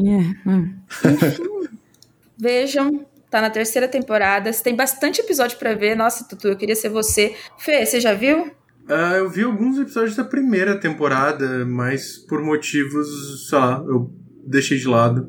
Vejam, 2.39 3.07
tá 3.31 3.41
na 3.41 3.51
terceira 3.51 3.89
temporada. 3.89 4.51
Tem 4.53 4.75
bastante 4.75 5.21
episódio 5.21 5.59
pra 5.59 5.75
ver. 5.75 5.97
Nossa, 5.97 6.25
Tutu, 6.25 6.49
eu 6.49 6.57
queria 6.57 6.77
ser 6.77 6.89
você. 6.89 7.35
Fê, 7.59 7.85
você 7.85 8.01
já 8.01 8.13
viu? 8.15 8.51
Ah, 8.89 9.15
eu 9.17 9.29
vi 9.29 9.43
alguns 9.43 9.79
episódios 9.79 10.17
da 10.17 10.25
primeira 10.25 10.79
temporada, 10.79 11.65
mas 11.65 12.19
por 12.19 12.43
motivos, 12.43 13.49
sei 13.49 13.59
lá, 13.59 13.85
eu 13.87 14.11
deixei 14.45 14.79
de 14.79 14.89
lado. 14.89 15.29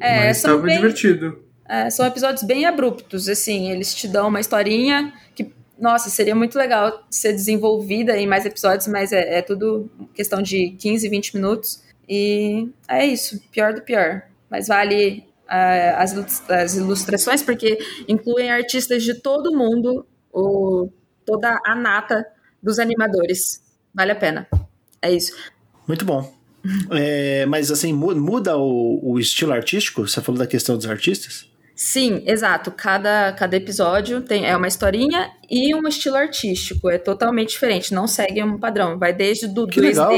É, 0.00 0.26
mas 0.26 0.38
são 0.38 0.50
tava 0.56 0.62
bem- 0.62 0.76
divertido. 0.76 1.42
É, 1.68 1.88
são 1.88 2.04
episódios 2.06 2.42
bem 2.42 2.66
abruptos, 2.66 3.28
assim, 3.28 3.70
eles 3.70 3.94
te 3.94 4.06
dão 4.06 4.28
uma 4.28 4.40
historinha 4.40 5.12
que, 5.34 5.54
nossa, 5.80 6.10
seria 6.10 6.34
muito 6.34 6.58
legal 6.58 7.06
ser 7.10 7.32
desenvolvida 7.32 8.16
em 8.18 8.26
mais 8.26 8.44
episódios, 8.44 8.86
mas 8.88 9.10
é, 9.10 9.38
é 9.38 9.42
tudo 9.42 9.90
questão 10.12 10.42
de 10.42 10.70
15, 10.78 11.08
20 11.08 11.34
minutos. 11.36 11.82
E 12.06 12.68
é 12.86 13.06
isso, 13.06 13.40
pior 13.50 13.72
do 13.72 13.80
pior. 13.80 14.22
Mas 14.50 14.68
vale 14.68 15.24
ah, 15.48 16.02
as, 16.02 16.50
as 16.50 16.76
ilustrações, 16.76 17.42
porque 17.42 17.78
incluem 18.06 18.50
artistas 18.50 19.02
de 19.02 19.14
todo 19.14 19.56
mundo, 19.56 20.04
o, 20.30 20.90
toda 21.24 21.58
a 21.64 21.74
nata 21.74 22.26
dos 22.62 22.78
animadores. 22.78 23.60
Vale 23.94 24.12
a 24.12 24.16
pena. 24.16 24.46
É 25.00 25.10
isso. 25.12 25.34
Muito 25.86 26.04
bom. 26.04 26.32
É, 26.92 27.44
mas 27.46 27.70
assim, 27.70 27.92
mu- 27.92 28.14
muda 28.14 28.56
o, 28.56 29.00
o 29.02 29.18
estilo 29.18 29.52
artístico? 29.52 30.06
Você 30.06 30.20
falou 30.20 30.38
da 30.38 30.46
questão 30.46 30.76
dos 30.76 30.86
artistas? 30.86 31.50
Sim, 31.74 32.22
exato. 32.26 32.70
Cada, 32.70 33.32
cada 33.32 33.56
episódio 33.56 34.20
tem 34.20 34.46
é 34.46 34.56
uma 34.56 34.68
historinha 34.68 35.32
e 35.50 35.74
um 35.74 35.86
estilo 35.88 36.16
artístico. 36.16 36.88
É 36.88 36.98
totalmente 36.98 37.50
diferente, 37.50 37.92
não 37.92 38.06
segue 38.06 38.42
um 38.42 38.58
padrão. 38.58 38.98
Vai 38.98 39.12
desde 39.12 39.48
do 39.48 39.66
Que 39.66 39.80
2D 39.80 39.82
legal. 39.82 40.12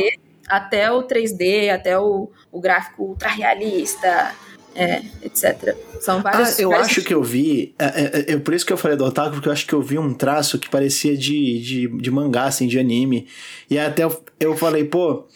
até 0.47 0.93
o 0.93 1.03
3D, 1.05 1.71
até 1.73 1.99
o, 1.99 2.31
o 2.53 2.61
gráfico 2.61 3.05
ultra 3.05 3.29
realista, 3.31 4.35
é, 4.75 5.03
etc. 5.23 5.77
São 6.01 6.21
vários. 6.23 6.59
ah, 6.59 6.63
eu 6.63 6.73
acho 6.73 7.03
que 7.03 7.15
eu 7.15 7.23
vi. 7.23 7.75
É, 7.79 7.85
é, 7.85 8.33
é 8.33 8.37
por 8.39 8.53
isso 8.55 8.67
que 8.67 8.73
eu 8.73 8.77
falei 8.77 8.97
do 8.97 9.05
Otaku, 9.05 9.33
porque 9.35 9.49
eu 9.49 9.53
acho 9.53 9.67
que 9.67 9.73
eu 9.73 9.81
vi 9.83 9.99
um 9.99 10.13
traço 10.13 10.59
que 10.59 10.69
parecia 10.69 11.17
de, 11.17 11.61
de, 11.61 11.89
de 11.89 12.11
mangá, 12.11 12.45
assim, 12.45 12.67
de 12.67 12.79
anime. 12.79 13.27
E 13.71 13.79
até 13.79 14.05
eu, 14.05 14.25
eu 14.39 14.57
falei, 14.57 14.85
pô, 14.85 15.27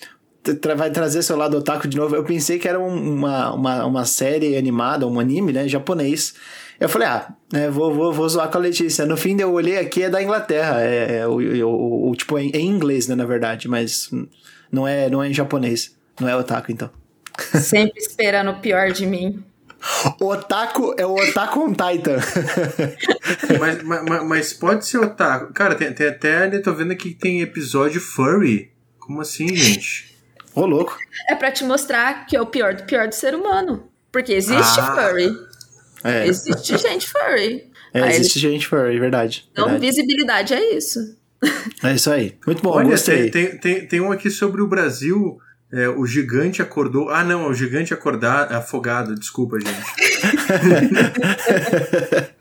tra- 0.61 0.75
vai 0.75 0.91
trazer 0.91 1.23
seu 1.23 1.37
lado 1.37 1.57
Otaku 1.57 1.89
de 1.89 1.97
novo. 1.97 2.15
Eu 2.15 2.25
pensei 2.25 2.59
que 2.59 2.69
era 2.69 2.79
um- 2.79 3.15
uma, 3.15 3.53
uma, 3.55 3.85
uma 3.87 4.05
série 4.05 4.57
animada, 4.57 5.07
um 5.07 5.19
anime, 5.19 5.53
né, 5.53 5.67
japonês. 5.69 6.35
Eu 6.81 6.89
falei, 6.89 7.09
ah, 7.09 7.33
né, 7.53 7.69
vou, 7.71 7.93
vou, 7.93 8.13
vou 8.13 8.29
zoar 8.29 8.49
com 8.51 8.59
a 8.59 8.61
Letícia. 8.61 9.05
No 9.05 9.17
fim, 9.17 9.37
eu 9.41 9.53
olhei 9.53 9.79
aqui, 9.79 10.03
é 10.05 10.11
da 10.11 10.23
Inglaterra. 10.23 10.81
É, 10.83 11.19
é 11.21 11.27
o, 11.27 11.41
o, 11.67 12.11
o- 12.11 12.15
tipo, 12.15 12.39
é 12.39 12.43
em, 12.45 12.51
é 12.55 12.59
em 12.59 12.69
inglês, 12.69 13.09
né, 13.09 13.15
na 13.15 13.25
verdade, 13.25 13.67
mas 13.69 14.11
não 14.71 14.87
é, 14.87 15.09
não 15.11 15.23
é 15.23 15.29
em 15.29 15.35
japonês. 15.35 15.97
Não 16.21 16.29
é 16.29 16.37
Otaku, 16.37 16.71
então. 16.71 16.91
Sempre 17.39 17.99
esperando 18.01 18.51
o 18.51 18.61
pior 18.61 18.91
de 18.93 19.07
mim. 19.07 19.43
Otaku 20.21 20.95
é 20.99 21.07
o 21.07 21.15
Otaku 21.15 21.61
on 21.61 21.69
Titan. 21.73 22.17
mas, 23.61 23.83
ma- 23.83 24.03
ma- 24.03 24.25
mas 24.25 24.53
pode 24.53 24.87
ser 24.87 24.99
otaku. 24.99 25.53
Cara, 25.53 25.75
tem, 25.75 25.93
tem 25.93 26.09
até 26.09 26.43
ali, 26.45 26.61
tô 26.61 26.73
vendo 26.75 26.93
aqui 26.93 27.11
que 27.11 27.21
tem 27.21 27.41
episódio 27.41 28.01
furry. 28.01 28.71
Como 28.99 29.21
assim, 29.21 29.55
gente? 29.55 30.17
Ô, 30.55 30.67
louco. 30.67 30.97
É 31.29 31.35
pra 31.35 31.51
te 31.53 31.65
mostrar 31.65 32.27
que 32.27 32.37
é 32.37 32.41
o 32.41 32.47
pior 32.47 32.75
do 32.75 32.83
pior 32.85 33.07
do 33.09 33.15
ser 33.15 33.35
humano. 33.35 33.89
Porque 34.11 34.33
existe 34.33 34.81
Ah. 34.81 34.95
furry. 34.97 35.31
É, 36.05 36.27
Existe 36.27 36.77
gente 36.79 37.09
furry. 37.09 37.71
é 37.95 38.03
Aí 38.03 38.17
existe 38.17 38.39
gente 38.39 38.67
furry, 38.67 38.99
verdade. 38.99 39.49
Então, 39.53 39.67
verdade. 39.67 39.87
visibilidade 39.87 40.55
é 40.55 40.75
isso. 40.77 41.17
É 41.85 41.95
isso 41.95 42.11
aí. 42.11 42.37
Muito 42.47 42.61
bom, 42.63 42.71
Olha, 42.71 42.89
gostei. 42.89 43.31
tem, 43.31 43.51
tem, 43.51 43.59
tem, 43.59 43.87
tem 43.87 44.01
um 44.01 44.11
aqui 44.11 44.29
sobre 44.31 44.61
o 44.61 44.67
Brasil. 44.67 45.39
É, 45.73 45.89
o 45.89 46.07
gigante 46.07 46.63
acordou. 46.63 47.11
Ah, 47.11 47.23
não, 47.23 47.45
é 47.45 47.49
o 47.49 47.55
gigante 47.55 47.93
acordar 47.93 48.53
afogado. 48.53 49.15
Desculpa, 49.15 49.59
gente. 49.61 49.79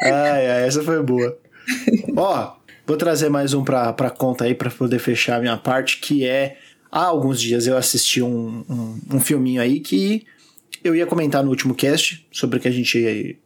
Ai, 0.00 0.50
ai, 0.50 0.66
essa 0.66 0.82
foi 0.82 1.02
boa. 1.02 1.38
Ó, 2.16 2.56
vou 2.86 2.96
trazer 2.96 3.30
mais 3.30 3.54
um 3.54 3.64
pra, 3.64 3.92
pra 3.92 4.10
conta 4.10 4.44
aí 4.44 4.54
pra 4.54 4.70
poder 4.70 4.98
fechar 4.98 5.36
a 5.36 5.40
minha 5.40 5.56
parte, 5.56 5.98
que 5.98 6.26
é. 6.26 6.58
Há 6.92 7.06
alguns 7.06 7.40
dias 7.40 7.66
eu 7.66 7.76
assisti 7.76 8.22
um, 8.22 8.64
um, 8.68 9.00
um 9.14 9.20
filminho 9.20 9.60
aí 9.60 9.80
que 9.80 10.24
eu 10.82 10.94
ia 10.94 11.06
comentar 11.06 11.42
no 11.42 11.50
último 11.50 11.74
cast 11.74 12.24
sobre 12.30 12.58
o 12.58 12.60
que 12.60 12.68
a 12.68 12.70
gente 12.70 13.36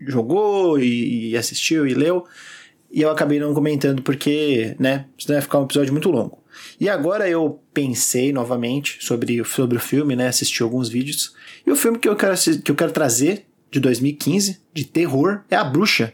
jogou 0.00 0.78
e, 0.78 1.30
e 1.30 1.36
assistiu 1.36 1.86
e 1.86 1.92
leu. 1.92 2.24
E 2.90 3.02
eu 3.02 3.10
acabei 3.10 3.38
não 3.38 3.52
comentando 3.52 4.00
porque, 4.00 4.74
né, 4.78 5.04
senão 5.18 5.36
ia 5.36 5.42
ficar 5.42 5.58
um 5.58 5.64
episódio 5.64 5.92
muito 5.92 6.10
longo. 6.10 6.38
E 6.80 6.88
agora 6.88 7.28
eu 7.28 7.62
pensei 7.72 8.32
novamente 8.32 8.98
sobre, 9.00 9.42
sobre 9.44 9.76
o 9.76 9.80
filme, 9.80 10.16
né, 10.16 10.28
assisti 10.28 10.62
alguns 10.62 10.88
vídeos. 10.88 11.34
E 11.66 11.70
o 11.70 11.76
filme 11.76 11.98
que 11.98 12.08
eu 12.08 12.16
quero, 12.16 12.34
que 12.62 12.70
eu 12.70 12.74
quero 12.74 12.92
trazer, 12.92 13.46
de 13.70 13.80
2015, 13.80 14.60
de 14.72 14.84
terror, 14.84 15.42
é 15.50 15.56
A 15.56 15.64
Bruxa. 15.64 16.12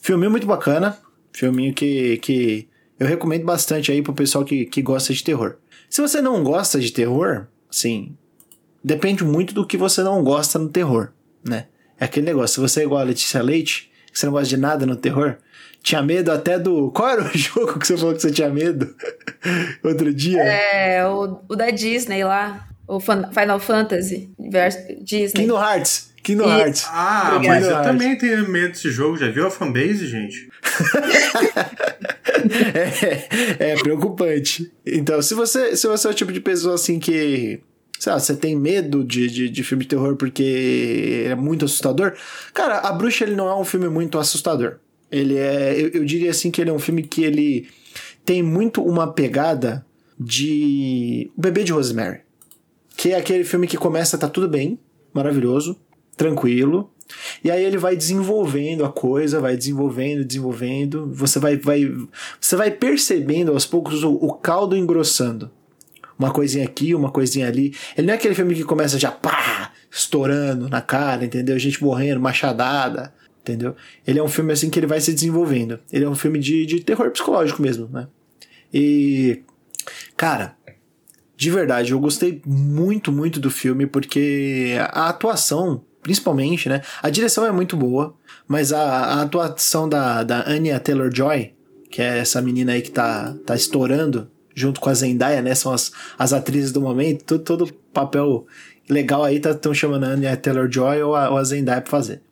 Filminho 0.00 0.30
muito 0.30 0.46
bacana, 0.46 0.98
filminho 1.32 1.74
que, 1.74 2.18
que 2.18 2.68
eu 2.98 3.06
recomendo 3.06 3.44
bastante 3.44 3.90
aí 3.90 4.02
pro 4.02 4.14
pessoal 4.14 4.44
que, 4.44 4.66
que 4.66 4.80
gosta 4.80 5.12
de 5.12 5.24
terror. 5.24 5.56
Se 5.90 6.00
você 6.00 6.20
não 6.20 6.44
gosta 6.44 6.78
de 6.78 6.92
terror, 6.92 7.46
assim, 7.68 8.16
depende 8.82 9.24
muito 9.24 9.52
do 9.52 9.66
que 9.66 9.76
você 9.76 10.02
não 10.02 10.22
gosta 10.22 10.58
no 10.58 10.68
terror, 10.68 11.10
né? 11.42 11.66
É 11.98 12.04
aquele 12.04 12.26
negócio, 12.26 12.54
se 12.54 12.60
você 12.60 12.80
é 12.80 12.84
igual 12.84 13.00
a 13.00 13.04
Letícia 13.04 13.42
Leite, 13.42 13.90
que 14.12 14.18
você 14.18 14.26
não 14.26 14.32
gosta 14.32 14.48
de 14.48 14.56
nada 14.56 14.86
no 14.86 14.96
terror, 14.96 15.38
tinha 15.84 16.02
medo 16.02 16.32
até 16.32 16.58
do... 16.58 16.90
Qual 16.90 17.08
era 17.10 17.22
o 17.22 17.30
jogo 17.38 17.78
que 17.78 17.86
você 17.86 17.96
falou 17.96 18.14
que 18.14 18.22
você 18.22 18.32
tinha 18.32 18.48
medo? 18.48 18.92
Outro 19.84 20.12
dia? 20.12 20.42
É, 20.42 21.06
o, 21.06 21.38
o 21.48 21.54
da 21.54 21.70
Disney 21.70 22.24
lá, 22.24 22.66
o 22.88 22.98
Fan- 22.98 23.30
Final 23.30 23.60
Fantasy 23.60 24.30
versus 24.50 24.82
Disney. 25.02 25.42
Kingdom 25.42 25.62
Hearts. 25.62 26.12
Kingdom 26.22 26.44
Isso. 26.46 26.58
Hearts. 26.58 26.86
Ah, 26.88 27.32
Obrigada. 27.34 27.60
mas 27.60 27.68
eu 27.68 27.82
também 27.82 28.16
tenho 28.16 28.48
medo 28.48 28.68
desse 28.72 28.90
jogo. 28.90 29.18
Já 29.18 29.30
viu 29.30 29.46
a 29.46 29.50
fanbase, 29.50 30.06
gente? 30.06 30.48
é, 33.60 33.72
é 33.72 33.74
preocupante. 33.76 34.72
Então, 34.86 35.20
se 35.20 35.34
você, 35.34 35.76
se 35.76 35.86
você 35.86 36.08
é 36.08 36.10
o 36.10 36.14
tipo 36.14 36.32
de 36.32 36.40
pessoa 36.40 36.74
assim 36.76 36.98
que. 36.98 37.60
Sei 37.98 38.12
lá, 38.12 38.18
você 38.18 38.34
tem 38.34 38.56
medo 38.56 39.04
de, 39.04 39.28
de, 39.28 39.48
de 39.48 39.62
filme 39.62 39.84
de 39.84 39.90
terror 39.90 40.16
porque 40.16 41.26
é 41.28 41.34
muito 41.34 41.64
assustador. 41.64 42.12
Cara, 42.52 42.78
A 42.78 42.92
Bruxa 42.92 43.24
ele 43.24 43.36
não 43.36 43.48
é 43.48 43.54
um 43.56 43.64
filme 43.64 43.88
muito 43.88 44.18
assustador. 44.18 44.76
Ele 45.14 45.38
é. 45.38 45.80
Eu, 45.80 45.88
eu 45.90 46.04
diria 46.04 46.32
assim 46.32 46.50
que 46.50 46.60
ele 46.60 46.70
é 46.70 46.72
um 46.72 46.78
filme 46.78 47.04
que 47.04 47.22
ele 47.22 47.68
tem 48.24 48.42
muito 48.42 48.82
uma 48.82 49.12
pegada 49.12 49.86
de. 50.18 51.30
O 51.36 51.40
Bebê 51.40 51.62
de 51.62 51.72
Rosemary. 51.72 52.20
Que 52.96 53.12
é 53.12 53.16
aquele 53.16 53.44
filme 53.44 53.68
que 53.68 53.76
começa, 53.76 54.18
tá 54.18 54.28
tudo 54.28 54.48
bem, 54.48 54.78
maravilhoso, 55.12 55.76
tranquilo. 56.16 56.90
E 57.42 57.50
aí 57.50 57.62
ele 57.62 57.76
vai 57.76 57.96
desenvolvendo 57.96 58.84
a 58.84 58.90
coisa, 58.90 59.40
vai 59.40 59.56
desenvolvendo, 59.56 60.24
desenvolvendo. 60.24 61.12
Você 61.12 61.38
vai, 61.38 61.56
vai, 61.56 61.92
você 62.40 62.56
vai 62.56 62.70
percebendo 62.70 63.52
aos 63.52 63.66
poucos 63.66 64.02
o, 64.02 64.12
o 64.12 64.32
caldo 64.32 64.76
engrossando. 64.76 65.50
Uma 66.18 66.32
coisinha 66.32 66.64
aqui, 66.64 66.94
uma 66.94 67.10
coisinha 67.10 67.46
ali. 67.46 67.74
Ele 67.96 68.06
não 68.06 68.14
é 68.14 68.16
aquele 68.16 68.34
filme 68.34 68.54
que 68.54 68.64
começa 68.64 68.98
já 68.98 69.10
pá, 69.10 69.72
estourando 69.90 70.68
na 70.68 70.80
cara, 70.80 71.24
entendeu? 71.24 71.58
Gente 71.58 71.82
morrendo, 71.82 72.20
machadada. 72.20 73.12
Entendeu? 73.44 73.76
Ele 74.06 74.18
é 74.18 74.22
um 74.22 74.28
filme 74.28 74.52
assim 74.52 74.70
que 74.70 74.78
ele 74.78 74.86
vai 74.86 75.00
se 75.00 75.12
desenvolvendo. 75.12 75.78
Ele 75.92 76.04
é 76.04 76.08
um 76.08 76.14
filme 76.14 76.38
de, 76.38 76.64
de 76.64 76.80
terror 76.80 77.10
psicológico 77.10 77.60
mesmo, 77.60 77.88
né? 77.92 78.08
E, 78.72 79.42
cara, 80.16 80.56
de 81.36 81.50
verdade, 81.50 81.92
eu 81.92 82.00
gostei 82.00 82.40
muito, 82.46 83.12
muito 83.12 83.38
do 83.38 83.50
filme 83.50 83.86
porque 83.86 84.76
a 84.90 85.10
atuação, 85.10 85.84
principalmente, 86.02 86.68
né? 86.68 86.80
A 87.02 87.10
direção 87.10 87.44
é 87.44 87.52
muito 87.52 87.76
boa, 87.76 88.14
mas 88.48 88.72
a, 88.72 88.82
a 88.82 89.22
atuação 89.22 89.88
da, 89.88 90.22
da 90.22 90.48
Anya 90.48 90.80
Taylor-Joy, 90.80 91.52
que 91.90 92.00
é 92.00 92.18
essa 92.18 92.40
menina 92.40 92.72
aí 92.72 92.80
que 92.80 92.90
tá, 92.90 93.36
tá 93.44 93.54
estourando, 93.54 94.30
junto 94.54 94.80
com 94.80 94.88
a 94.88 94.94
Zendaya, 94.94 95.42
né? 95.42 95.54
São 95.54 95.72
as, 95.72 95.92
as 96.18 96.32
atrizes 96.32 96.72
do 96.72 96.80
momento, 96.80 97.24
todo, 97.24 97.44
todo 97.44 97.74
papel 97.92 98.46
legal 98.88 99.22
aí 99.22 99.36
estão 99.36 99.54
tá, 99.54 99.74
chamando 99.74 100.04
a 100.04 100.08
Anya 100.08 100.36
Taylor-Joy 100.36 101.02
ou, 101.02 101.10
ou 101.10 101.36
a 101.36 101.44
Zendaya 101.44 101.82
pra 101.82 101.90
fazer. 101.90 102.22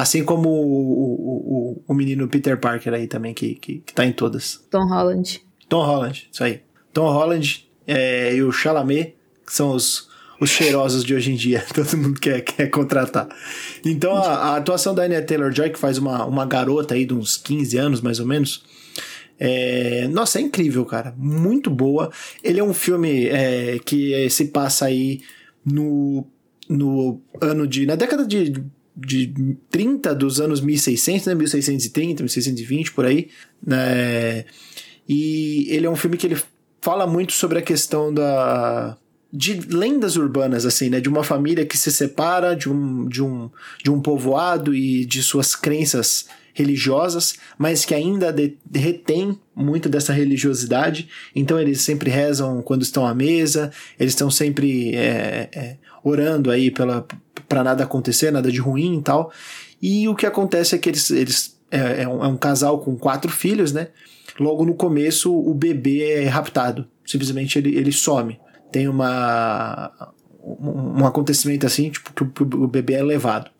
Assim 0.00 0.24
como 0.24 0.48
o, 0.48 0.54
o, 0.54 1.76
o, 1.76 1.84
o, 1.88 1.94
menino 1.94 2.26
Peter 2.26 2.58
Parker 2.58 2.94
aí 2.94 3.06
também, 3.06 3.34
que, 3.34 3.56
que, 3.56 3.80
que 3.80 3.92
tá 3.92 4.06
em 4.06 4.12
todas. 4.12 4.64
Tom 4.70 4.88
Holland. 4.88 5.42
Tom 5.68 5.84
Holland, 5.84 6.26
isso 6.32 6.42
aí. 6.42 6.62
Tom 6.90 7.12
Holland 7.12 7.68
é, 7.86 8.34
e 8.34 8.42
o 8.42 8.50
Chalamet, 8.50 9.14
que 9.46 9.52
são 9.52 9.72
os, 9.72 10.08
os 10.40 10.48
cheirosos 10.48 11.04
de 11.04 11.14
hoje 11.14 11.32
em 11.32 11.34
dia. 11.34 11.62
Todo 11.74 11.98
mundo 11.98 12.18
quer, 12.18 12.40
quer 12.40 12.68
contratar. 12.68 13.28
Então 13.84 14.16
a, 14.16 14.52
a 14.52 14.56
atuação 14.56 14.94
da 14.94 15.02
Anya 15.02 15.20
Taylor-Joy, 15.20 15.68
que 15.68 15.78
faz 15.78 15.98
uma, 15.98 16.24
uma 16.24 16.46
garota 16.46 16.94
aí 16.94 17.04
de 17.04 17.12
uns 17.12 17.36
15 17.36 17.76
anos, 17.76 18.00
mais 18.00 18.20
ou 18.20 18.26
menos, 18.26 18.64
é, 19.38 20.08
nossa, 20.08 20.38
é 20.38 20.42
incrível, 20.42 20.86
cara. 20.86 21.14
Muito 21.18 21.68
boa. 21.68 22.10
Ele 22.42 22.58
é 22.58 22.64
um 22.64 22.72
filme 22.72 23.26
é, 23.26 23.78
que 23.84 24.30
se 24.30 24.46
passa 24.46 24.86
aí 24.86 25.20
no, 25.62 26.26
no 26.70 27.20
ano 27.38 27.66
de. 27.66 27.84
na 27.84 27.96
década 27.96 28.26
de 28.26 28.64
de 28.96 29.56
30 29.70 30.14
dos 30.14 30.40
anos 30.40 30.60
1600, 30.60 31.26
né? 31.26 31.34
1630, 31.34 32.22
1620, 32.22 32.92
por 32.92 33.04
aí. 33.04 33.28
Né? 33.64 34.44
E 35.08 35.66
ele 35.68 35.86
é 35.86 35.90
um 35.90 35.96
filme 35.96 36.16
que 36.16 36.26
ele 36.26 36.40
fala 36.80 37.06
muito 37.06 37.32
sobre 37.32 37.58
a 37.58 37.62
questão 37.62 38.12
da 38.12 38.96
de 39.32 39.54
lendas 39.54 40.16
urbanas 40.16 40.66
assim, 40.66 40.88
né, 40.88 41.00
de 41.00 41.08
uma 41.08 41.22
família 41.22 41.64
que 41.64 41.78
se 41.78 41.92
separa 41.92 42.56
de 42.56 42.68
um 42.68 43.08
de 43.08 43.22
um 43.22 43.48
de 43.82 43.90
um 43.90 44.00
povoado 44.00 44.74
e 44.74 45.04
de 45.04 45.22
suas 45.22 45.54
crenças 45.54 46.26
religiosas, 46.52 47.34
mas 47.56 47.84
que 47.84 47.94
ainda 47.94 48.32
de, 48.32 48.56
retém 48.74 49.38
muito 49.54 49.88
dessa 49.88 50.12
religiosidade. 50.12 51.08
Então 51.34 51.58
eles 51.58 51.80
sempre 51.80 52.10
rezam 52.10 52.62
quando 52.62 52.82
estão 52.82 53.06
à 53.06 53.14
mesa, 53.14 53.70
eles 53.98 54.12
estão 54.12 54.30
sempre 54.30 54.94
é, 54.94 55.48
é, 55.52 55.76
orando 56.02 56.50
aí 56.50 56.70
pela 56.70 57.06
para 57.48 57.64
nada 57.64 57.82
acontecer, 57.82 58.30
nada 58.30 58.50
de 58.50 58.60
ruim 58.60 58.98
e 58.98 59.02
tal. 59.02 59.32
E 59.82 60.08
o 60.08 60.14
que 60.14 60.26
acontece 60.26 60.74
é 60.74 60.78
que 60.78 60.88
eles, 60.88 61.10
eles 61.10 61.58
é, 61.70 62.02
é, 62.02 62.08
um, 62.08 62.24
é 62.24 62.28
um 62.28 62.36
casal 62.36 62.78
com 62.78 62.96
quatro 62.96 63.30
filhos, 63.30 63.72
né? 63.72 63.88
Logo 64.38 64.64
no 64.64 64.74
começo, 64.74 65.34
o 65.34 65.52
bebê 65.52 66.22
é 66.22 66.28
raptado. 66.28 66.86
Simplesmente 67.04 67.58
ele, 67.58 67.76
ele 67.76 67.90
some. 67.90 68.38
Tem 68.70 68.86
uma, 68.86 70.12
um, 70.42 71.04
acontecimento 71.04 71.66
assim, 71.66 71.90
tipo, 71.90 72.12
que 72.12 72.42
o, 72.42 72.64
o 72.64 72.68
bebê 72.68 72.94
é 72.94 73.02
levado. 73.02 73.50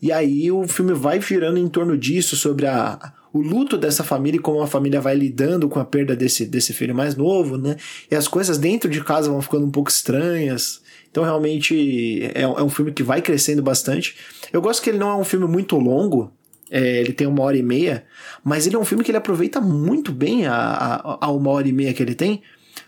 E 0.00 0.12
aí 0.12 0.50
o 0.50 0.66
filme 0.66 0.92
vai 0.92 1.20
girando 1.20 1.58
em 1.58 1.68
torno 1.68 1.96
disso, 1.96 2.36
sobre 2.36 2.66
a, 2.66 3.12
o 3.32 3.40
luto 3.40 3.78
dessa 3.78 4.04
família 4.04 4.38
e 4.38 4.42
como 4.42 4.60
a 4.60 4.66
família 4.66 5.00
vai 5.00 5.14
lidando 5.14 5.68
com 5.68 5.78
a 5.78 5.84
perda 5.84 6.14
desse, 6.14 6.44
desse 6.44 6.72
filho 6.72 6.94
mais 6.94 7.16
novo, 7.16 7.56
né? 7.56 7.76
E 8.10 8.14
as 8.14 8.28
coisas 8.28 8.58
dentro 8.58 8.90
de 8.90 9.02
casa 9.02 9.30
vão 9.30 9.40
ficando 9.40 9.64
um 9.64 9.70
pouco 9.70 9.90
estranhas. 9.90 10.81
Então, 11.12 11.22
realmente, 11.22 12.24
é, 12.34 12.40
é 12.40 12.62
um 12.62 12.70
filme 12.70 12.90
que 12.90 13.02
vai 13.02 13.20
crescendo 13.20 13.62
bastante. 13.62 14.16
Eu 14.50 14.62
gosto 14.62 14.82
que 14.82 14.88
ele 14.88 14.98
não 14.98 15.10
é 15.10 15.14
um 15.14 15.24
filme 15.24 15.46
muito 15.46 15.76
longo, 15.76 16.32
é, 16.70 17.00
ele 17.00 17.12
tem 17.12 17.26
uma 17.26 17.42
hora 17.42 17.56
e 17.56 17.62
meia, 17.62 18.04
mas 18.42 18.66
ele 18.66 18.74
é 18.76 18.78
um 18.78 18.84
filme 18.84 19.04
que 19.04 19.10
ele 19.10 19.18
aproveita 19.18 19.60
muito 19.60 20.10
bem 20.10 20.46
a, 20.46 20.54
a, 20.54 21.26
a 21.26 21.30
uma 21.30 21.50
hora 21.50 21.68
e 21.68 21.72
meia 21.72 21.92
que 21.92 22.02
ele 22.02 22.14
tem. 22.14 22.42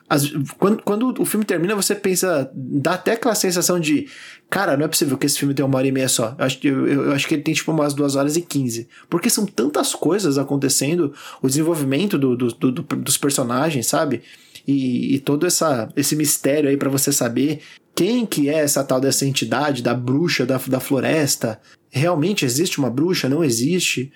As, 0.08 0.30
quando, 0.58 0.82
quando 0.82 1.14
o 1.20 1.24
filme 1.26 1.44
termina, 1.44 1.76
você 1.76 1.94
pensa, 1.94 2.50
dá 2.54 2.94
até 2.94 3.12
aquela 3.12 3.34
sensação 3.34 3.78
de, 3.78 4.06
cara, 4.48 4.74
não 4.74 4.86
é 4.86 4.88
possível 4.88 5.18
que 5.18 5.26
esse 5.26 5.38
filme 5.38 5.52
tenha 5.52 5.66
uma 5.66 5.76
hora 5.76 5.86
e 5.86 5.92
meia 5.92 6.08
só. 6.08 6.34
Eu 6.38 6.44
acho, 6.46 6.58
eu, 6.66 6.86
eu 6.86 7.12
acho 7.12 7.28
que 7.28 7.34
ele 7.34 7.42
tem 7.42 7.52
tipo 7.52 7.70
umas 7.72 7.92
duas 7.92 8.16
horas 8.16 8.36
e 8.36 8.40
quinze. 8.40 8.88
Porque 9.10 9.28
são 9.28 9.44
tantas 9.44 9.94
coisas 9.94 10.38
acontecendo, 10.38 11.12
o 11.42 11.48
desenvolvimento 11.48 12.18
do, 12.18 12.34
do, 12.34 12.48
do, 12.52 12.82
dos 12.82 13.18
personagens, 13.18 13.86
sabe? 13.86 14.22
E, 14.66 15.14
e, 15.14 15.18
todo 15.20 15.46
essa, 15.46 15.90
esse 15.94 16.16
mistério 16.16 16.70
aí 16.70 16.76
para 16.78 16.88
você 16.88 17.12
saber 17.12 17.60
quem 17.94 18.26
que 18.26 18.48
é 18.48 18.54
essa 18.54 18.82
tal 18.82 19.00
dessa 19.00 19.24
entidade, 19.24 19.82
da 19.82 19.94
bruxa 19.94 20.44
da, 20.44 20.58
da 20.66 20.80
floresta. 20.80 21.60
Realmente 21.90 22.44
existe 22.44 22.78
uma 22.78 22.90
bruxa? 22.90 23.28
Não 23.28 23.44
existe? 23.44 24.12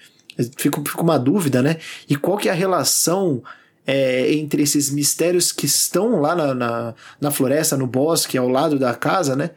Fica, 0.56 0.80
fica 0.80 1.02
uma 1.02 1.18
dúvida, 1.18 1.62
né? 1.62 1.76
E 2.08 2.16
qual 2.16 2.36
que 2.36 2.48
é 2.48 2.52
a 2.52 2.54
relação 2.54 3.42
é, 3.86 4.32
entre 4.34 4.62
esses 4.62 4.90
mistérios 4.90 5.50
que 5.50 5.66
estão 5.66 6.20
lá 6.20 6.34
na, 6.34 6.54
na, 6.54 6.94
na, 7.20 7.30
floresta, 7.30 7.76
no 7.76 7.86
bosque, 7.86 8.36
ao 8.36 8.48
lado 8.48 8.78
da 8.78 8.94
casa, 8.94 9.34
né? 9.34 9.50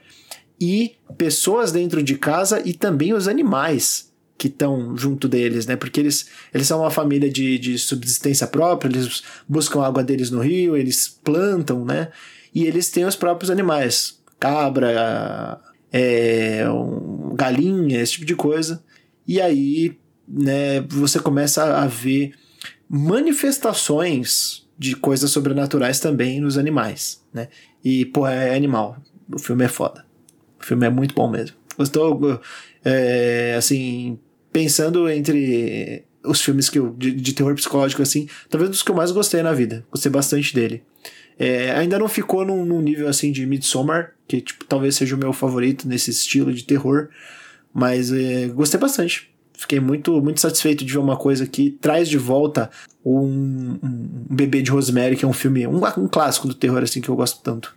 E 0.59 0.95
pessoas 1.17 1.71
dentro 1.71 2.01
de 2.01 2.17
casa 2.17 2.61
e 2.63 2.73
também 2.73 3.13
os 3.13 3.27
animais 3.27 4.11
que 4.37 4.47
estão 4.47 4.95
junto 4.97 5.27
deles, 5.27 5.65
né? 5.65 5.75
Porque 5.75 5.99
eles, 5.99 6.27
eles 6.53 6.65
são 6.65 6.79
uma 6.79 6.89
família 6.89 7.29
de, 7.29 7.59
de 7.59 7.77
subsistência 7.77 8.47
própria, 8.47 8.89
eles 8.89 9.21
buscam 9.47 9.81
água 9.81 10.03
deles 10.03 10.31
no 10.31 10.39
rio, 10.39 10.77
eles 10.77 11.07
plantam, 11.07 11.83
né? 11.83 12.07
E 12.53 12.65
eles 12.65 12.89
têm 12.89 13.05
os 13.05 13.15
próprios 13.15 13.49
animais, 13.49 14.21
cabra, 14.39 15.59
é, 15.91 16.69
um, 16.69 17.33
galinha, 17.35 18.01
esse 18.01 18.13
tipo 18.13 18.25
de 18.25 18.35
coisa. 18.35 18.83
E 19.27 19.39
aí, 19.39 19.97
né, 20.27 20.81
você 20.81 21.19
começa 21.19 21.77
a 21.77 21.87
ver 21.87 22.33
manifestações 22.89 24.67
de 24.77 24.95
coisas 24.95 25.29
sobrenaturais 25.31 25.99
também 25.99 26.41
nos 26.41 26.57
animais, 26.57 27.23
né? 27.33 27.47
E, 27.83 28.05
pô, 28.05 28.27
é 28.27 28.55
animal. 28.55 28.97
O 29.33 29.39
filme 29.39 29.63
é 29.63 29.67
foda. 29.67 30.05
O 30.59 30.65
filme 30.65 30.85
é 30.85 30.89
muito 30.89 31.13
bom 31.13 31.29
mesmo. 31.29 31.55
Estou, 31.79 32.41
é, 32.83 33.55
assim, 33.57 34.19
pensando 34.51 35.09
entre 35.09 36.03
os 36.23 36.41
filmes 36.41 36.69
que 36.69 36.79
eu, 36.79 36.93
de, 36.97 37.11
de 37.11 37.33
terror 37.33 37.55
psicológico, 37.55 38.01
assim, 38.01 38.27
talvez 38.49 38.69
dos 38.69 38.83
que 38.83 38.91
eu 38.91 38.95
mais 38.95 39.11
gostei 39.11 39.41
na 39.41 39.53
vida. 39.53 39.85
Gostei 39.91 40.11
bastante 40.11 40.53
dele. 40.53 40.83
É, 41.37 41.71
ainda 41.71 41.97
não 41.97 42.07
ficou 42.07 42.45
num, 42.45 42.63
num, 42.63 42.81
nível 42.81 43.07
assim 43.07 43.31
de 43.31 43.45
Midsommar, 43.45 44.13
que 44.27 44.41
tipo, 44.41 44.65
talvez 44.65 44.95
seja 44.95 45.15
o 45.15 45.19
meu 45.19 45.33
favorito 45.33 45.87
nesse 45.87 46.11
estilo 46.11 46.53
de 46.53 46.63
terror, 46.63 47.09
mas 47.73 48.11
é, 48.11 48.47
gostei 48.47 48.79
bastante. 48.79 49.31
Fiquei 49.53 49.79
muito, 49.79 50.21
muito 50.21 50.39
satisfeito 50.39 50.83
de 50.83 50.91
ver 50.91 50.99
uma 50.99 51.15
coisa 51.15 51.45
que 51.45 51.71
traz 51.81 52.09
de 52.09 52.17
volta 52.17 52.69
um, 53.05 53.19
um, 53.21 53.79
um 53.83 54.35
Bebê 54.35 54.61
de 54.61 54.71
Rosemary, 54.71 55.15
que 55.15 55.23
é 55.23 55.27
um 55.27 55.33
filme, 55.33 55.67
um, 55.67 55.81
um 55.97 56.07
clássico 56.07 56.47
do 56.47 56.53
terror 56.53 56.81
assim 56.81 56.99
que 56.99 57.09
eu 57.09 57.15
gosto 57.15 57.41
tanto. 57.43 57.75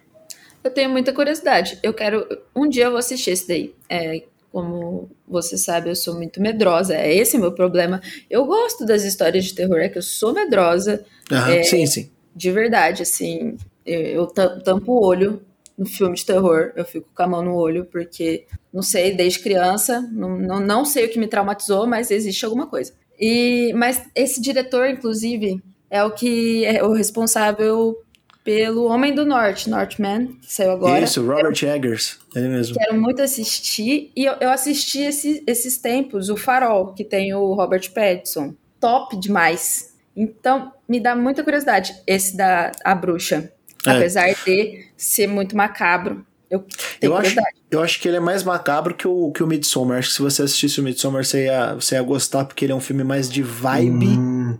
Eu 0.62 0.70
tenho 0.70 0.88
muita 0.88 1.12
curiosidade. 1.12 1.78
Eu 1.82 1.92
quero. 1.92 2.26
Um 2.56 2.66
dia 2.66 2.84
eu 2.84 2.90
vou 2.90 2.98
assistir 2.98 3.32
esse 3.32 3.46
daí. 3.46 3.74
É, 3.86 4.22
como 4.50 5.10
você 5.28 5.58
sabe, 5.58 5.90
eu 5.90 5.96
sou 5.96 6.14
muito 6.14 6.40
medrosa. 6.40 6.94
É 6.94 7.14
esse 7.14 7.36
o 7.36 7.40
meu 7.40 7.52
problema. 7.52 8.00
Eu 8.30 8.46
gosto 8.46 8.86
das 8.86 9.04
histórias 9.04 9.44
de 9.44 9.54
terror, 9.54 9.76
é 9.76 9.90
que 9.90 9.98
eu 9.98 10.02
sou 10.02 10.32
medrosa. 10.32 11.04
Aham, 11.30 11.52
é, 11.52 11.62
sim, 11.64 11.84
sim 11.86 12.13
de 12.34 12.50
verdade, 12.50 13.02
assim, 13.02 13.56
eu 13.84 14.26
tampo 14.26 14.92
o 14.92 15.04
olho 15.04 15.42
no 15.76 15.86
filme 15.86 16.14
de 16.14 16.24
terror, 16.24 16.72
eu 16.76 16.84
fico 16.84 17.08
com 17.14 17.22
a 17.22 17.26
mão 17.26 17.42
no 17.42 17.54
olho, 17.54 17.84
porque, 17.84 18.46
não 18.72 18.82
sei, 18.82 19.14
desde 19.14 19.40
criança, 19.40 20.00
não, 20.12 20.38
não, 20.38 20.60
não 20.60 20.84
sei 20.84 21.06
o 21.06 21.08
que 21.10 21.18
me 21.18 21.26
traumatizou, 21.26 21.86
mas 21.86 22.10
existe 22.10 22.44
alguma 22.44 22.66
coisa. 22.66 22.92
E, 23.18 23.72
mas 23.74 24.02
esse 24.14 24.40
diretor, 24.40 24.88
inclusive, 24.88 25.62
é 25.90 26.02
o 26.02 26.10
que 26.10 26.64
é 26.64 26.82
o 26.82 26.92
responsável 26.92 27.96
pelo 28.44 28.84
Homem 28.84 29.14
do 29.14 29.24
Norte, 29.24 29.70
Northman, 29.70 30.26
que 30.42 30.52
saiu 30.52 30.72
agora. 30.72 31.02
Isso, 31.02 31.24
Robert 31.24 31.56
Eggers, 31.62 32.18
ele 32.36 32.48
mesmo. 32.48 32.76
Quero 32.76 33.00
muito 33.00 33.22
assistir, 33.22 34.12
e 34.14 34.24
eu, 34.24 34.34
eu 34.34 34.50
assisti 34.50 35.00
esse, 35.00 35.42
esses 35.46 35.78
tempos, 35.78 36.28
o 36.28 36.36
Farol, 36.36 36.92
que 36.92 37.04
tem 37.04 37.32
o 37.34 37.54
Robert 37.54 37.90
Pattinson. 37.92 38.54
Top 38.78 39.18
demais. 39.18 39.93
Então, 40.16 40.72
me 40.88 41.00
dá 41.00 41.16
muita 41.16 41.42
curiosidade 41.42 41.94
esse 42.06 42.36
da 42.36 42.72
A 42.84 42.94
Bruxa. 42.94 43.52
É. 43.86 43.90
Apesar 43.90 44.32
de 44.44 44.86
ser 44.96 45.26
muito 45.26 45.56
macabro. 45.56 46.24
Eu, 46.50 46.64
eu 47.00 47.16
acho, 47.16 47.36
eu 47.70 47.82
acho 47.82 48.00
que 48.00 48.06
ele 48.06 48.18
é 48.18 48.20
mais 48.20 48.42
macabro 48.42 48.94
que 48.94 49.08
o, 49.08 49.32
que 49.32 49.42
o 49.42 49.46
Midsommar. 49.46 49.98
Acho 49.98 50.08
que 50.08 50.14
se 50.14 50.22
você 50.22 50.42
assistisse 50.42 50.80
o 50.80 50.84
Midsommar, 50.84 51.24
você 51.24 51.46
ia, 51.46 51.74
você 51.74 51.96
ia 51.96 52.02
gostar, 52.02 52.44
porque 52.44 52.64
ele 52.64 52.72
é 52.72 52.76
um 52.76 52.80
filme 52.80 53.02
mais 53.02 53.28
de 53.28 53.42
vibe. 53.42 54.06
Hum, 54.06 54.58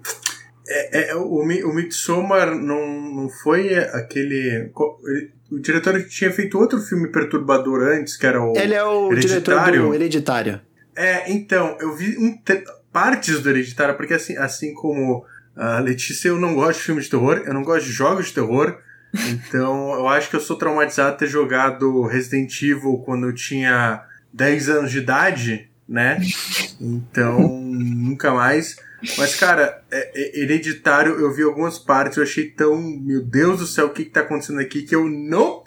é, 0.67 1.11
é, 1.11 1.15
o, 1.15 1.41
o 1.41 1.75
Midsommar 1.75 2.55
não, 2.55 2.87
não 3.15 3.29
foi 3.29 3.75
aquele. 3.77 4.71
o 5.51 5.59
diretor 5.59 6.03
tinha 6.09 6.33
feito 6.33 6.59
outro 6.59 6.81
filme 6.81 7.09
perturbador 7.09 7.83
antes, 7.83 8.17
que 8.17 8.27
era 8.27 8.43
o. 8.43 8.57
Ele 8.57 8.75
é 8.75 8.85
o 8.85 9.15
diretor 9.15 9.71
do 9.71 9.95
Hereditário. 9.95 10.61
É, 10.97 11.31
então, 11.31 11.77
eu 11.81 11.95
vi 11.95 12.17
um, 12.19 12.39
partes 12.93 13.41
do 13.41 13.51
Hereditário, 13.51 13.97
porque 13.97 14.15
assim, 14.15 14.37
assim 14.37 14.73
como 14.75 15.25
a 15.57 15.79
Letícia, 15.81 16.29
eu 16.29 16.39
não 16.39 16.55
gosto 16.55 16.79
de 16.79 16.85
filmes 16.85 17.05
de 17.05 17.11
terror, 17.11 17.43
eu 17.47 17.55
não 17.55 17.63
gosto 17.63 17.87
de 17.87 17.93
jogos 17.93 18.27
de 18.27 18.35
terror. 18.35 18.79
Então, 19.31 19.93
eu 19.95 20.09
acho 20.09 20.29
que 20.29 20.35
eu 20.35 20.41
sou 20.41 20.59
traumatizado 20.59 21.17
ter 21.17 21.29
jogado 21.29 22.03
Resident 22.03 22.61
Evil 22.63 23.01
quando 23.05 23.29
eu 23.29 23.33
tinha 23.33 24.03
10 24.33 24.69
anos 24.69 24.91
de 24.91 24.99
idade. 24.99 25.71
né? 25.89 26.21
Então, 26.81 27.39
nunca 27.63 28.33
mais. 28.33 28.75
Mas, 29.17 29.37
cara, 29.37 29.83
é, 29.89 30.11
é, 30.15 30.41
Hereditário, 30.41 31.13
eu 31.21 31.33
vi 31.33 31.45
algumas 31.45 31.79
partes, 31.79 32.17
eu 32.17 32.25
achei 32.25 32.51
tão. 32.51 32.77
Meu 32.77 33.23
Deus 33.23 33.61
do 33.61 33.67
céu, 33.67 33.87
o 33.87 33.91
que, 33.91 34.05
que 34.05 34.11
tá 34.11 34.21
acontecendo 34.21 34.59
aqui? 34.59 34.83
Que 34.83 34.97
eu 34.97 35.05
não. 35.09 35.63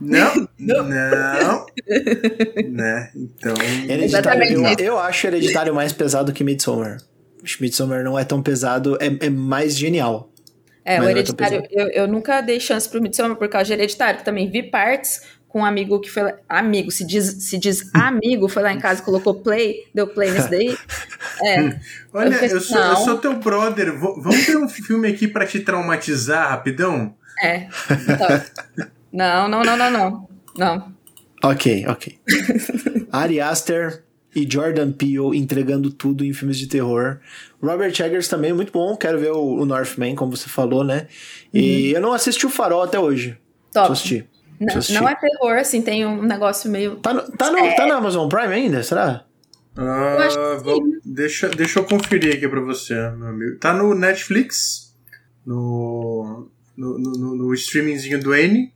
Não, 0.00 0.48
não, 0.58 1.66
né? 2.70 3.10
Então. 3.16 3.54
Hereditário, 3.88 4.44
eu, 4.44 4.86
eu 4.86 4.98
acho 4.98 5.26
Hereditário 5.26 5.74
mais 5.74 5.92
pesado 5.92 6.32
que 6.32 6.44
Midsommar. 6.44 6.98
Midsommar 7.60 8.04
não 8.04 8.18
é 8.18 8.24
tão 8.24 8.42
pesado, 8.42 8.96
é, 9.00 9.26
é 9.26 9.30
mais 9.30 9.76
genial. 9.76 10.30
É, 10.84 11.00
o 11.00 11.04
é 11.04 11.10
Hereditário, 11.12 11.62
eu, 11.70 11.88
eu 11.90 12.08
nunca 12.08 12.40
dei 12.40 12.58
chance 12.58 12.88
pro 12.88 13.00
Midsommar 13.00 13.36
por 13.36 13.48
causa 13.48 13.66
de 13.66 13.72
Hereditário. 13.74 14.24
Também 14.24 14.50
vi 14.50 14.62
partes 14.62 15.22
com 15.52 15.60
um 15.60 15.64
amigo 15.64 16.00
que 16.00 16.10
foi 16.10 16.22
lá, 16.22 16.34
amigo, 16.48 16.90
se 16.90 17.06
diz, 17.06 17.26
se 17.44 17.58
diz 17.58 17.90
amigo, 17.94 18.48
foi 18.48 18.62
lá 18.62 18.72
em 18.72 18.78
casa, 18.78 19.02
colocou 19.02 19.34
play, 19.34 19.86
deu 19.94 20.06
play 20.06 20.30
nesse 20.30 20.50
daí. 20.50 20.76
É. 21.44 21.80
Olha, 22.12 22.34
eu, 22.36 22.50
eu, 22.50 22.60
sou, 22.60 22.78
eu, 22.78 22.96
sou, 22.96 23.18
teu 23.18 23.34
brother, 23.36 23.98
vamos 23.98 24.46
ter 24.46 24.56
um 24.56 24.68
filme 24.68 25.08
aqui 25.08 25.26
para 25.26 25.46
te 25.46 25.58
traumatizar 25.60 26.50
rapidão? 26.50 27.16
É. 27.42 27.68
Então, 27.90 28.42
não, 29.12 29.48
não, 29.48 29.62
não, 29.64 29.76
não, 29.76 29.90
não. 29.90 30.28
Não. 30.56 30.92
Ok, 31.42 31.84
ok. 31.88 32.20
Ari 33.10 33.40
Aster 33.40 34.04
e 34.34 34.48
Jordan 34.50 34.92
Peele 34.92 35.36
entregando 35.36 35.90
tudo 35.90 36.24
em 36.24 36.32
filmes 36.32 36.58
de 36.58 36.66
terror. 36.66 37.18
Robert 37.62 37.92
Eggers 38.00 38.28
também 38.28 38.50
é 38.50 38.54
muito 38.54 38.72
bom, 38.72 38.96
quero 38.96 39.18
ver 39.18 39.32
o, 39.32 39.60
o 39.60 39.64
Northman, 39.64 40.14
como 40.14 40.36
você 40.36 40.48
falou, 40.48 40.82
né? 40.82 41.06
E 41.52 41.90
uhum. 41.90 41.96
eu 41.96 42.00
não 42.00 42.12
assisti 42.12 42.46
o 42.46 42.50
Farol 42.50 42.82
até 42.82 42.98
hoje. 42.98 43.36
Top. 43.72 43.92
Assisti. 43.92 44.26
Não, 44.60 45.00
não 45.00 45.08
é 45.08 45.14
terror, 45.16 45.58
assim, 45.58 45.82
tem 45.82 46.06
um 46.06 46.22
negócio 46.22 46.70
meio. 46.70 46.96
Tá, 46.96 47.12
no, 47.12 47.22
tá, 47.32 47.50
no, 47.50 47.58
é. 47.58 47.74
tá 47.74 47.86
na 47.86 47.96
Amazon 47.96 48.28
Prime 48.28 48.54
ainda, 48.54 48.82
será? 48.82 49.24
Ah, 49.76 50.58
vou, 50.62 50.80
deixa, 51.04 51.48
deixa 51.48 51.80
eu 51.80 51.84
conferir 51.84 52.36
aqui 52.36 52.46
pra 52.46 52.60
você, 52.60 52.94
meu 52.94 53.28
amigo. 53.28 53.58
Tá 53.58 53.72
no 53.72 53.94
Netflix, 53.94 54.94
no, 55.44 56.48
no, 56.76 56.98
no, 56.98 57.36
no 57.36 57.54
streamingzinho 57.54 58.22
do 58.22 58.34
N. 58.34 58.72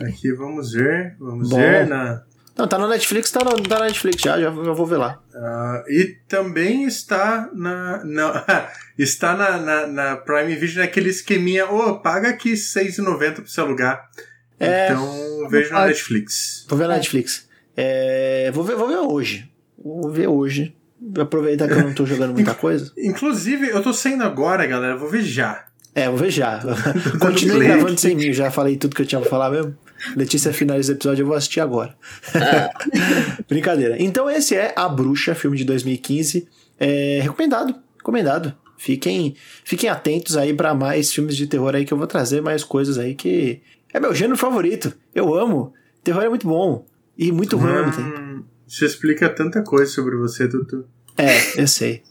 Aqui, 0.00 0.32
vamos 0.32 0.72
ver. 0.72 1.16
Vamos 1.18 1.48
Bom. 1.48 1.56
ver 1.56 1.86
na. 1.86 2.22
Não, 2.58 2.66
tá 2.66 2.76
no 2.76 2.88
Netflix, 2.88 3.30
tá 3.30 3.44
no, 3.44 3.52
tá 3.62 3.78
na 3.78 3.84
Netflix 3.84 4.20
já, 4.20 4.32
já, 4.32 4.50
já 4.50 4.50
vou 4.50 4.84
ver 4.84 4.96
lá. 4.96 5.22
Uh, 5.32 5.92
e 5.92 6.18
também 6.26 6.82
está 6.82 7.48
na. 7.54 8.04
na 8.04 8.68
está 8.98 9.36
na, 9.36 9.58
na, 9.58 9.86
na, 9.86 10.16
Prime 10.16 10.56
Video 10.56 10.78
naquele 10.78 11.08
esqueminha, 11.08 11.70
ô, 11.70 11.90
oh, 11.90 11.98
paga 12.00 12.30
aqui 12.30 12.50
R$6,90 12.50 13.34
pra 13.34 13.44
você 13.46 13.60
alugar. 13.60 14.10
É, 14.58 14.86
então 14.90 15.48
vejo 15.48 15.72
na 15.72 15.86
Netflix. 15.86 16.66
Vou 16.68 16.76
ver 16.76 16.88
na 16.88 16.94
Netflix. 16.94 17.48
É, 17.76 18.50
vou, 18.52 18.64
ver, 18.64 18.74
vou 18.74 18.88
ver 18.88 18.96
hoje. 18.96 19.48
Vou 19.80 20.10
ver 20.10 20.26
hoje. 20.26 20.74
Aproveitar 21.16 21.68
que 21.68 21.74
eu 21.74 21.84
não 21.84 21.94
tô 21.94 22.04
jogando 22.04 22.32
muita 22.32 22.54
coisa. 22.54 22.92
Inclusive, 22.98 23.68
eu 23.68 23.80
tô 23.80 23.92
saindo 23.92 24.24
agora, 24.24 24.66
galera. 24.66 24.96
Vou 24.96 25.08
ver 25.08 25.22
já. 25.22 25.64
É, 25.94 26.08
vou 26.08 26.16
ver 26.16 26.30
já. 26.30 26.60
Continue 27.22 27.66
gravando 27.66 28.00
sem 28.00 28.16
mim. 28.16 28.32
Já 28.32 28.50
falei 28.50 28.76
tudo 28.76 28.96
que 28.96 29.02
eu 29.02 29.06
tinha 29.06 29.20
pra 29.20 29.30
falar 29.30 29.48
mesmo. 29.48 29.76
Letícia 30.16 30.52
finaliza 30.52 30.92
o 30.92 30.96
episódio, 30.96 31.22
eu 31.22 31.26
vou 31.26 31.36
assistir 31.36 31.60
agora. 31.60 31.96
Brincadeira. 33.48 33.96
Então, 33.98 34.30
esse 34.30 34.54
é 34.54 34.72
A 34.76 34.88
Bruxa, 34.88 35.34
filme 35.34 35.56
de 35.56 35.64
2015. 35.64 36.48
É, 36.78 37.20
recomendado. 37.22 37.74
Recomendado. 37.96 38.54
Fiquem, 38.76 39.34
fiquem 39.64 39.90
atentos 39.90 40.36
aí 40.36 40.54
para 40.54 40.72
mais 40.72 41.12
filmes 41.12 41.36
de 41.36 41.48
terror 41.48 41.74
aí 41.74 41.84
que 41.84 41.92
eu 41.92 41.98
vou 41.98 42.06
trazer 42.06 42.40
mais 42.40 42.62
coisas 42.62 42.96
aí 42.96 43.14
que 43.14 43.60
é 43.92 43.98
meu 43.98 44.14
gênero 44.14 44.36
favorito. 44.36 44.92
Eu 45.14 45.34
amo. 45.34 45.74
Terror 46.04 46.22
é 46.22 46.28
muito 46.28 46.46
bom. 46.46 46.86
E 47.16 47.32
muito 47.32 47.56
ruim 47.56 47.72
hum, 47.72 47.90
tem. 47.90 48.44
Isso 48.66 48.84
explica 48.84 49.28
tanta 49.28 49.62
coisa 49.62 49.90
sobre 49.90 50.16
você, 50.16 50.46
Tutu. 50.48 50.86
É, 51.16 51.60
eu 51.60 51.66
sei. 51.66 52.02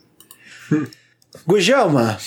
Gujelma, 1.47 2.17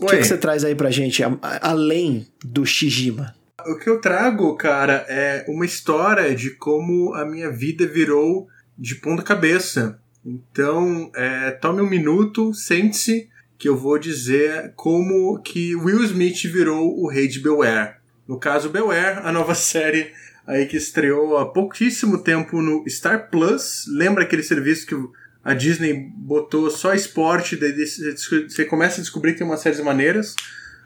o 0.00 0.06
que, 0.06 0.18
que, 0.18 0.24
você 0.24 0.36
traz 0.36 0.62
aí 0.64 0.74
pra 0.74 0.90
gente, 0.90 1.22
além 1.60 2.26
do 2.44 2.64
Shijima? 2.64 3.34
O 3.66 3.78
que 3.78 3.88
eu 3.88 4.00
trago, 4.00 4.56
cara, 4.56 5.04
é 5.08 5.44
uma 5.48 5.64
história 5.64 6.34
de 6.34 6.50
como 6.50 7.14
a 7.14 7.24
minha 7.24 7.50
vida 7.50 7.86
virou 7.86 8.48
de 8.78 8.94
ponta 8.96 9.22
cabeça. 9.22 9.98
Então, 10.24 11.10
é, 11.14 11.50
tome 11.50 11.82
um 11.82 11.88
minuto, 11.88 12.54
sente-se, 12.54 13.28
que 13.58 13.68
eu 13.68 13.76
vou 13.76 13.98
dizer 13.98 14.72
como 14.74 15.40
que 15.40 15.76
Will 15.76 16.02
Smith 16.04 16.42
virou 16.44 16.98
o 17.00 17.08
rei 17.08 17.28
de 17.28 17.40
Beware. 17.40 17.96
No 18.26 18.38
caso, 18.38 18.70
Beware, 18.70 19.20
a 19.22 19.32
nova 19.32 19.54
série 19.56 20.12
aí 20.46 20.66
que 20.66 20.76
estreou 20.76 21.38
há 21.38 21.46
pouquíssimo 21.46 22.18
tempo 22.18 22.60
no 22.60 22.84
Star 22.88 23.30
Plus. 23.30 23.84
Lembra 23.88 24.24
aquele 24.24 24.42
serviço 24.42 24.86
que 24.86 24.96
a 25.44 25.54
Disney 25.54 25.94
botou 26.16 26.70
só 26.70 26.94
esporte, 26.94 27.56
daí 27.56 27.72
você 27.74 28.64
começa 28.64 29.00
a 29.00 29.02
descobrir 29.02 29.32
que 29.32 29.38
tem 29.38 29.46
umas 29.46 29.60
séries 29.60 29.80
maneiras. 29.80 30.34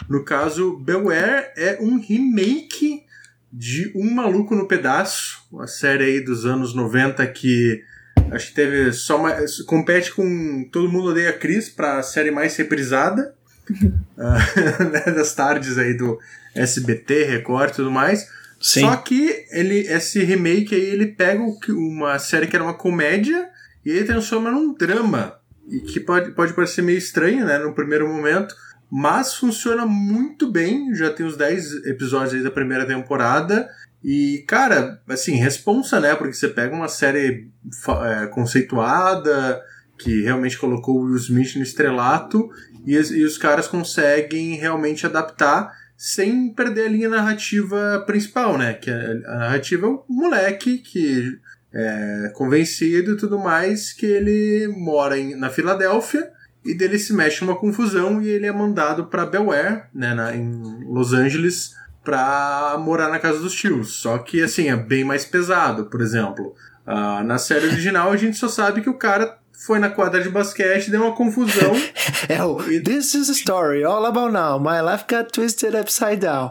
No 0.09 0.25
caso, 0.25 0.79
Beware 0.79 1.51
é 1.57 1.79
um 1.81 2.01
remake 2.01 3.05
de 3.53 3.91
Um 3.95 4.13
Maluco 4.13 4.55
no 4.55 4.69
Pedaço, 4.69 5.47
uma 5.51 5.67
série 5.67 6.05
aí 6.05 6.21
dos 6.21 6.45
anos 6.45 6.75
90 6.75 7.27
que 7.29 7.83
acho 8.31 8.49
que 8.49 8.55
teve 8.55 8.93
só 8.93 9.19
mais, 9.19 9.63
compete 9.63 10.13
com 10.13 10.69
Todo 10.71 10.91
Mundo 10.91 11.11
Odeia 11.11 11.33
Chris 11.33 11.69
para 11.69 11.99
a 11.99 12.03
série 12.03 12.31
mais 12.31 12.57
reprisada 12.57 13.35
uh, 13.71 15.11
das 15.15 15.35
tardes 15.35 15.79
aí 15.79 15.95
do 15.95 16.19
SBT, 16.55 17.25
Record 17.25 17.71
e 17.71 17.75
tudo 17.75 17.91
mais. 17.91 18.29
Sim. 18.61 18.81
Só 18.81 18.97
que 18.97 19.47
ele, 19.51 19.81
esse 19.81 20.23
remake 20.25 20.75
aí, 20.75 20.87
ele 20.87 21.07
pega 21.07 21.43
uma 21.69 22.19
série 22.19 22.47
que 22.47 22.57
era 22.57 22.65
uma 22.65 22.75
comédia 22.75 23.49
e 23.85 23.91
ele 23.91 24.05
transforma 24.05 24.51
num 24.51 24.75
drama. 24.75 25.39
E 25.69 25.81
que 25.81 26.01
pode, 26.01 26.31
pode 26.31 26.53
parecer 26.55 26.83
meio 26.83 26.99
estranho, 26.99 27.45
né, 27.45 27.59
no 27.59 27.75
primeiro 27.75 28.09
momento, 28.09 28.55
mas 28.91 29.35
funciona 29.35 29.85
muito 29.85 30.51
bem. 30.51 30.95
Já 30.95 31.11
tem 31.11 31.27
os 31.27 31.37
10 31.37 31.87
episódios 31.87 32.35
aí 32.35 32.43
da 32.43 32.51
primeira 32.51 32.87
temporada. 32.87 33.69
E, 34.03 34.45
cara, 34.47 35.01
assim, 35.09 35.37
responsa, 35.37 36.01
né? 36.01 36.15
Porque 36.15 36.35
você 36.35 36.49
pega 36.49 36.75
uma 36.75 36.89
série 36.89 37.49
é, 38.05 38.27
conceituada, 38.29 39.61
que 39.99 40.23
realmente 40.23 40.59
colocou 40.59 40.99
o 40.99 41.05
Will 41.07 41.17
Smith 41.17 41.57
no 41.57 41.63
estrelato, 41.63 42.49
e, 42.87 42.95
e 42.95 43.25
os 43.25 43.37
caras 43.37 43.67
conseguem 43.67 44.55
realmente 44.55 45.07
adaptar 45.07 45.73
sem 45.97 46.53
perder 46.53 46.87
a 46.87 46.91
linha 46.91 47.09
narrativa 47.09 48.05
principal, 48.07 48.57
né? 48.57 48.75
Que 48.75 48.91
a, 48.91 49.11
a 49.27 49.37
narrativa 49.39 49.87
é 49.87 49.91
o 49.91 50.05
moleque 50.09 50.79
que 50.79 51.39
é 51.73 52.31
convencido 52.35 53.13
e 53.13 53.17
tudo 53.17 53.39
mais, 53.39 53.93
que 53.93 54.07
ele 54.07 54.69
mora 54.69 55.19
em, 55.19 55.35
na 55.35 55.51
Filadélfia 55.51 56.31
e 56.67 56.75
dele 56.75 56.99
se 56.99 57.13
mexe 57.13 57.43
uma 57.43 57.57
confusão 57.57 58.21
e 58.21 58.29
ele 58.29 58.47
é 58.47 58.53
mandado 58.53 59.07
para 59.07 59.27
Belware, 59.27 59.85
né, 59.95 60.15
na, 60.15 60.35
em 60.35 60.85
Los 60.85 61.13
Angeles, 61.13 61.75
para 62.05 62.77
morar 62.79 63.09
na 63.09 63.19
casa 63.19 63.39
dos 63.39 63.55
tios. 63.55 63.95
Só 63.95 64.19
que, 64.19 64.43
assim, 64.43 64.69
é 64.69 64.77
bem 64.77 65.05
mais 65.05 65.25
pesado, 65.25 65.87
por 65.87 66.01
exemplo. 66.01 66.55
Uh, 66.87 67.25
na 67.25 67.37
série 67.37 67.67
original 67.67 68.13
a 68.13 68.17
gente 68.17 68.37
só 68.37 68.49
sabe 68.49 68.81
que 68.81 68.89
o 68.89 68.95
cara 68.95 69.39
foi 69.53 69.79
na 69.79 69.91
quadra 69.91 70.23
de 70.23 70.29
basquete, 70.29 70.91
deu 70.91 71.03
uma 71.03 71.17
confusão. 71.17 71.73
é 72.29 72.43
o 72.45 72.57
This 72.81 73.15
is 73.15 73.29
a 73.29 73.33
story 73.33 73.83
all 73.83 74.07
about 74.07 74.33
now. 74.33 74.61
My 74.61 74.81
life 74.81 75.05
got 75.09 75.33
twisted 75.33 75.75
upside 75.75 76.19
down. 76.19 76.51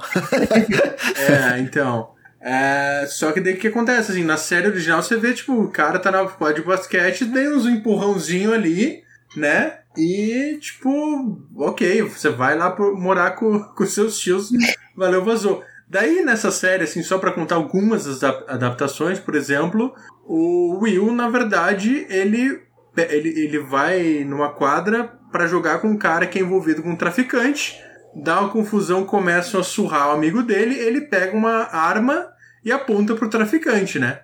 é, 1.55 1.59
então. 1.59 2.09
É, 2.41 3.05
só 3.07 3.31
que 3.31 3.39
daí 3.39 3.53
o 3.53 3.57
que 3.57 3.69
acontece? 3.69 4.11
Assim, 4.11 4.23
na 4.23 4.37
série 4.37 4.67
original 4.67 5.01
você 5.01 5.17
vê, 5.17 5.33
tipo, 5.33 5.53
o 5.53 5.69
cara 5.69 5.97
tá 5.97 6.11
na 6.11 6.25
quadra 6.25 6.55
de 6.55 6.67
basquete, 6.67 7.25
deu 7.25 7.55
uns 7.55 7.65
empurrãozinho 7.65 8.53
ali, 8.53 9.03
né? 9.35 9.79
E, 9.97 10.57
tipo, 10.59 11.41
ok, 11.55 12.01
você 12.03 12.29
vai 12.29 12.57
lá 12.57 12.75
morar 12.93 13.31
com, 13.31 13.59
com 13.59 13.85
seus 13.85 14.19
tios, 14.19 14.51
valeu, 14.95 15.23
vazou. 15.23 15.63
Daí, 15.87 16.23
nessa 16.23 16.51
série, 16.51 16.83
assim, 16.83 17.03
só 17.03 17.17
para 17.17 17.31
contar 17.31 17.55
algumas 17.55 18.05
das 18.05 18.23
adaptações, 18.23 19.19
por 19.19 19.35
exemplo, 19.35 19.93
o 20.25 20.79
Will, 20.81 21.11
na 21.11 21.29
verdade, 21.29 22.05
ele 22.09 22.65
ele, 22.97 23.29
ele 23.29 23.59
vai 23.59 24.23
numa 24.23 24.53
quadra 24.53 25.03
para 25.31 25.47
jogar 25.47 25.79
com 25.79 25.89
um 25.89 25.97
cara 25.97 26.25
que 26.25 26.39
é 26.39 26.41
envolvido 26.41 26.81
com 26.81 26.91
um 26.91 26.95
traficante, 26.95 27.75
dá 28.15 28.39
uma 28.39 28.49
confusão, 28.49 29.03
começam 29.03 29.59
a 29.59 29.63
surrar 29.63 30.09
o 30.09 30.11
amigo 30.11 30.41
dele, 30.41 30.75
ele 30.75 31.01
pega 31.01 31.35
uma 31.35 31.67
arma 31.73 32.29
e 32.63 32.71
aponta 32.71 33.13
pro 33.15 33.29
traficante, 33.29 33.99
né? 33.99 34.21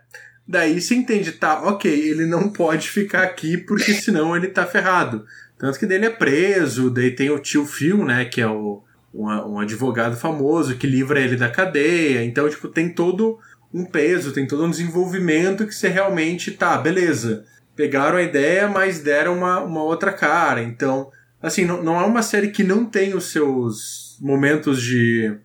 Daí 0.48 0.82
se 0.82 0.96
entende, 0.96 1.34
tá, 1.34 1.62
ok, 1.64 1.92
ele 1.92 2.26
não 2.26 2.50
pode 2.50 2.90
ficar 2.90 3.24
aqui 3.24 3.58
porque 3.58 3.94
senão 3.94 4.36
ele 4.36 4.48
tá 4.48 4.66
ferrado. 4.66 5.26
Tanto 5.62 5.78
que 5.78 5.86
dele 5.86 6.07
é 6.07 6.09
preso, 6.09 6.89
daí 6.89 7.12
tem 7.12 7.30
o 7.30 7.38
tio 7.38 7.68
Phil, 7.68 8.03
né, 8.03 8.26
que 8.26 8.41
é 8.41 8.47
o, 8.47 8.82
um, 9.14 9.28
um 9.28 9.59
advogado 9.59 10.18
famoso 10.18 10.76
que 10.76 10.88
livra 10.88 11.22
ele 11.22 11.36
da 11.36 11.49
cadeia. 11.49 12.26
Então, 12.26 12.49
tipo, 12.49 12.68
tem 12.68 12.89
todo 12.89 13.38
um 13.72 13.86
peso, 13.86 14.34
tem 14.34 14.47
todo 14.47 14.66
um 14.66 14.72
desenvolvimento 14.72 15.68
que 15.68 15.76
você 15.76 15.88
realmente 15.88 16.49
tá, 16.49 16.78
beleza 16.80 17.45
pegaram 17.76 18.18
a 18.18 18.22
ideia, 18.22 18.68
mas 18.68 18.99
deram 18.99 19.38
uma, 19.38 19.59
uma 19.62 19.84
outra 19.84 20.12
cara. 20.14 20.62
Então, 20.62 21.12
assim, 21.41 21.66
não, 21.66 21.82
não 21.82 21.99
é 21.99 22.05
uma 22.05 22.22
série 22.22 22.49
que 22.49 22.64
não 22.64 22.86
tem 22.86 23.16
os 23.16 23.32
seus 23.32 24.18
momentos 24.22 24.82
de. 24.82 25.36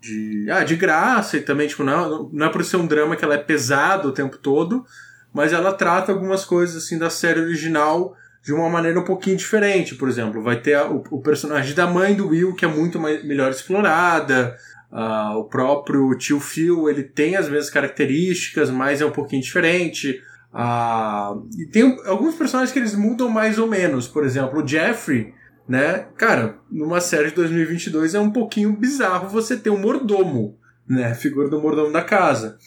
de, 0.00 0.46
ah, 0.50 0.64
de 0.64 0.76
graça 0.76 1.36
e 1.36 1.42
também, 1.42 1.68
tipo, 1.68 1.84
não, 1.84 2.30
não 2.32 2.46
é 2.46 2.48
por 2.48 2.64
ser 2.64 2.76
um 2.76 2.86
drama 2.86 3.16
que 3.16 3.24
ela 3.24 3.34
é 3.34 3.38
pesado 3.38 4.08
o 4.08 4.12
tempo 4.12 4.38
todo, 4.38 4.86
mas 5.32 5.52
ela 5.52 5.72
trata 5.72 6.12
algumas 6.12 6.44
coisas 6.44 6.82
assim 6.82 6.98
da 6.98 7.10
série 7.10 7.40
original 7.40 8.16
de 8.46 8.52
uma 8.52 8.70
maneira 8.70 9.00
um 9.00 9.02
pouquinho 9.02 9.36
diferente. 9.36 9.96
Por 9.96 10.08
exemplo, 10.08 10.40
vai 10.40 10.60
ter 10.60 10.74
a, 10.74 10.88
o, 10.88 11.02
o, 11.10 11.20
personagem 11.20 11.74
da 11.74 11.84
mãe 11.84 12.14
do 12.14 12.28
Will, 12.28 12.54
que 12.54 12.64
é 12.64 12.68
muito 12.68 12.96
mais, 12.96 13.24
melhor 13.24 13.50
explorada. 13.50 14.56
Uh, 14.88 15.38
o 15.38 15.44
próprio 15.44 16.16
tio 16.16 16.38
Phil, 16.38 16.88
ele 16.88 17.02
tem 17.02 17.34
as 17.34 17.48
mesmas 17.48 17.68
características, 17.68 18.70
mas 18.70 19.00
é 19.00 19.04
um 19.04 19.10
pouquinho 19.10 19.42
diferente. 19.42 20.22
Uh, 20.54 21.44
e 21.58 21.66
tem 21.66 21.98
alguns 22.06 22.36
personagens 22.36 22.72
que 22.72 22.78
eles 22.78 22.94
mudam 22.94 23.28
mais 23.28 23.58
ou 23.58 23.66
menos. 23.66 24.06
Por 24.06 24.24
exemplo, 24.24 24.62
o 24.62 24.66
Jeffrey, 24.66 25.34
né? 25.68 26.06
Cara, 26.16 26.60
numa 26.70 27.00
série 27.00 27.30
de 27.30 27.34
2022 27.34 28.14
é 28.14 28.20
um 28.20 28.30
pouquinho 28.30 28.72
bizarro 28.74 29.28
você 29.28 29.56
ter 29.56 29.70
um 29.70 29.80
mordomo, 29.80 30.56
né? 30.88 31.06
A 31.10 31.14
figura 31.16 31.48
do 31.48 31.60
mordomo 31.60 31.92
da 31.92 32.02
casa. 32.02 32.58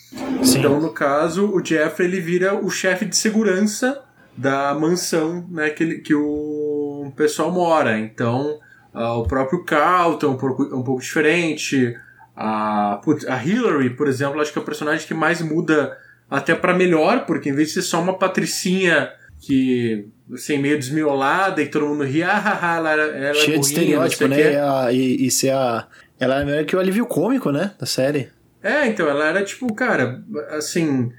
Sim. 0.44 0.60
Então, 0.60 0.82
no 0.82 0.92
caso, 0.92 1.50
o 1.50 1.64
Jeffrey 1.64 2.06
ele 2.06 2.20
vira 2.20 2.54
o 2.54 2.70
chefe 2.70 3.06
de 3.06 3.16
segurança 3.16 4.04
da 4.38 4.74
mansão, 4.74 5.46
né? 5.50 5.70
Que, 5.70 6.00
que 6.00 6.14
o 6.14 7.12
pessoal 7.16 7.52
mora. 7.52 8.00
Então, 8.00 8.60
uh, 8.94 9.20
o 9.20 9.28
próprio 9.28 9.64
Carlton 9.64 10.28
é 10.28 10.30
um 10.30 10.38
pouco, 10.38 10.64
um 10.76 10.84
pouco 10.84 11.02
diferente. 11.02 11.96
A, 12.36 13.02
a 13.28 13.46
Hillary, 13.46 13.92
por 13.92 14.08
exemplo, 14.08 14.40
acho 14.40 14.54
que 14.54 14.60
é 14.60 14.62
o 14.62 14.66
personagem 14.66 15.06
que 15.06 15.14
mais 15.14 15.42
muda 15.42 15.98
até 16.30 16.56
para 16.56 16.74
melhor, 16.74 17.26
porque 17.26 17.50
em 17.50 17.54
vez 17.54 17.70
de 17.70 17.76
ser 17.76 17.82
só 17.82 18.02
uma 18.02 18.18
patricinha 18.18 19.12
que 19.40 20.08
assim, 20.34 20.58
meio 20.58 20.78
desmiolada 20.78 21.62
e 21.62 21.68
todo 21.68 21.88
mundo 21.88 22.04
ria, 22.04 22.30
ah, 22.32 22.76
ela, 22.78 22.92
ela 22.92 23.30
é 23.30 23.34
Cheia 23.34 23.56
é 23.56 23.60
de 23.60 23.66
estereótipo, 23.66 24.28
né? 24.28 24.54
E, 24.54 24.56
a, 24.56 24.92
e, 24.92 25.26
e 25.26 25.32
ser 25.32 25.52
a. 25.52 25.88
Ela 26.20 26.42
é 26.42 26.46
meio 26.46 26.66
que 26.66 26.76
o 26.76 26.80
alívio 26.80 27.06
cômico, 27.06 27.52
né? 27.52 27.72
Da 27.80 27.86
série. 27.86 28.30
É, 28.62 28.86
então, 28.88 29.08
ela 29.08 29.26
era 29.26 29.44
tipo, 29.44 29.74
cara, 29.74 30.22
assim, 30.50 31.12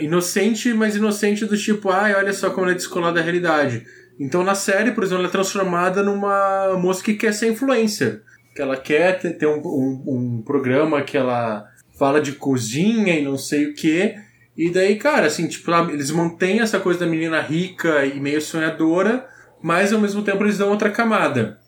inocente, 0.00 0.72
mas 0.74 0.96
inocente 0.96 1.44
do 1.44 1.56
tipo, 1.56 1.90
ai, 1.90 2.14
olha 2.14 2.32
só 2.32 2.50
como 2.50 2.66
ela 2.66 2.72
é 2.72 2.74
descolada 2.74 3.16
da 3.16 3.22
realidade. 3.22 3.86
Então 4.18 4.42
na 4.42 4.54
série, 4.54 4.90
por 4.90 5.04
exemplo, 5.04 5.20
ela 5.20 5.28
é 5.28 5.32
transformada 5.32 6.02
numa 6.02 6.76
moça 6.76 7.02
que 7.02 7.14
quer 7.14 7.32
ser 7.32 7.52
influencer. 7.52 8.22
Que 8.54 8.62
ela 8.62 8.76
quer 8.76 9.20
ter, 9.20 9.34
ter 9.34 9.46
um, 9.46 9.60
um, 9.64 10.04
um 10.06 10.42
programa 10.42 11.02
que 11.02 11.16
ela 11.16 11.64
fala 11.96 12.20
de 12.20 12.32
cozinha 12.32 13.18
e 13.18 13.24
não 13.24 13.38
sei 13.38 13.66
o 13.66 13.74
que. 13.74 14.16
E 14.56 14.70
daí, 14.70 14.96
cara, 14.96 15.26
assim, 15.26 15.46
tipo, 15.46 15.70
eles 15.90 16.10
mantêm 16.10 16.60
essa 16.60 16.80
coisa 16.80 17.00
da 17.00 17.06
menina 17.06 17.40
rica 17.40 18.04
e 18.04 18.18
meio 18.18 18.40
sonhadora, 18.40 19.28
mas 19.62 19.92
ao 19.92 20.00
mesmo 20.00 20.22
tempo 20.22 20.42
eles 20.42 20.58
dão 20.58 20.70
outra 20.70 20.90
camada. 20.90 21.60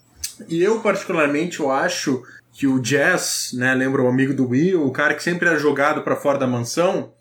E 0.48 0.60
eu, 0.60 0.80
particularmente, 0.80 1.60
eu 1.60 1.70
acho 1.70 2.22
que 2.52 2.66
o 2.66 2.80
Jazz, 2.80 3.52
né, 3.54 3.74
lembra 3.74 4.02
o 4.02 4.08
amigo 4.08 4.34
do 4.34 4.48
Will, 4.48 4.84
o 4.84 4.90
cara 4.90 5.14
que 5.14 5.22
sempre 5.22 5.48
era 5.48 5.58
jogado 5.58 6.02
para 6.02 6.16
fora 6.16 6.38
da 6.38 6.46
mansão, 6.46 7.12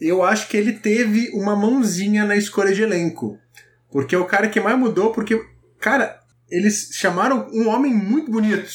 eu 0.00 0.22
acho 0.22 0.48
que 0.48 0.56
ele 0.56 0.72
teve 0.72 1.30
uma 1.32 1.56
mãozinha 1.56 2.24
na 2.24 2.36
escolha 2.36 2.72
de 2.72 2.82
elenco. 2.82 3.38
Porque 3.90 4.14
é 4.14 4.18
o 4.18 4.26
cara 4.26 4.48
que 4.48 4.60
mais 4.60 4.78
mudou, 4.78 5.12
porque, 5.12 5.42
cara, 5.80 6.20
eles 6.50 6.90
chamaram 6.92 7.48
um 7.52 7.68
homem 7.68 7.92
muito 7.92 8.30
bonito 8.30 8.68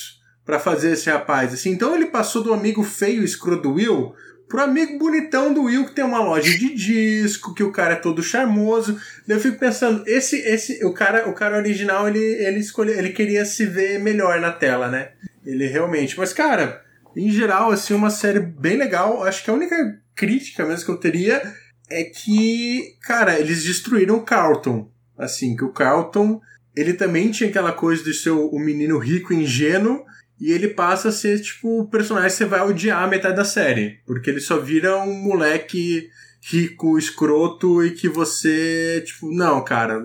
para 0.46 0.60
fazer 0.60 0.92
esse 0.92 1.10
rapaz. 1.10 1.54
Assim, 1.54 1.72
então 1.72 1.96
ele 1.96 2.08
passou 2.08 2.44
do 2.44 2.54
amigo 2.54 2.84
feio 2.84 3.24
escroto 3.24 3.64
do 3.64 3.74
Will 3.74 4.14
pro 4.48 4.62
amigo 4.62 5.00
bonitão 5.00 5.52
do 5.52 5.64
Will 5.64 5.86
que 5.86 5.96
tem 5.96 6.04
uma 6.04 6.20
loja 6.20 6.56
de 6.56 6.76
disco, 6.76 7.56
que 7.56 7.64
o 7.64 7.72
cara 7.72 7.94
é 7.94 7.98
todo 7.98 8.22
charmoso. 8.22 9.00
eu 9.28 9.40
fico 9.40 9.58
pensando, 9.58 10.04
esse 10.06 10.38
esse 10.42 10.86
o 10.86 10.94
cara, 10.94 11.28
o 11.28 11.34
cara 11.34 11.58
original, 11.58 12.08
ele 12.08 12.20
ele 12.20 12.60
escolheu, 12.60 12.96
ele 12.96 13.10
queria 13.10 13.46
se 13.46 13.66
ver 13.66 14.00
melhor 14.00 14.40
na 14.40 14.52
tela, 14.52 14.90
né? 14.90 15.10
Ele 15.44 15.66
realmente, 15.66 16.18
mas 16.20 16.34
cara, 16.34 16.83
em 17.16 17.30
geral 17.30 17.72
assim 17.72 17.94
uma 17.94 18.10
série 18.10 18.40
bem 18.40 18.78
legal. 18.78 19.24
Acho 19.24 19.44
que 19.44 19.50
a 19.50 19.54
única 19.54 19.76
crítica 20.16 20.66
mesmo 20.66 20.86
que 20.86 20.92
eu 20.92 20.98
teria 20.98 21.42
é 21.90 22.04
que, 22.04 22.96
cara, 23.02 23.40
eles 23.40 23.64
destruíram 23.64 24.16
o 24.16 24.24
Carlton. 24.24 24.92
Assim, 25.18 25.56
que 25.56 25.64
o 25.64 25.72
Carlton, 25.72 26.42
ele 26.76 26.94
também 26.94 27.30
tinha 27.30 27.50
aquela 27.50 27.72
coisa 27.72 28.04
de 28.04 28.14
ser 28.14 28.32
o 28.32 28.58
menino 28.58 28.98
rico 28.98 29.32
e 29.32 29.44
ingênuo, 29.44 30.04
e 30.40 30.52
ele 30.52 30.70
passa 30.70 31.10
a 31.10 31.12
ser, 31.12 31.40
tipo, 31.40 31.82
o 31.82 31.88
personagem 31.88 32.30
que 32.30 32.36
você 32.36 32.46
vai 32.46 32.62
odiar 32.62 33.04
a 33.04 33.08
metade 33.08 33.36
da 33.36 33.46
série. 33.46 34.00
Porque 34.06 34.30
ele 34.30 34.42
só 34.42 34.58
vira 34.58 34.98
um 34.98 35.14
moleque 35.14 36.10
rico, 36.42 36.98
escroto 36.98 37.86
e 37.86 37.92
que 37.92 38.10
você, 38.10 39.02
tipo, 39.06 39.32
não, 39.34 39.64
cara, 39.64 40.04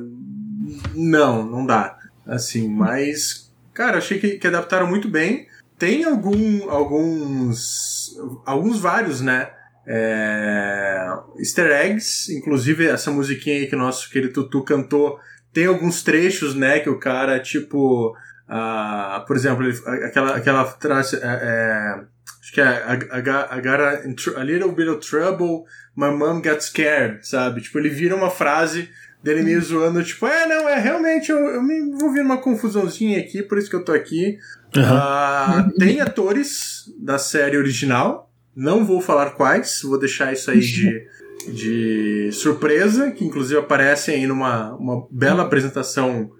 não, 0.94 1.44
não 1.44 1.66
dá. 1.66 1.98
Assim, 2.26 2.68
mas, 2.68 3.50
cara, 3.74 3.98
achei 3.98 4.18
que, 4.18 4.38
que 4.38 4.46
adaptaram 4.46 4.86
muito 4.86 5.08
bem. 5.08 5.47
Tem 5.78 6.04
algum, 6.04 6.70
alguns, 6.70 8.16
alguns 8.44 8.80
vários, 8.80 9.20
né? 9.20 9.50
É, 9.86 11.06
easter 11.38 11.70
eggs, 11.70 12.30
inclusive 12.36 12.86
essa 12.86 13.10
musiquinha 13.10 13.56
aí 13.56 13.66
que 13.66 13.74
o 13.74 13.78
nosso 13.78 14.10
querido 14.10 14.34
Tutu 14.34 14.62
cantou, 14.62 15.18
tem 15.52 15.64
alguns 15.64 16.02
trechos, 16.02 16.54
né, 16.54 16.80
que 16.80 16.90
o 16.90 16.98
cara, 16.98 17.40
tipo, 17.40 18.14
Uh, 18.48 19.26
por 19.26 19.36
exemplo, 19.36 19.68
aquela, 20.06 20.36
aquela 20.36 20.64
frase. 20.64 21.16
É, 21.16 21.20
é, 21.22 22.00
acho 22.40 22.52
que 22.52 22.60
é 22.62 22.92
I, 22.92 23.20
got, 23.20 23.52
I 23.52 23.60
got 23.60 23.78
a, 23.78 24.40
a, 24.40 24.42
little 24.42 24.72
bit 24.72 24.88
of 24.88 25.06
trouble, 25.06 25.64
my 25.94 26.10
mom 26.10 26.40
got 26.40 26.62
scared, 26.62 27.26
sabe? 27.28 27.60
Tipo, 27.60 27.78
ele 27.78 27.90
vira 27.90 28.16
uma 28.16 28.30
frase 28.30 28.88
dele 29.22 29.42
meio 29.42 29.60
zoando, 29.60 30.02
tipo, 30.02 30.26
é, 30.26 30.46
não, 30.46 30.66
é 30.66 30.80
realmente, 30.80 31.30
eu, 31.30 31.38
eu 31.38 31.62
me 31.62 31.74
envolvi 31.74 32.20
numa 32.20 32.38
confusãozinha 32.38 33.20
aqui, 33.20 33.42
por 33.42 33.58
isso 33.58 33.68
que 33.68 33.76
eu 33.76 33.84
tô 33.84 33.92
aqui. 33.92 34.38
Uhum. 34.76 34.82
Uh, 34.82 35.78
tem 35.78 36.00
atores 36.00 36.84
da 36.98 37.18
série 37.18 37.56
original, 37.56 38.30
não 38.54 38.84
vou 38.84 39.00
falar 39.00 39.30
quais, 39.30 39.80
vou 39.82 39.98
deixar 39.98 40.32
isso 40.32 40.50
aí 40.50 40.60
de, 40.60 41.06
de 41.48 42.30
surpresa, 42.32 43.10
que 43.10 43.24
inclusive 43.24 43.58
aparecem 43.58 44.16
aí 44.16 44.26
numa 44.26 44.74
uma 44.74 45.06
bela 45.10 45.44
apresentação. 45.44 46.30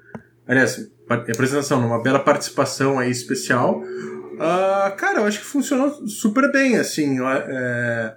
Aliás, 0.47 0.91
apresentação, 1.09 1.81
numa 1.81 2.03
bela 2.03 2.19
participação 2.19 2.99
aí 2.99 3.11
especial. 3.11 3.81
Uh, 3.81 4.97
cara, 4.97 5.21
eu 5.21 5.27
acho 5.27 5.41
que 5.41 5.45
funcionou 5.45 6.07
super 6.07 6.51
bem, 6.53 6.77
assim. 6.77 7.19
É, 7.21 8.15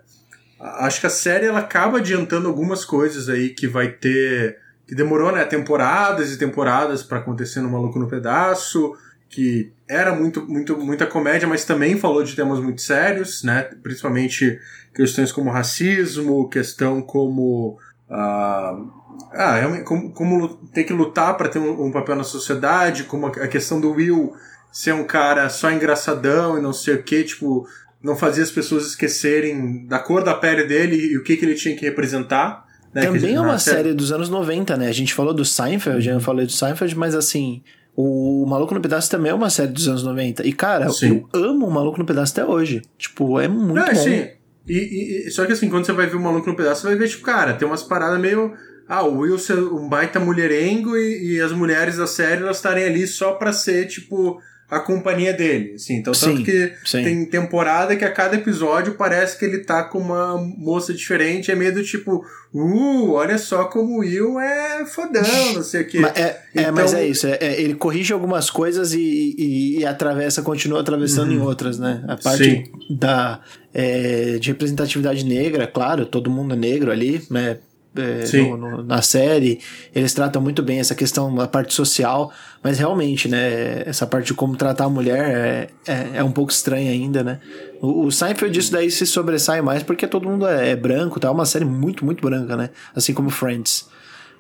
acho 0.60 1.00
que 1.00 1.08
a 1.08 1.12
série 1.12 1.48
ela 1.48 1.60
acaba 1.60 1.98
adiantando 1.98 2.48
algumas 2.48 2.86
coisas 2.86 3.30
aí 3.30 3.50
que 3.50 3.68
vai 3.68 3.90
ter. 3.90 4.58
que 4.86 4.94
demorou, 4.94 5.32
né? 5.32 5.44
Temporadas 5.46 6.32
e 6.32 6.38
temporadas 6.38 7.02
para 7.02 7.18
acontecer 7.20 7.62
no 7.62 7.70
Maluco 7.70 7.98
no 7.98 8.08
Pedaço. 8.08 8.94
Que 9.32 9.72
era 9.88 10.14
muito, 10.14 10.46
muito, 10.46 10.78
muita 10.78 11.08
comédia, 11.08 11.48
mas 11.48 11.64
também 11.64 11.98
falou 11.98 12.22
de 12.22 12.36
temas 12.36 12.60
muito 12.60 12.82
sérios, 12.82 13.44
né? 13.44 13.64
Principalmente 13.82 14.60
questões 14.94 15.32
como 15.32 15.50
racismo, 15.50 16.50
questão 16.50 17.02
como. 17.02 17.78
Uh, 18.10 18.92
ah, 19.34 19.56
realmente, 19.58 19.84
como, 19.86 20.12
como 20.12 20.48
ter 20.74 20.84
que 20.84 20.94
lutar 20.94 21.38
para 21.38 21.48
ter 21.48 21.60
um, 21.60 21.86
um, 21.86 21.92
papel 21.92 22.16
na 22.16 22.24
sociedade, 22.24 23.06
como 23.06 23.28
a, 23.28 23.48
questão 23.48 23.80
do 23.80 23.92
Will 23.92 24.34
ser 24.72 24.94
um 24.94 25.06
cara 25.06 25.50
só 25.50 25.72
engraçadão 25.72 26.58
e 26.58 26.62
não 26.62 26.74
sei 26.74 26.96
o 26.96 27.04
que, 27.04 27.24
tipo, 27.24 27.66
não 28.04 28.16
fazia 28.16 28.44
as 28.44 28.52
pessoas 28.52 28.88
esquecerem 28.88 29.86
da 29.86 30.00
cor 30.00 30.24
da 30.24 30.34
pele 30.34 30.66
dele 30.66 30.96
e 30.96 31.18
o 31.18 31.24
que, 31.24 31.38
que 31.38 31.46
ele 31.46 31.56
tinha 31.56 31.76
que 31.76 31.86
representar. 31.86 32.66
Né? 32.94 33.04
Também 33.04 33.36
é 33.36 33.40
uma 33.40 33.58
série... 33.60 33.78
série 33.78 33.94
dos 33.94 34.12
anos 34.12 34.30
90, 34.30 34.76
né? 34.76 34.88
A 34.88 34.94
gente 34.94 35.14
falou 35.14 35.34
do 35.34 35.46
Seinfeld, 35.46 36.08
eu 36.10 36.20
falei 36.20 36.46
do 36.46 36.52
Seinfeld, 36.52 36.96
mas 36.98 37.16
assim, 37.16 37.64
o 37.96 38.46
Maluco 38.48 38.74
no 38.74 38.82
Pedaço 38.82 39.10
também 39.10 39.32
é 39.32 39.36
uma 39.36 39.50
série 39.50 39.72
dos 39.72 39.88
anos 39.88 40.04
90. 40.04 40.46
E, 40.46 40.54
cara, 40.54 40.90
sim. 40.90 41.26
eu 41.34 41.44
amo 41.50 41.68
o 41.68 41.72
Maluco 41.72 42.00
no 42.00 42.06
Pedaço 42.06 42.34
até 42.34 42.46
hoje. 42.46 42.82
Tipo, 42.98 43.40
é 43.40 43.48
muito 43.48 43.74
não, 43.74 43.86
bom. 43.86 43.96
Sim. 43.96 44.28
E, 44.68 45.28
e, 45.28 45.32
só 45.32 45.46
que 45.46 45.54
assim, 45.54 45.70
quando 45.70 45.86
você 45.86 45.92
vai 45.92 46.08
ver 46.08 46.16
o 46.16 46.22
Maluco 46.22 46.50
no 46.50 46.56
Pedaço, 46.56 46.82
você 46.82 46.88
vai 46.88 46.96
ver, 46.96 47.10
tipo, 47.10 47.24
cara, 47.24 47.54
tem 47.54 47.68
umas 47.68 47.84
paradas 47.84 48.20
meio 48.20 48.54
ah, 48.88 49.04
o 49.04 49.20
Will 49.20 49.40
ser 49.40 49.58
um 49.58 49.88
baita 49.88 50.20
mulherengo 50.20 50.98
e, 50.98 51.36
e 51.36 51.42
as 51.42 51.52
mulheres 51.52 51.98
da 51.98 52.06
série 52.06 52.42
elas 52.42 52.58
estarem 52.58 52.84
ali 52.84 53.08
só 53.08 53.34
pra 53.34 53.54
ser, 53.54 53.88
tipo, 53.88 54.42
a 54.72 54.80
companhia 54.80 55.34
dele. 55.34 55.74
Assim. 55.76 55.98
Então, 55.98 56.14
tanto 56.14 56.38
sim, 56.38 56.44
que 56.46 56.74
sim. 56.86 57.04
tem 57.04 57.26
temporada 57.26 57.94
que 57.94 58.06
a 58.06 58.12
cada 58.12 58.38
episódio 58.38 58.94
parece 58.94 59.38
que 59.38 59.44
ele 59.44 59.60
tá 59.60 59.84
com 59.84 60.00
uma 60.00 60.38
moça 60.38 60.94
diferente. 60.94 61.52
É 61.52 61.56
meio 61.56 61.74
do 61.74 61.84
tipo, 61.84 62.26
uh, 62.54 63.12
olha 63.12 63.38
só 63.38 63.66
como 63.66 63.98
o 63.98 64.00
Will 64.00 64.40
é 64.40 64.86
fodão, 64.86 65.54
não 65.54 65.62
sei 65.62 65.82
o 65.82 65.88
quê. 65.88 66.00
Mas 66.00 66.18
é, 66.18 66.42
então... 66.56 66.64
é, 66.64 66.72
mas 66.72 66.94
é 66.94 67.06
isso. 67.06 67.28
É, 67.28 67.38
é, 67.42 67.62
ele 67.62 67.76
corrige 67.76 68.14
algumas 68.14 68.50
coisas 68.50 68.94
e, 68.94 69.36
e, 69.38 69.80
e 69.80 69.86
atravessa, 69.86 70.42
continua 70.42 70.80
atravessando 70.80 71.32
uhum. 71.32 71.36
em 71.36 71.42
outras, 71.42 71.78
né? 71.78 72.06
A 72.08 72.16
parte 72.16 72.44
sim. 72.46 72.64
da, 72.90 73.42
é, 73.74 74.38
de 74.40 74.52
representatividade 74.52 75.26
negra, 75.26 75.68
claro, 75.68 76.06
todo 76.06 76.32
mundo 76.32 76.54
é 76.54 76.58
negro 76.58 76.92
ali, 76.92 77.22
né? 77.30 77.58
É, 77.96 78.38
no, 78.38 78.58
no, 78.58 78.84
na 78.84 79.02
série. 79.02 79.60
Eles 79.94 80.14
tratam 80.14 80.42
muito 80.42 80.64
bem 80.64 80.80
essa 80.80 80.96
questão 80.96 81.34
da 81.34 81.48
parte 81.48 81.74
social, 81.74 82.32
mas 82.64 82.80
realmente, 82.80 83.28
né, 83.28 83.84
essa 83.86 84.08
parte 84.08 84.28
de 84.28 84.34
como 84.34 84.56
tratar 84.56 84.86
a 84.86 84.90
mulher 84.90 85.70
é, 85.86 85.92
é, 85.92 86.10
é 86.16 86.24
um 86.24 86.32
pouco 86.32 86.52
estranha 86.52 86.92
ainda, 86.92 87.24
né? 87.24 87.40
O, 87.82 88.06
o 88.06 88.12
Seinfeld 88.12 88.54
disso 88.54 88.72
daí 88.72 88.90
se 88.90 89.06
sobressai 89.06 89.62
mais 89.62 89.84
porque 89.84 90.08
todo 90.08 90.30
mundo 90.30 90.48
é, 90.48 90.70
é 90.70 90.76
branco, 90.76 91.20
tá? 91.20 91.28
É 91.28 91.32
uma 91.32 91.46
série 91.46 91.66
muito, 91.66 92.06
muito 92.06 92.22
branca, 92.22 92.56
né? 92.56 92.70
Assim 92.96 93.14
como 93.14 93.30
Friends. 93.30 93.90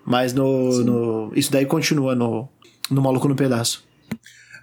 Mas 0.06 0.34
no, 0.34 0.84
no 0.84 1.32
isso 1.36 1.52
daí 1.52 1.66
continua 1.66 2.16
no, 2.16 2.50
no 2.90 3.02
Maluco 3.02 3.28
no 3.28 3.36
Pedaço. 3.36 3.84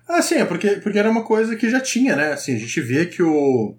Ah, 0.08 0.22
sim, 0.22 0.36
é 0.36 0.44
porque, 0.44 0.70
porque 0.76 0.98
era 0.98 1.10
uma 1.10 1.22
coisa 1.22 1.54
que 1.54 1.68
já 1.68 1.80
tinha, 1.80 2.16
né? 2.16 2.32
Assim, 2.32 2.56
a 2.56 2.58
gente 2.58 2.80
vê 2.80 3.04
que 3.04 3.22
o, 3.22 3.76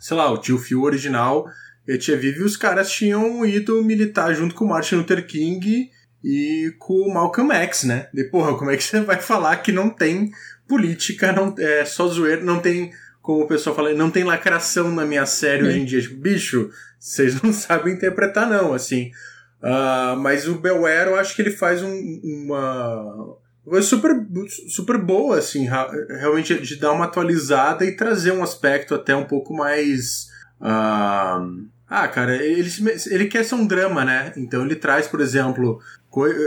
sei 0.00 0.16
lá, 0.16 0.30
o 0.30 0.38
tio 0.38 0.58
Phil 0.58 0.82
original 0.82 1.46
e 1.88 2.16
Vivi, 2.16 2.42
os 2.42 2.56
caras 2.56 2.90
tinham 2.90 3.46
ido 3.46 3.82
militar 3.82 4.34
junto 4.34 4.54
com 4.54 4.66
Martin 4.66 4.96
Luther 4.96 5.26
King 5.26 5.90
e 6.22 6.74
com 6.78 6.94
o 6.94 7.14
Malcolm 7.14 7.50
X, 7.54 7.84
né? 7.84 8.08
E, 8.14 8.24
porra, 8.24 8.56
como 8.58 8.70
é 8.70 8.76
que 8.76 8.84
você 8.84 9.00
vai 9.00 9.16
falar 9.16 9.56
que 9.56 9.72
não 9.72 9.88
tem 9.88 10.30
política, 10.68 11.32
não 11.32 11.54
é 11.58 11.84
só 11.86 12.06
zoeira, 12.06 12.42
não 12.42 12.60
tem, 12.60 12.92
como 13.22 13.44
o 13.44 13.48
pessoal 13.48 13.74
fala, 13.74 13.94
não 13.94 14.10
tem 14.10 14.22
lacração 14.22 14.94
na 14.94 15.06
minha 15.06 15.24
série 15.24 15.64
hoje 15.64 15.80
em 15.80 15.84
dia. 15.86 16.02
Tipo, 16.02 16.16
bicho, 16.16 16.70
vocês 17.00 17.40
não 17.40 17.52
sabem 17.54 17.94
interpretar, 17.94 18.48
não, 18.48 18.74
assim. 18.74 19.10
Uh, 19.62 20.14
mas 20.18 20.46
o 20.46 20.56
Belware, 20.56 21.08
eu 21.08 21.16
acho 21.16 21.34
que 21.34 21.40
ele 21.40 21.50
faz 21.50 21.82
um, 21.82 22.20
uma 22.22 23.36
super, 23.82 24.12
super 24.68 24.98
boa, 24.98 25.38
assim, 25.38 25.66
realmente 26.20 26.60
de 26.60 26.76
dar 26.76 26.92
uma 26.92 27.06
atualizada 27.06 27.84
e 27.84 27.96
trazer 27.96 28.32
um 28.32 28.42
aspecto 28.42 28.94
até 28.94 29.16
um 29.16 29.24
pouco 29.24 29.54
mais. 29.54 30.26
Uh, 30.60 31.66
ah, 31.90 32.06
cara, 32.06 32.36
ele, 32.36 32.70
ele 33.10 33.26
quer 33.26 33.44
ser 33.44 33.54
um 33.54 33.66
drama, 33.66 34.04
né? 34.04 34.32
Então 34.36 34.64
ele 34.64 34.76
traz, 34.76 35.06
por 35.06 35.20
exemplo, 35.20 35.80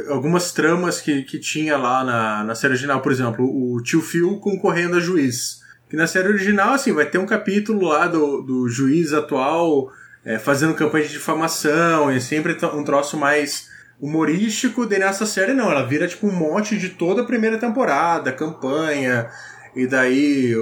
algumas 0.09 0.51
tramas 0.51 1.01
que, 1.01 1.23
que 1.23 1.39
tinha 1.39 1.77
lá 1.77 2.03
na, 2.03 2.43
na 2.43 2.55
série 2.55 2.73
original, 2.73 3.01
por 3.01 3.11
exemplo, 3.11 3.45
o 3.45 3.81
tio 3.81 4.01
Phil 4.01 4.37
concorrendo 4.37 4.97
a 4.97 4.99
juiz. 4.99 5.61
Que 5.89 5.95
na 5.95 6.07
série 6.07 6.27
original, 6.27 6.73
assim, 6.73 6.93
vai 6.93 7.05
ter 7.05 7.17
um 7.17 7.25
capítulo 7.25 7.87
lá 7.87 8.07
do, 8.07 8.41
do 8.41 8.69
juiz 8.69 9.13
atual 9.13 9.91
é, 10.23 10.37
fazendo 10.37 10.75
campanha 10.75 11.05
de 11.05 11.13
difamação, 11.13 12.11
e 12.11 12.21
sempre 12.21 12.55
um 12.73 12.83
troço 12.83 13.17
mais 13.17 13.69
humorístico, 13.99 14.85
daí 14.85 14.99
nessa 14.99 15.25
série 15.25 15.53
não, 15.53 15.71
ela 15.71 15.85
vira 15.85 16.07
tipo 16.07 16.27
um 16.27 16.31
mote 16.31 16.77
de 16.77 16.89
toda 16.89 17.21
a 17.21 17.25
primeira 17.25 17.57
temporada, 17.57 18.31
campanha, 18.31 19.29
e 19.75 19.85
daí 19.85 20.55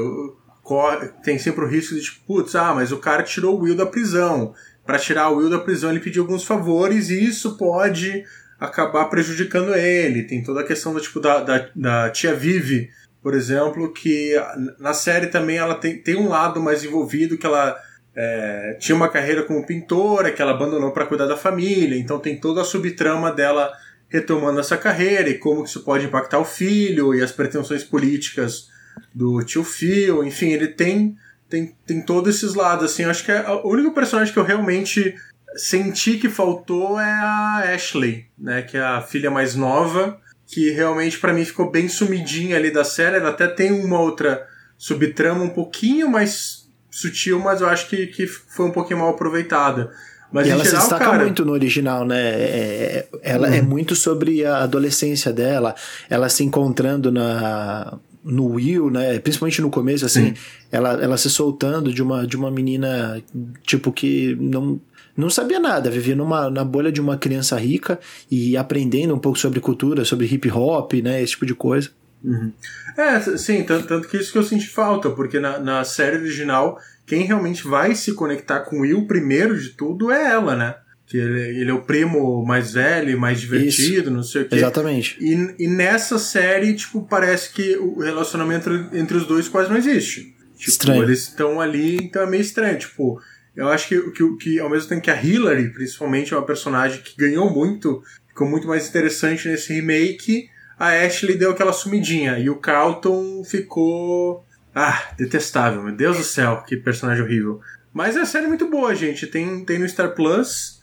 tem 1.24 1.38
sempre 1.38 1.64
o 1.64 1.68
risco 1.68 1.96
de 1.96 2.02
tipo, 2.02 2.20
putz, 2.26 2.56
ah, 2.56 2.74
mas 2.74 2.92
o 2.92 2.98
cara 2.98 3.24
tirou 3.24 3.56
o 3.56 3.64
Will 3.64 3.76
da 3.76 3.86
prisão. 3.86 4.54
Para 4.86 5.00
tirar 5.00 5.30
o 5.30 5.38
Will 5.38 5.50
da 5.50 5.60
prisão, 5.60 5.92
ele 5.92 6.00
pediu 6.00 6.24
alguns 6.24 6.44
favores 6.44 7.10
e 7.10 7.24
isso 7.24 7.58
pode 7.58 8.24
acabar 8.60 9.06
prejudicando 9.06 9.76
ele. 9.76 10.24
Tem 10.24 10.44
toda 10.44 10.62
a 10.62 10.66
questão 10.66 10.94
do, 10.94 11.00
tipo, 11.00 11.20
da, 11.20 11.42
da, 11.42 11.70
da 11.76 12.10
tia 12.10 12.34
Vivi, 12.34 12.90
por 13.22 13.34
exemplo, 13.34 13.92
que 13.92 14.36
na 14.80 14.94
série 14.94 15.28
também 15.28 15.58
ela 15.58 15.76
tem, 15.76 15.98
tem 16.02 16.16
um 16.16 16.30
lado 16.30 16.62
mais 16.62 16.84
envolvido 16.84 17.38
que 17.38 17.46
ela 17.46 17.78
é, 18.16 18.78
tinha 18.80 18.96
uma 18.96 19.10
carreira 19.10 19.44
como 19.44 19.66
pintora 19.66 20.32
que 20.32 20.42
ela 20.42 20.52
abandonou 20.52 20.92
para 20.92 21.06
cuidar 21.06 21.26
da 21.26 21.38
família, 21.38 21.98
então 21.98 22.20
tem 22.20 22.40
toda 22.40 22.62
a 22.62 22.66
subtrama 22.66 23.32
dela 23.32 23.72
retomando 24.08 24.60
essa 24.60 24.78
carreira 24.78 25.30
e 25.30 25.38
como 25.38 25.64
isso 25.64 25.84
pode 25.84 26.06
impactar 26.06 26.40
o 26.40 26.46
filho 26.46 27.14
e 27.14 27.22
as 27.22 27.32
pretensões 27.32 27.84
políticas 27.84 28.70
do 29.14 29.44
tio 29.44 29.64
Phil, 29.64 30.24
enfim, 30.24 30.50
ele 30.50 30.68
tem 30.68 31.18
tem, 31.50 31.76
tem 31.86 32.02
todos 32.02 32.36
esses 32.36 32.54
lados, 32.54 32.86
assim, 32.86 33.04
acho 33.06 33.26
que 33.26 33.32
é 33.32 33.50
o 33.50 33.68
único 33.68 33.92
personagem 33.92 34.32
que 34.32 34.40
eu 34.40 34.44
realmente 34.44 35.16
senti 35.56 36.18
que 36.18 36.30
faltou 36.30 37.00
é 37.00 37.12
a 37.12 37.74
Ashley, 37.74 38.28
né, 38.38 38.62
que 38.62 38.78
é 38.78 38.84
a 38.84 39.02
filha 39.02 39.32
mais 39.32 39.56
nova, 39.56 40.20
que 40.46 40.70
realmente 40.70 41.18
para 41.18 41.34
mim 41.34 41.44
ficou 41.44 41.72
bem 41.72 41.88
sumidinha 41.88 42.56
ali 42.56 42.72
da 42.72 42.84
série, 42.84 43.18
ela 43.18 43.30
até 43.30 43.48
tem 43.48 43.72
uma 43.72 44.00
outra 44.00 44.46
subtrama 44.78 45.44
um 45.44 45.50
pouquinho 45.50 46.08
mais 46.08 46.70
sutil, 46.90 47.40
mas 47.40 47.62
eu 47.62 47.68
acho 47.68 47.90
que, 47.90 48.08
que 48.08 48.28
foi 48.28 48.68
um 48.68 48.72
pouquinho 48.72 49.00
mal 49.00 49.10
aproveitada. 49.10 49.92
Mas 50.32 50.48
e 50.48 50.52
ela 50.52 50.64
geral, 50.64 50.82
se 50.82 50.88
destaca 50.88 51.12
cara... 51.12 51.24
muito 51.24 51.44
no 51.44 51.52
original, 51.52 52.06
né? 52.06 52.20
É, 52.20 53.08
ela 53.24 53.54
é 53.54 53.62
muito 53.62 53.96
sobre 53.96 54.46
a 54.46 54.60
adolescência 54.60 55.34
dela, 55.34 55.76
ela 56.08 56.30
se 56.30 56.44
encontrando 56.44 57.12
na 57.12 57.98
no 58.24 58.48
Will, 58.54 58.90
né? 58.90 59.20
Principalmente 59.20 59.62
no 59.62 59.70
começo, 59.70 60.06
assim, 60.06 60.34
ela, 60.72 61.02
ela 61.02 61.18
se 61.18 61.30
soltando 61.30 61.94
de 61.94 62.02
uma, 62.04 62.28
de 62.28 62.36
uma 62.36 62.52
menina, 62.52 63.22
tipo, 63.64 63.92
que 63.92 64.36
não, 64.40 64.80
não 65.16 65.30
sabia 65.30 65.60
nada, 65.60 65.90
vivia 65.90 66.16
numa, 66.16 66.50
na 66.50 66.64
bolha 66.64 66.92
de 66.92 67.02
uma 67.02 67.18
criança 67.18 67.58
rica 67.58 68.00
e 68.30 68.56
aprendendo 68.58 69.14
um 69.14 69.20
pouco 69.20 69.38
sobre 69.38 69.60
cultura, 69.60 70.06
sobre 70.06 70.26
hip 70.26 70.50
hop, 70.52 70.94
né? 70.94 71.22
Esse 71.22 71.34
tipo 71.34 71.46
de 71.46 71.56
coisa. 71.56 71.90
Uhum. 72.24 72.52
É, 72.98 73.20
sim, 73.38 73.64
tanto, 73.64 73.88
tanto, 73.88 74.08
que 74.08 74.18
isso 74.18 74.32
que 74.32 74.38
eu 74.38 74.44
senti 74.44 74.68
falta, 74.68 75.10
porque 75.10 75.40
na, 75.40 75.58
na 75.58 75.84
série 75.84 76.18
original, 76.18 76.78
quem 77.06 77.24
realmente 77.24 77.66
vai 77.66 77.96
se 77.96 78.14
conectar 78.14 78.62
com 78.62 78.78
o 78.78 78.82
Will 78.82 79.08
primeiro 79.08 79.58
de 79.58 79.70
tudo 79.70 80.12
é 80.12 80.32
ela, 80.32 80.56
né? 80.56 80.76
Que 81.10 81.18
ele, 81.18 81.62
ele 81.62 81.72
é 81.72 81.74
o 81.74 81.82
primo 81.82 82.46
mais 82.46 82.74
velho, 82.74 83.20
mais 83.20 83.42
divertido, 83.42 84.04
isso. 84.04 84.12
não 84.12 84.24
sei 84.24 84.44
o 84.44 84.48
quê. 84.48 84.56
Exatamente. 84.56 85.18
E, 85.20 85.66
e 85.66 85.68
nessa 85.68 86.18
série, 86.18 86.74
tipo, 86.74 87.02
parece 87.02 87.52
que 87.52 87.76
o 87.78 88.00
relacionamento 88.00 88.70
entre 88.94 89.18
os 89.18 89.26
dois 89.26 89.50
quase 89.50 89.70
não 89.70 89.78
existe. 89.78 90.36
Tipo, 90.56 90.72
estranho. 90.72 91.04
eles 91.04 91.24
estão 91.24 91.60
ali, 91.60 91.98
então 91.98 92.22
é 92.22 92.28
meio 92.28 92.42
estranho. 92.42 92.78
Tipo, 92.78 93.20
eu 93.56 93.68
acho 93.68 93.88
que, 93.88 94.12
que, 94.12 94.38
que 94.38 94.60
ao 94.60 94.70
mesmo 94.70 94.88
tempo 94.88 95.02
que 95.02 95.12
a 95.12 95.22
Hillary, 95.22 95.74
principalmente, 95.74 96.34
é 96.34 96.38
uma 96.38 96.46
personagem 96.46 97.02
que 97.02 97.18
ganhou 97.18 97.50
muito, 97.50 98.04
ficou 98.28 98.48
muito 98.48 98.68
mais 98.68 98.88
interessante 98.88 99.48
nesse 99.48 99.74
remake 99.74 100.48
a 100.80 100.92
Ashley 101.06 101.38
deu 101.38 101.52
aquela 101.52 101.74
sumidinha 101.74 102.40
e 102.40 102.50
o 102.50 102.56
Carlton 102.56 103.44
ficou. 103.44 104.46
Ah, 104.74 105.12
detestável, 105.18 105.84
meu 105.84 105.94
Deus 105.94 106.18
do 106.18 106.24
céu, 106.24 106.64
que 106.66 106.78
personagem 106.78 107.22
horrível. 107.22 107.60
Mas 107.94 108.16
a 108.16 108.26
série 108.26 108.46
é 108.46 108.48
muito 108.48 108.70
boa, 108.70 108.96
gente. 108.96 109.28
Tem, 109.28 109.66
tem 109.66 109.78
no 109.78 109.90
Star 109.90 110.16
Plus. 110.16 110.79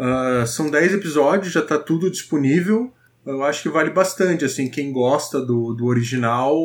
Uh, 0.00 0.46
são 0.46 0.70
10 0.70 0.94
episódios, 0.94 1.52
já 1.52 1.60
tá 1.60 1.78
tudo 1.78 2.10
disponível. 2.10 2.90
Eu 3.26 3.44
acho 3.44 3.62
que 3.62 3.68
vale 3.68 3.90
bastante, 3.90 4.46
assim, 4.46 4.70
quem 4.70 4.92
gosta 4.92 5.40
do, 5.40 5.74
do 5.74 5.84
original 5.84 6.56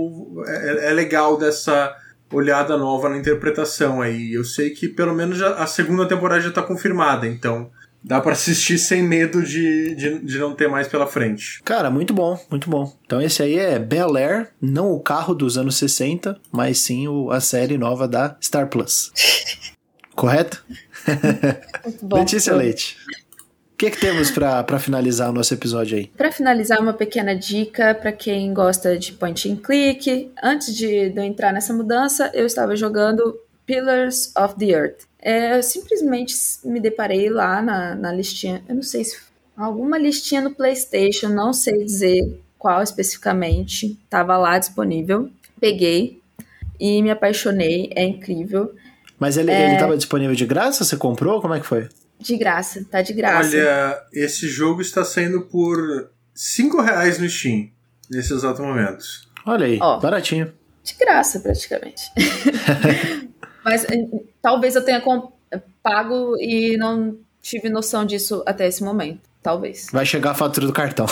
é, 0.47 0.89
é 0.89 0.93
legal 0.93 1.37
dessa 1.37 1.93
olhada 2.31 2.77
nova 2.77 3.09
na 3.09 3.17
interpretação 3.17 4.01
aí. 4.01 4.33
Eu 4.33 4.45
sei 4.45 4.69
que 4.69 4.87
pelo 4.87 5.13
menos 5.13 5.37
já, 5.37 5.55
a 5.55 5.67
segunda 5.67 6.07
temporada 6.07 6.41
já 6.41 6.51
tá 6.51 6.63
confirmada, 6.63 7.27
então 7.27 7.69
dá 8.01 8.21
para 8.21 8.31
assistir 8.31 8.77
sem 8.77 9.03
medo 9.03 9.43
de, 9.43 9.95
de, 9.95 10.19
de, 10.19 10.37
não 10.37 10.53
ter 10.53 10.69
mais 10.69 10.87
pela 10.87 11.05
frente. 11.05 11.61
Cara, 11.63 11.91
muito 11.91 12.13
bom, 12.13 12.39
muito 12.49 12.69
bom. 12.69 12.95
Então 13.05 13.21
esse 13.21 13.43
aí 13.43 13.57
é 13.57 13.77
Bel 13.77 14.15
Air, 14.15 14.49
não 14.61 14.91
o 14.91 14.99
carro 15.01 15.33
dos 15.35 15.57
anos 15.57 15.75
60, 15.75 16.39
mas 16.51 16.79
sim 16.79 17.07
o, 17.07 17.31
a 17.31 17.41
série 17.41 17.77
nova 17.77 18.07
da 18.07 18.37
Star 18.41 18.67
Plus. 18.69 19.11
Correto? 20.15 20.63
Muito 21.83 22.05
bom. 22.05 22.17
Letícia 22.17 22.55
Leite. 22.55 22.97
O 23.75 23.77
que, 23.77 23.91
que 23.91 23.99
temos 23.99 24.31
para 24.31 24.79
finalizar 24.79 25.29
o 25.29 25.33
nosso 25.33 25.53
episódio 25.53 25.97
aí? 25.97 26.07
Para 26.07 26.31
finalizar, 26.31 26.79
uma 26.79 26.93
pequena 26.93 27.35
dica 27.35 27.93
para 27.93 28.13
quem 28.13 28.53
gosta 28.53 28.97
de 28.97 29.11
point 29.11 29.51
and 29.51 29.57
click. 29.57 30.31
Antes 30.41 30.73
de, 30.73 31.09
de 31.09 31.19
eu 31.19 31.23
entrar 31.25 31.51
nessa 31.51 31.73
mudança, 31.73 32.31
eu 32.33 32.45
estava 32.45 32.73
jogando 32.77 33.37
Pillars 33.65 34.31
of 34.37 34.55
the 34.57 34.67
Earth. 34.67 35.01
É, 35.21 35.57
eu 35.57 35.61
simplesmente 35.61 36.33
me 36.63 36.79
deparei 36.79 37.29
lá 37.29 37.61
na, 37.61 37.95
na 37.95 38.13
listinha, 38.13 38.63
eu 38.69 38.75
não 38.75 38.81
sei 38.81 39.03
se 39.03 39.17
alguma 39.57 39.97
listinha 39.97 40.39
no 40.39 40.51
PlayStation, 40.51 41.27
não 41.27 41.51
sei 41.51 41.83
dizer 41.83 42.39
qual 42.57 42.81
especificamente, 42.81 43.99
estava 44.05 44.37
lá 44.37 44.57
disponível. 44.57 45.29
Peguei 45.59 46.21
e 46.79 47.01
me 47.01 47.11
apaixonei, 47.11 47.91
é 47.93 48.05
incrível. 48.05 48.73
Mas 49.19 49.35
ele 49.35 49.51
é... 49.51 49.73
estava 49.73 49.97
disponível 49.97 50.33
de 50.33 50.45
graça? 50.45 50.85
Você 50.85 50.95
comprou? 50.95 51.41
Como 51.41 51.53
é 51.53 51.59
que 51.59 51.65
foi? 51.65 51.89
De 52.19 52.37
graça, 52.37 52.85
tá 52.89 53.01
de 53.01 53.13
graça. 53.13 53.49
Olha, 53.49 54.03
esse 54.13 54.47
jogo 54.47 54.81
está 54.81 55.03
saindo 55.03 55.41
por 55.41 56.09
5 56.33 56.81
reais 56.81 57.19
no 57.19 57.29
Steam, 57.29 57.69
nesse 58.09 58.33
exato 58.33 58.61
momento. 58.61 59.05
Olha 59.45 59.65
aí, 59.65 59.77
Ó, 59.81 59.99
baratinho. 59.99 60.53
De 60.83 60.95
graça, 60.95 61.39
praticamente. 61.39 62.11
Mas 63.63 63.83
eh, 63.85 64.07
talvez 64.41 64.75
eu 64.75 64.83
tenha 64.83 65.01
pago 65.81 66.35
e 66.39 66.77
não 66.77 67.17
tive 67.41 67.69
noção 67.69 68.05
disso 68.05 68.43
até 68.45 68.67
esse 68.67 68.83
momento. 68.83 69.21
Talvez. 69.41 69.87
Vai 69.91 70.05
chegar 70.05 70.31
a 70.31 70.35
fatura 70.35 70.65
do 70.65 70.73
cartão. 70.73 71.05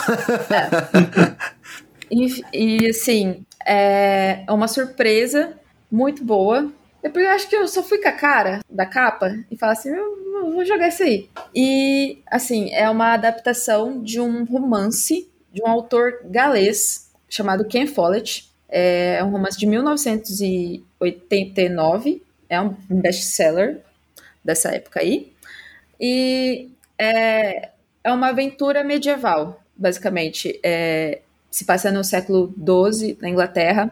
É. 0.49 1.35
e, 2.09 2.43
e, 2.53 2.89
assim, 2.89 3.45
é 3.65 4.43
uma 4.49 4.67
surpresa 4.67 5.53
muito 5.91 6.23
boa. 6.23 6.71
Depois 7.01 7.25
eu 7.25 7.31
acho 7.31 7.47
que 7.47 7.55
eu 7.55 7.67
só 7.67 7.83
fui 7.83 7.99
com 7.99 8.09
a 8.09 8.13
cara 8.13 8.61
da 8.67 8.85
capa 8.85 9.35
e 9.51 9.57
falar 9.57 9.73
assim, 9.73 9.89
eu 9.89 10.22
vou 10.51 10.65
jogar 10.65 10.89
isso 10.89 11.03
aí. 11.03 11.29
E, 11.55 12.17
assim, 12.27 12.73
é 12.73 12.89
uma 12.89 13.13
adaptação 13.13 14.01
de 14.01 14.19
um 14.19 14.43
romance 14.43 15.29
de 15.51 15.61
um 15.61 15.67
autor 15.67 16.21
galês 16.25 17.11
chamado 17.29 17.63
Ken 17.65 17.87
Follett. 17.87 18.51
É 18.67 19.23
um 19.23 19.29
romance 19.29 19.57
de 19.57 19.65
1989 19.67 22.21
é 22.53 22.61
um 22.61 22.75
best-seller 22.89 23.81
dessa 24.43 24.69
época 24.69 24.99
aí. 24.99 25.31
E 25.99 26.69
é, 26.97 27.69
é 28.03 28.11
uma 28.11 28.29
aventura 28.29 28.83
medieval, 28.83 29.61
basicamente. 29.75 30.59
É, 30.63 31.21
se 31.49 31.65
passa 31.65 31.91
no 31.91 32.03
século 32.03 32.53
XII, 32.57 33.17
na 33.21 33.29
Inglaterra. 33.29 33.91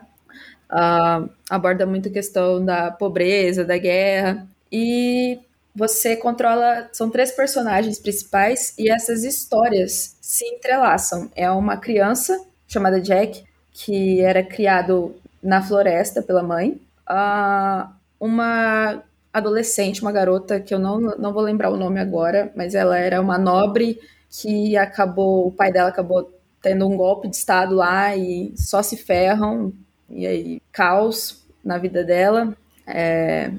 Uh, 0.69 1.29
aborda 1.49 1.85
muito 1.85 2.07
a 2.07 2.11
questão 2.11 2.63
da 2.63 2.91
pobreza, 2.91 3.65
da 3.65 3.77
guerra. 3.77 4.47
E 4.71 5.39
você 5.75 6.15
controla. 6.15 6.89
São 6.91 7.09
três 7.09 7.31
personagens 7.31 7.99
principais 7.99 8.73
e 8.77 8.89
essas 8.89 9.23
histórias 9.23 10.15
se 10.21 10.45
entrelaçam. 10.45 11.31
É 11.35 11.49
uma 11.49 11.77
criança 11.77 12.39
chamada 12.67 13.01
Jack, 13.01 13.43
que 13.71 14.21
era 14.21 14.43
criado 14.43 15.15
na 15.41 15.61
floresta 15.61 16.21
pela 16.21 16.43
mãe. 16.43 16.79
Uh, 17.09 17.89
uma 18.19 19.03
adolescente, 19.33 20.01
uma 20.01 20.11
garota 20.11 20.59
que 20.59 20.73
eu 20.73 20.79
não, 20.79 20.99
não 20.99 21.33
vou 21.33 21.41
lembrar 21.41 21.69
o 21.69 21.77
nome 21.77 21.99
agora, 21.99 22.51
mas 22.55 22.75
ela 22.75 22.97
era 22.97 23.21
uma 23.21 23.37
nobre 23.37 23.99
que 24.29 24.77
acabou, 24.77 25.47
o 25.47 25.51
pai 25.51 25.71
dela 25.71 25.89
acabou 25.89 26.31
tendo 26.61 26.87
um 26.87 26.95
golpe 26.95 27.27
de 27.27 27.35
estado 27.35 27.75
lá 27.75 28.15
e 28.15 28.53
só 28.55 28.83
se 28.83 28.95
ferram, 28.95 29.73
e 30.09 30.27
aí 30.27 30.61
caos 30.71 31.43
na 31.63 31.77
vida 31.77 32.03
dela. 32.03 32.55
É, 32.85 33.51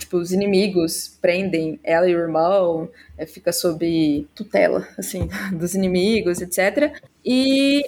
tipo, 0.00 0.16
os 0.16 0.32
inimigos 0.32 1.16
prendem 1.20 1.78
ela 1.84 2.08
e 2.08 2.16
o 2.16 2.18
irmão, 2.18 2.88
é, 3.16 3.26
fica 3.26 3.52
sob 3.52 4.26
tutela, 4.34 4.86
assim, 4.98 5.28
dos 5.52 5.74
inimigos, 5.74 6.40
etc. 6.40 6.92
E 7.24 7.84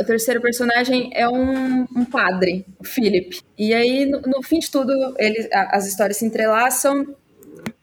o 0.00 0.04
terceiro 0.04 0.40
personagem 0.40 1.10
é 1.12 1.28
um, 1.28 1.86
um 1.94 2.04
padre, 2.04 2.64
o 2.78 2.84
Philip. 2.84 3.40
E 3.58 3.74
aí, 3.74 4.06
no, 4.06 4.20
no 4.20 4.42
fim 4.42 4.58
de 4.58 4.70
tudo, 4.70 4.92
ele, 5.18 5.48
a, 5.52 5.76
as 5.76 5.86
histórias 5.86 6.18
se 6.18 6.26
entrelaçam 6.26 7.14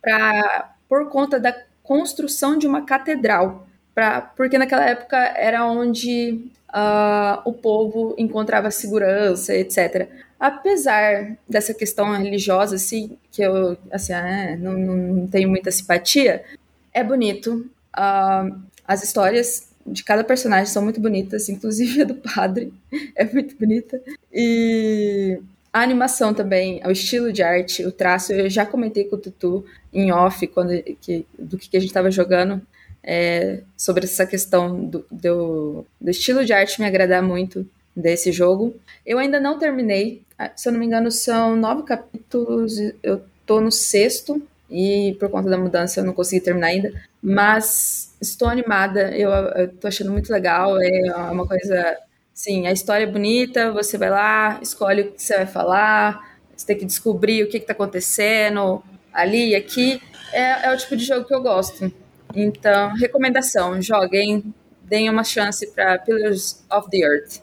pra, 0.02 0.76
por 0.88 1.10
conta 1.10 1.40
da 1.40 1.56
construção 1.84 2.58
de 2.58 2.68
uma 2.68 2.86
catedral. 2.86 3.68
Pra, 3.94 4.22
porque 4.22 4.58
naquela 4.58 4.86
época 4.86 5.18
era 5.18 5.66
onde 5.66 6.50
uh, 6.70 7.42
o 7.44 7.54
povo 7.54 8.16
encontrava 8.18 8.72
segurança, 8.72 9.54
etc. 9.54 10.08
Apesar 10.42 11.38
dessa 11.48 11.72
questão 11.72 12.18
religiosa, 12.18 12.76
assim, 12.76 13.16
que 13.32 13.44
eu 13.44 13.78
assim, 13.92 14.12
ah, 14.12 14.58
não, 14.58 14.74
não 14.74 15.28
tenho 15.28 15.48
muita 15.48 15.70
simpatia, 15.70 16.44
é 16.92 17.04
bonito. 17.04 17.70
Uh, 17.96 18.60
as 18.88 19.04
histórias 19.04 19.70
de 19.86 20.04
cada 20.04 20.24
personagem 20.24 20.66
são 20.66 20.82
muito 20.82 21.00
bonitas, 21.00 21.48
inclusive 21.48 22.02
a 22.02 22.06
do 22.06 22.16
padre 22.16 22.74
é 23.16 23.24
muito 23.24 23.56
bonita. 23.56 24.02
E 24.34 25.40
a 25.72 25.84
animação 25.84 26.34
também, 26.34 26.82
o 26.88 26.90
estilo 26.90 27.32
de 27.32 27.44
arte, 27.44 27.86
o 27.86 27.92
traço, 27.92 28.34
eu 28.34 28.50
já 28.50 28.66
comentei 28.66 29.04
com 29.04 29.18
o 29.18 29.20
Tutu 29.20 29.64
em 29.94 30.12
off 30.12 30.48
quando, 30.48 30.72
que, 31.00 31.24
do 31.38 31.56
que 31.56 31.78
a 31.78 31.80
gente 31.80 31.90
estava 31.90 32.10
jogando 32.10 32.60
é, 33.04 33.62
sobre 33.78 34.06
essa 34.06 34.26
questão 34.26 34.86
do, 34.86 35.06
do, 35.12 35.86
do, 36.02 36.10
estilo 36.10 36.44
de 36.44 36.52
arte 36.52 36.82
me 36.82 36.88
agradar 36.88 37.22
muito 37.22 37.70
desse 37.96 38.32
jogo. 38.32 38.76
Eu 39.06 39.20
ainda 39.20 39.40
não 39.40 39.58
terminei, 39.60 40.22
ah, 40.38 40.52
se 40.56 40.68
eu 40.68 40.74
não 40.74 40.80
me 40.80 40.86
engano, 40.86 41.12
são 41.12 41.56
nove 41.56 41.84
capítulos, 41.84 42.78
eu 43.04 43.22
tô 43.46 43.60
no 43.60 43.72
sexto, 43.72 44.42
e 44.70 45.16
por 45.20 45.30
conta 45.30 45.50
da 45.50 45.58
mudança 45.58 46.00
eu 46.00 46.06
não 46.06 46.14
consegui 46.14 46.42
terminar 46.42 46.68
ainda, 46.68 46.94
mas 47.22 48.16
estou 48.22 48.48
animada, 48.48 49.16
eu, 49.16 49.30
eu 49.30 49.68
tô 49.68 49.88
achando 49.88 50.12
muito 50.12 50.32
legal, 50.32 50.82
é 50.82 51.14
uma 51.32 51.46
coisa, 51.46 51.98
sim, 52.34 52.66
a 52.68 52.72
história 52.72 53.04
é 53.04 53.08
bonita, 53.08 53.72
você 53.72 53.98
vai 53.98 54.10
lá, 54.10 54.60
escolhe 54.62 55.02
o 55.02 55.12
que 55.12 55.22
você 55.22 55.36
vai 55.36 55.46
falar, 55.46 56.38
você 56.56 56.66
tem 56.66 56.78
que 56.78 56.86
descobrir 56.86 57.44
o 57.44 57.50
que 57.50 57.58
está 57.58 57.74
acontecendo 57.74 58.82
ali 59.14 59.50
e 59.50 59.56
aqui, 59.56 60.02
é, 60.32 60.68
é 60.68 60.74
o 60.74 60.78
tipo 60.78 60.96
de 60.96 61.04
jogo 61.04 61.26
que 61.26 61.34
eu 61.34 61.42
gosto. 61.42 61.92
Então, 62.34 62.94
recomendação: 62.96 63.82
joguem, 63.82 64.54
deem 64.84 65.10
uma 65.10 65.24
chance 65.24 65.68
para 65.68 66.00
Pillars 66.00 66.64
of 66.72 66.90
the 66.90 66.98
Earth. 67.00 67.42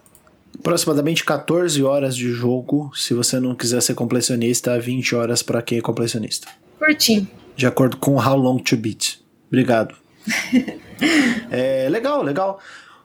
Aproximadamente 0.59 1.25
14 1.25 1.83
horas 1.83 2.17
de 2.17 2.31
jogo, 2.31 2.91
se 2.95 3.15
você 3.15 3.39
não 3.39 3.55
quiser 3.55 3.81
ser 3.81 3.95
completionista, 3.95 4.79
20 4.79 5.15
horas 5.15 5.43
para 5.43 5.63
quem 5.63 5.79
é 5.79 5.81
completionista. 5.81 6.49
Curtinho. 6.79 7.29
De 7.57 7.67
acordo 7.67 7.97
com 7.97 8.17
How 8.17 8.37
Long 8.37 8.59
to 8.59 8.77
Beat. 8.77 9.21
Obrigado. 9.49 9.95
é, 11.51 11.89
legal, 11.89 12.23
legal. 12.23 12.61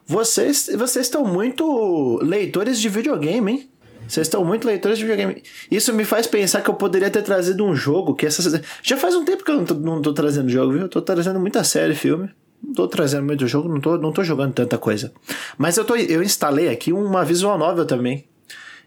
Vocês, 0.06 0.70
vocês 0.78 1.06
estão 1.06 1.26
muito 1.26 2.20
leitores 2.22 2.80
de 2.80 2.90
videogame, 2.90 3.52
hein? 3.52 3.70
Vocês 4.08 4.28
estão 4.28 4.44
muito 4.44 4.68
leitores 4.68 4.98
de 4.98 5.06
videogame. 5.06 5.42
Isso 5.72 5.94
me 5.94 6.04
faz 6.04 6.28
pensar 6.28 6.62
que 6.62 6.70
eu 6.70 6.74
poderia 6.74 7.10
ter 7.10 7.22
trazido 7.22 7.64
um 7.66 7.76
jogo 7.76 8.14
que 8.14 8.26
essas. 8.26 8.62
Já 8.82 8.98
faz 8.98 9.16
um 9.16 9.24
tempo 9.24 9.44
que 9.44 9.52
eu 9.52 9.56
não 9.56 9.66
tô, 9.66 9.74
não 9.76 10.02
tô 10.02 10.14
trazendo 10.14 10.50
jogo, 10.50 10.74
viu? 10.74 10.82
Eu 10.82 10.90
tô 10.90 11.02
trazendo 11.02 11.40
muita 11.40 11.64
série, 11.64 11.96
filme. 11.96 12.30
Não 12.64 12.74
tô 12.74 12.88
trazendo 12.88 13.26
muito 13.26 13.46
jogo, 13.46 13.68
não 13.68 13.82
tô, 13.82 13.98
não 13.98 14.14
tô 14.14 14.24
jogando 14.24 14.54
tanta 14.54 14.78
coisa. 14.78 15.12
Mas 15.58 15.76
eu, 15.76 15.84
tô, 15.84 15.96
eu 15.96 16.24
instalei 16.24 16.70
aqui 16.70 16.94
uma 16.94 17.26
visual 17.26 17.58
novel 17.58 17.86
também. 17.86 18.26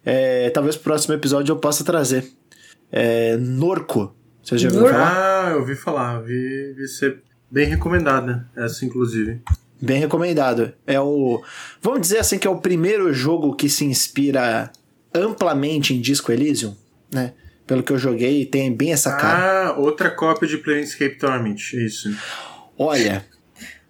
É, 0.04 0.50
talvez 0.50 0.76
pro 0.76 0.84
próximo 0.84 1.14
episódio 1.14 1.52
eu 1.52 1.56
possa 1.56 1.84
trazer. 1.84 2.26
É, 2.90 3.36
Norco. 3.36 4.14
Você 4.42 4.56
já 4.56 4.68
ouviu 4.68 4.88
falar? 4.88 5.46
Ah, 5.46 5.50
eu 5.50 5.58
ouvi 5.58 5.74
falar. 5.74 6.20
Vi, 6.20 6.72
vi 6.74 6.86
ser 6.88 7.22
bem 7.50 7.66
recomendada, 7.66 8.48
essa 8.56 8.84
inclusive. 8.84 9.42
Bem 9.82 9.98
recomendado. 9.98 10.72
É 10.86 10.98
o. 11.00 11.42
Vamos 11.82 12.00
dizer 12.00 12.18
assim 12.18 12.38
que 12.38 12.46
é 12.46 12.50
o 12.50 12.58
primeiro 12.58 13.12
jogo 13.12 13.54
que 13.54 13.68
se 13.68 13.84
inspira 13.84 14.70
amplamente 15.12 15.92
em 15.92 16.00
Disco 16.00 16.32
Elysium, 16.32 16.74
né? 17.12 17.32
Pelo 17.66 17.82
que 17.82 17.92
eu 17.92 17.98
joguei, 17.98 18.46
tem 18.46 18.72
bem 18.72 18.92
essa 18.92 19.16
cara. 19.16 19.70
Ah, 19.70 19.78
outra 19.78 20.08
cópia 20.10 20.46
de 20.46 20.58
Planescape 20.58 21.18
Torment, 21.18 21.56
isso. 21.74 22.16
Olha, 22.78 23.24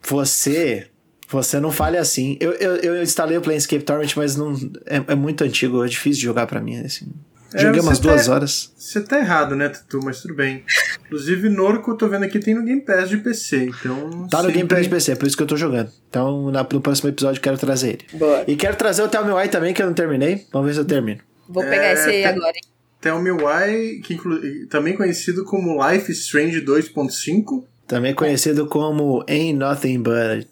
você 0.06 0.88
você 1.28 1.58
não 1.58 1.72
fale 1.72 1.98
assim. 1.98 2.36
Eu, 2.40 2.52
eu, 2.52 2.76
eu 2.76 3.02
instalei 3.02 3.36
o 3.36 3.40
Planescape 3.40 3.82
Torment, 3.82 4.10
mas 4.16 4.36
não 4.36 4.54
é, 4.86 5.02
é 5.08 5.14
muito 5.14 5.42
antigo, 5.42 5.84
é 5.84 5.88
difícil 5.88 6.20
de 6.20 6.24
jogar 6.24 6.46
para 6.46 6.60
mim. 6.60 6.78
Assim. 6.78 7.06
É, 7.52 7.62
Joguei 7.62 7.80
umas 7.80 7.98
tá, 7.98 8.08
duas 8.08 8.28
horas. 8.28 8.72
Você 8.76 9.00
tá 9.00 9.18
errado, 9.18 9.56
né, 9.56 9.68
Tutu? 9.68 10.00
Mas 10.04 10.20
tudo 10.20 10.34
bem. 10.34 10.64
Inclusive, 11.06 11.48
Norco, 11.48 11.92
eu 11.92 11.96
tô 11.96 12.08
vendo 12.08 12.24
aqui, 12.24 12.38
tem 12.38 12.54
no 12.54 12.62
Game 12.62 12.80
Pass 12.80 13.08
de 13.08 13.18
PC, 13.18 13.64
então... 13.64 14.28
Tá 14.28 14.38
sempre... 14.38 14.52
no 14.52 14.52
Game 14.52 14.68
Pass 14.68 14.82
de 14.82 14.88
PC, 14.88 15.12
é 15.12 15.16
por 15.16 15.26
isso 15.26 15.36
que 15.36 15.42
eu 15.42 15.46
tô 15.46 15.56
jogando. 15.56 15.90
Então, 16.08 16.50
na, 16.50 16.66
no 16.70 16.80
próximo 16.80 17.08
episódio, 17.08 17.38
eu 17.38 17.42
quero 17.42 17.56
trazer 17.56 17.88
ele. 17.88 18.18
Boa. 18.18 18.44
E 18.46 18.56
quero 18.56 18.76
trazer 18.76 19.02
o 19.02 19.08
Tell 19.08 19.24
Me 19.24 19.32
Why 19.32 19.48
também, 19.48 19.72
que 19.72 19.80
eu 19.80 19.86
não 19.86 19.94
terminei. 19.94 20.46
Vamos 20.52 20.66
ver 20.66 20.74
se 20.74 20.80
eu 20.80 20.84
termino. 20.84 21.20
Vou 21.48 21.62
pegar 21.62 21.84
é, 21.84 21.92
esse 21.92 22.08
aí 22.08 22.24
agora, 22.24 22.56
hein? 22.56 22.62
Tell 23.00 23.20
Me 23.20 23.30
Why, 23.30 24.00
que 24.00 24.14
inclu... 24.14 24.40
também 24.68 24.96
conhecido 24.96 25.44
como 25.44 25.78
Life 25.88 26.10
Strange 26.12 26.60
2.5. 26.62 27.64
Também 27.86 28.14
conhecido 28.14 28.66
como 28.66 29.24
Ain't 29.28 29.58
Nothing 29.58 30.02
But... 30.02 30.48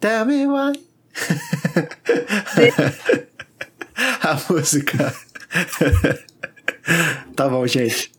Tell 0.00 0.26
Me 0.26 0.46
Why... 0.46 0.72
A 4.22 4.40
música... 4.48 5.14
tá 7.36 7.48
bom, 7.48 7.66
gente. 7.66 8.12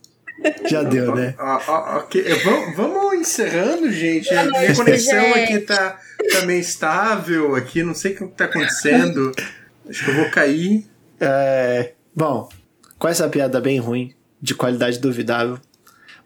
Já 0.68 0.82
deu, 0.82 1.14
né? 1.14 1.34
ok, 1.38 2.22
vamos, 2.44 2.76
vamos 2.76 3.14
encerrando, 3.14 3.90
gente. 3.90 4.32
A 4.34 4.44
minha 4.44 4.74
conexão 4.74 5.34
aqui 5.34 5.60
tá, 5.60 5.98
tá 6.32 6.44
meio 6.44 6.60
estável 6.60 7.54
aqui, 7.54 7.82
não 7.82 7.94
sei 7.94 8.12
o 8.12 8.16
que 8.16 8.26
tá 8.28 8.44
acontecendo. 8.44 9.32
Acho 9.88 10.04
que 10.04 10.10
eu 10.10 10.14
vou 10.14 10.30
cair. 10.30 10.86
É, 11.20 11.92
bom, 12.14 12.48
com 12.98 13.08
essa 13.08 13.28
piada 13.28 13.60
bem 13.60 13.78
ruim, 13.78 14.14
de 14.40 14.54
qualidade 14.54 14.98
duvidável, 14.98 15.58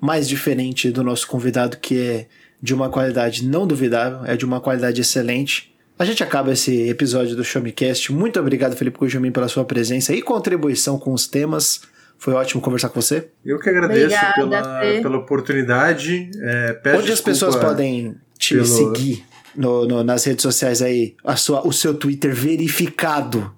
mais 0.01 0.29
diferente 0.29 0.91
do 0.91 1.03
nosso 1.03 1.27
convidado, 1.27 1.77
que 1.77 2.01
é 2.01 2.27
de 2.61 2.75
uma 2.75 2.89
qualidade 2.89 3.45
não 3.47 3.67
duvidável, 3.67 4.25
é 4.25 4.37
de 4.37 4.45
uma 4.45 4.61
qualidade 4.61 5.01
excelente. 5.01 5.75
A 5.99 6.05
gente 6.05 6.23
acaba 6.23 6.53
esse 6.53 6.89
episódio 6.89 7.35
do 7.35 7.45
Show 7.45 7.61
Me 7.61 7.73
Cast. 7.73 8.13
Muito 8.13 8.39
obrigado, 8.39 8.77
Felipe 8.77 8.99
Cujumin, 8.99 9.33
pela 9.33 9.49
sua 9.49 9.65
presença 9.65 10.13
e 10.13 10.23
contribuição 10.23 10.99
com 10.99 11.13
os 11.13 11.27
temas. 11.27 11.81
Foi 12.19 12.35
ótimo 12.35 12.61
conversar 12.61 12.89
com 12.89 13.01
você. 13.01 13.29
Eu 13.45 13.59
que 13.59 13.69
agradeço 13.69 14.15
Obrigada, 14.15 14.81
pela, 14.81 15.03
pela 15.03 15.19
oportunidade. 15.19 16.31
É, 16.41 16.81
Onde 16.97 17.13
as 17.13 17.21
pessoas 17.21 17.55
podem 17.57 18.17
te 18.37 18.55
pelo... 18.55 18.67
seguir 18.67 19.25
no, 19.55 19.87
no, 19.87 20.05
nas 20.05 20.25
redes 20.25 20.43
sociais 20.43 20.83
aí? 20.83 21.15
A 21.25 21.37
sua, 21.37 21.67
o 21.67 21.73
seu 21.73 21.95
Twitter 21.95 22.35
verificado. 22.35 23.53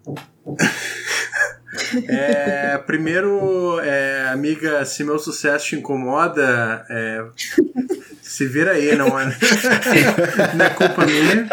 É, 2.08 2.78
primeiro, 2.78 3.78
é, 3.80 4.28
amiga, 4.28 4.84
se 4.84 5.04
meu 5.04 5.18
sucesso 5.18 5.66
te 5.66 5.76
incomoda, 5.76 6.84
é, 6.88 7.24
se 8.20 8.46
vira 8.46 8.72
aí, 8.72 8.96
não 8.96 9.18
é, 9.18 9.26
não 10.54 10.64
é 10.64 10.70
culpa 10.70 11.06
minha. 11.06 11.48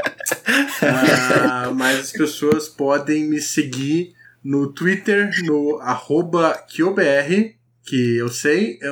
Ah, 0.82 1.72
mas 1.76 1.99
as 1.99 2.11
pessoas 2.11 2.68
podem 2.68 3.26
me 3.26 3.39
seguir 3.39 4.13
no 4.43 4.72
Twitter, 4.72 5.30
no 5.43 5.80
arroba 5.82 6.53
KyoBR, 6.68 7.55
que 7.84 8.18
eu 8.18 8.30
sei 8.30 8.80
é, 8.82 8.88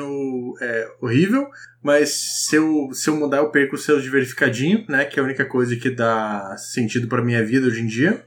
é 0.61 0.91
horrível, 1.01 1.47
mas 1.83 2.09
se 2.47 2.55
eu, 2.55 2.89
se 2.93 3.09
eu 3.09 3.15
mudar 3.15 3.37
eu 3.37 3.51
perco 3.51 3.75
o 3.75 3.79
selo 3.79 4.01
de 4.01 4.09
verificadinho, 4.09 4.85
né? 4.89 5.05
Que 5.05 5.19
é 5.19 5.21
a 5.21 5.25
única 5.25 5.45
coisa 5.45 5.75
que 5.75 5.89
dá 5.89 6.55
sentido 6.57 7.07
para 7.07 7.23
minha 7.23 7.45
vida 7.45 7.67
hoje 7.67 7.81
em 7.81 7.85
dia. 7.85 8.25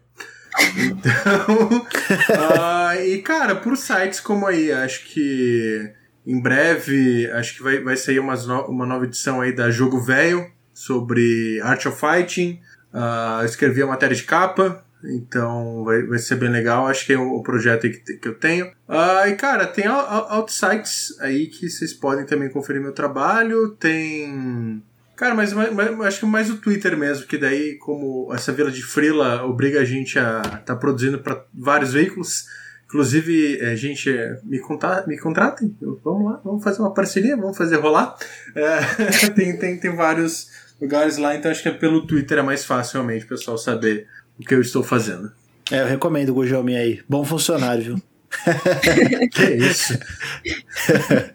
Então, 0.77 1.69
uh, 1.79 3.01
e 3.07 3.19
cara, 3.23 3.57
por 3.57 3.77
sites 3.77 4.21
como 4.21 4.47
aí, 4.47 4.73
acho 4.73 5.05
que 5.07 5.93
em 6.27 6.41
breve, 6.41 7.31
acho 7.33 7.57
que 7.57 7.63
vai, 7.63 7.81
vai 7.81 7.97
sair 7.97 8.19
umas 8.19 8.47
no, 8.47 8.67
uma 8.67 8.85
nova 8.85 9.07
edição 9.07 9.41
aí 9.41 9.51
da 9.51 9.71
Jogo 9.71 10.01
Velho 10.01 10.51
sobre 10.75 11.61
Art 11.63 11.87
of 11.87 11.99
Fighting. 11.99 12.61
Uh, 12.93 13.45
escrevi 13.45 13.83
a 13.83 13.87
matéria 13.87 14.15
de 14.15 14.25
capa, 14.25 14.85
então 15.05 15.85
vai, 15.85 16.03
vai 16.03 16.19
ser 16.19 16.37
bem 16.37 16.51
legal. 16.51 16.87
Acho 16.87 17.07
que 17.07 17.15
é 17.15 17.19
o, 17.19 17.37
o 17.37 17.43
projeto 17.43 17.83
que, 17.83 18.19
que 18.19 18.29
eu 18.29 18.35
tenho. 18.35 18.67
Uh, 18.89 19.29
e 19.29 19.37
cara, 19.37 19.67
tem 19.67 19.87
outsites 19.87 21.19
aí 21.21 21.47
que 21.47 21.69
vocês 21.69 21.93
podem 21.93 22.27
também 22.27 22.51
conferir 22.51 22.83
meu 22.83 22.93
trabalho. 22.93 23.71
Tem. 23.71 24.83
Cara, 25.19 25.35
mas, 25.35 25.53
mas, 25.53 25.75
mas, 25.75 26.01
acho 26.07 26.21
que 26.21 26.27
mais 26.27 26.49
o 26.49 26.59
Twitter 26.59 26.97
mesmo, 26.97 27.27
que 27.27 27.37
daí, 27.37 27.77
como 27.79 28.33
essa 28.33 28.53
vila 28.53 28.71
de 28.71 28.83
Frila 28.83 29.45
obriga 29.45 29.81
a 29.81 29.85
gente 29.85 30.17
a 30.17 30.43
estar 30.43 30.59
tá 30.61 30.77
produzindo 30.77 31.19
para 31.19 31.45
vários 31.53 31.93
veículos, 31.93 32.47
Inclusive, 32.89 33.59
é, 33.61 33.77
gente, 33.77 34.09
é, 34.09 34.39
me, 34.45 34.59
conta, 34.59 35.05
me 35.07 35.19
contratem. 35.19 35.77
Vamos 36.03 36.25
lá, 36.25 36.41
vamos 36.43 36.65
fazer 36.65 36.81
uma 36.81 36.95
parceria, 36.95 37.37
vamos 37.37 37.55
fazer 37.55 37.77
rolar. 37.77 38.17
É, 38.57 39.29
tem, 39.37 39.59
tem, 39.59 39.79
tem 39.79 39.95
vários 39.95 40.49
lugares 40.81 41.19
lá, 41.19 41.37
então 41.37 41.51
acho 41.51 41.63
que 41.63 41.69
é 41.69 41.73
pelo 41.73 42.07
Twitter 42.07 42.39
é 42.39 42.43
mais 42.43 42.65
fácil 42.65 42.95
realmente 42.95 43.27
o 43.27 43.29
pessoal 43.29 43.59
saber 43.59 44.07
o 44.41 44.43
que 44.43 44.55
eu 44.55 44.63
estou 44.63 44.83
fazendo. 44.83 45.31
É, 45.71 45.83
eu 45.83 45.87
recomendo 45.87 46.31
o 46.31 46.35
Gujomi 46.35 46.77
aí. 46.77 47.03
Bom 47.07 47.27
funcionário, 47.27 47.85
viu? 47.85 48.03
que 49.33 49.45
isso? 49.45 49.99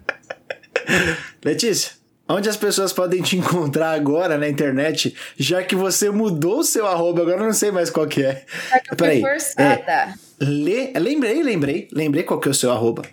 Letícia, 1.45 1.91
onde 2.27 2.49
as 2.49 2.57
pessoas 2.57 2.93
podem 2.93 3.21
te 3.21 3.37
encontrar 3.37 3.91
agora 3.91 4.37
na 4.37 4.47
internet, 4.47 5.15
já 5.37 5.63
que 5.63 5.75
você 5.75 6.09
mudou 6.09 6.59
o 6.59 6.63
seu 6.63 6.87
arroba, 6.87 7.21
agora 7.21 7.37
eu 7.37 7.45
não 7.45 7.53
sei 7.53 7.71
mais 7.71 7.89
qual 7.89 8.07
que 8.07 8.23
é. 8.23 8.45
é 8.71 8.95
Peraí. 8.95 9.23
É, 9.57 10.13
Le... 10.39 10.93
Lembrei, 10.99 11.43
lembrei, 11.43 11.87
lembrei 11.91 12.23
qual 12.23 12.39
que 12.39 12.47
é 12.47 12.51
o 12.51 12.55
seu 12.55 12.71
arroba. 12.71 13.03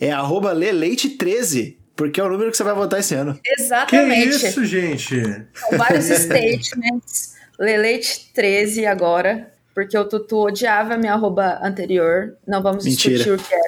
É 0.00 0.10
arroba 0.10 0.54
leleite13. 0.54 1.76
Porque 1.96 2.20
é 2.20 2.22
o 2.22 2.28
número 2.28 2.48
que 2.52 2.56
você 2.56 2.62
vai 2.62 2.74
votar 2.74 3.00
esse 3.00 3.12
ano. 3.16 3.36
Exatamente. 3.58 4.38
Que 4.38 4.46
isso, 4.46 4.64
gente? 4.64 5.20
São 5.52 5.76
vários 5.76 6.04
statements. 6.14 7.34
Leleite 7.58 8.30
13 8.32 8.86
agora. 8.86 9.52
Porque 9.74 9.98
o 9.98 10.04
Tutu 10.04 10.46
odiava 10.46 10.96
minha 10.96 11.14
arroba 11.14 11.58
anterior. 11.60 12.36
Não 12.46 12.62
vamos 12.62 12.84
Mentira. 12.84 13.16
discutir 13.16 13.34
o 13.34 13.44
que 13.44 13.52
era. 13.52 13.64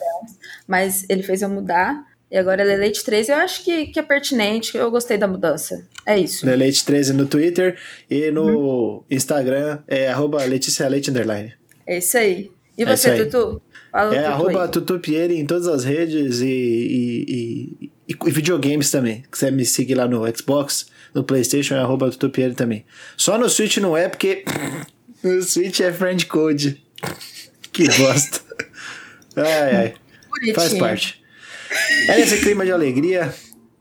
Mas 0.64 1.04
ele 1.08 1.24
fez 1.24 1.42
eu 1.42 1.48
mudar. 1.48 2.04
E 2.30 2.38
agora 2.38 2.62
é 2.62 2.64
Leleite 2.64 3.04
13. 3.04 3.32
Eu 3.32 3.38
acho 3.38 3.64
que, 3.64 3.86
que 3.86 3.98
é 3.98 4.02
pertinente. 4.02 4.76
Eu 4.76 4.90
gostei 4.90 5.18
da 5.18 5.26
mudança. 5.26 5.86
É 6.06 6.16
isso. 6.18 6.46
Leleite 6.46 6.84
13 6.84 7.12
no 7.12 7.26
Twitter. 7.26 7.76
E 8.08 8.30
no 8.30 8.44
uhum. 8.44 9.04
Instagram 9.10 9.80
é 9.88 10.08
arroba 10.08 10.44
Letícia 10.44 10.88
Leite 10.88 11.10
Underline. 11.10 11.52
É 11.86 11.98
isso 11.98 12.16
aí. 12.16 12.50
E 12.78 12.82
é 12.82 12.86
você, 12.86 13.24
Tutu? 13.24 13.60
Fala 13.90 14.14
é 14.14 14.24
arroba 14.24 14.68
Tutu 14.68 15.00
Pieri 15.00 15.36
em 15.36 15.44
todas 15.44 15.66
as 15.66 15.82
redes 15.84 16.40
e, 16.40 16.46
e, 16.46 17.90
e, 18.08 18.16
e, 18.26 18.30
videogames 18.30 18.90
também. 18.90 19.22
Se 19.24 19.28
quiser 19.30 19.52
me 19.52 19.64
seguir 19.64 19.96
lá 19.96 20.06
no 20.06 20.24
Xbox, 20.34 20.86
no 21.12 21.24
Playstation, 21.24 21.74
é 21.74 21.80
arroba 21.80 22.10
Tutu 22.10 22.30
Pieri 22.30 22.54
também. 22.54 22.84
Só 23.16 23.36
no 23.36 23.48
Switch 23.48 23.78
não 23.78 23.96
é, 23.96 24.08
porque 24.08 24.44
no 25.22 25.42
Switch 25.42 25.80
é 25.80 25.92
friend 25.92 26.26
code. 26.26 26.82
Que 27.72 27.86
bosta. 27.86 28.40
ai, 29.36 29.76
ai. 29.76 29.94
Faz 30.54 30.74
parte. 30.74 31.22
É 32.08 32.20
esse 32.20 32.38
clima 32.38 32.64
de 32.64 32.72
alegria 32.72 33.32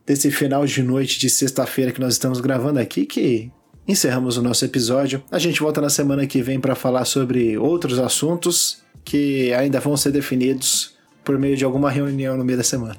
desse 0.06 0.32
final 0.32 0.66
de 0.66 0.82
noite 0.82 1.20
de 1.20 1.30
sexta-feira 1.30 1.92
que 1.92 2.00
nós 2.00 2.14
estamos 2.14 2.40
gravando 2.40 2.80
aqui 2.80 3.06
que 3.06 3.52
encerramos 3.88 4.38
o 4.38 4.42
nosso 4.42 4.64
episódio. 4.66 5.24
A 5.32 5.40
gente 5.40 5.60
volta 5.60 5.82
na 5.82 5.90
semana 5.90 6.28
que 6.28 6.42
vem 6.42 6.60
para 6.60 6.76
falar 6.76 7.06
sobre 7.06 7.58
outros 7.58 8.00
assuntos 8.00 8.84
que 9.04 9.54
ainda 9.54 9.80
vão 9.80 9.98
ser 9.98 10.12
definidos 10.12 10.98
por 11.24 11.38
meio 11.38 11.58
de 11.58 11.66
alguma 11.66 11.90
reunião 11.90 12.38
no 12.38 12.46
meio 12.46 12.58
da 12.58 12.64
semana. 12.64 12.98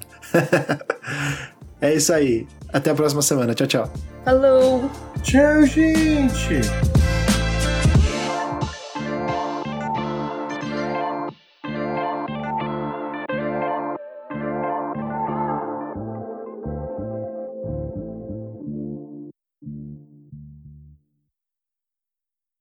é 1.79 1.93
isso 1.93 2.13
aí. 2.13 2.47
Até 2.71 2.91
a 2.91 2.95
próxima 2.95 3.21
semana. 3.21 3.53
Tchau, 3.53 3.67
tchau. 3.67 3.93
Falou. 4.25 4.89
Tchau, 5.21 5.65
gente. 5.65 6.61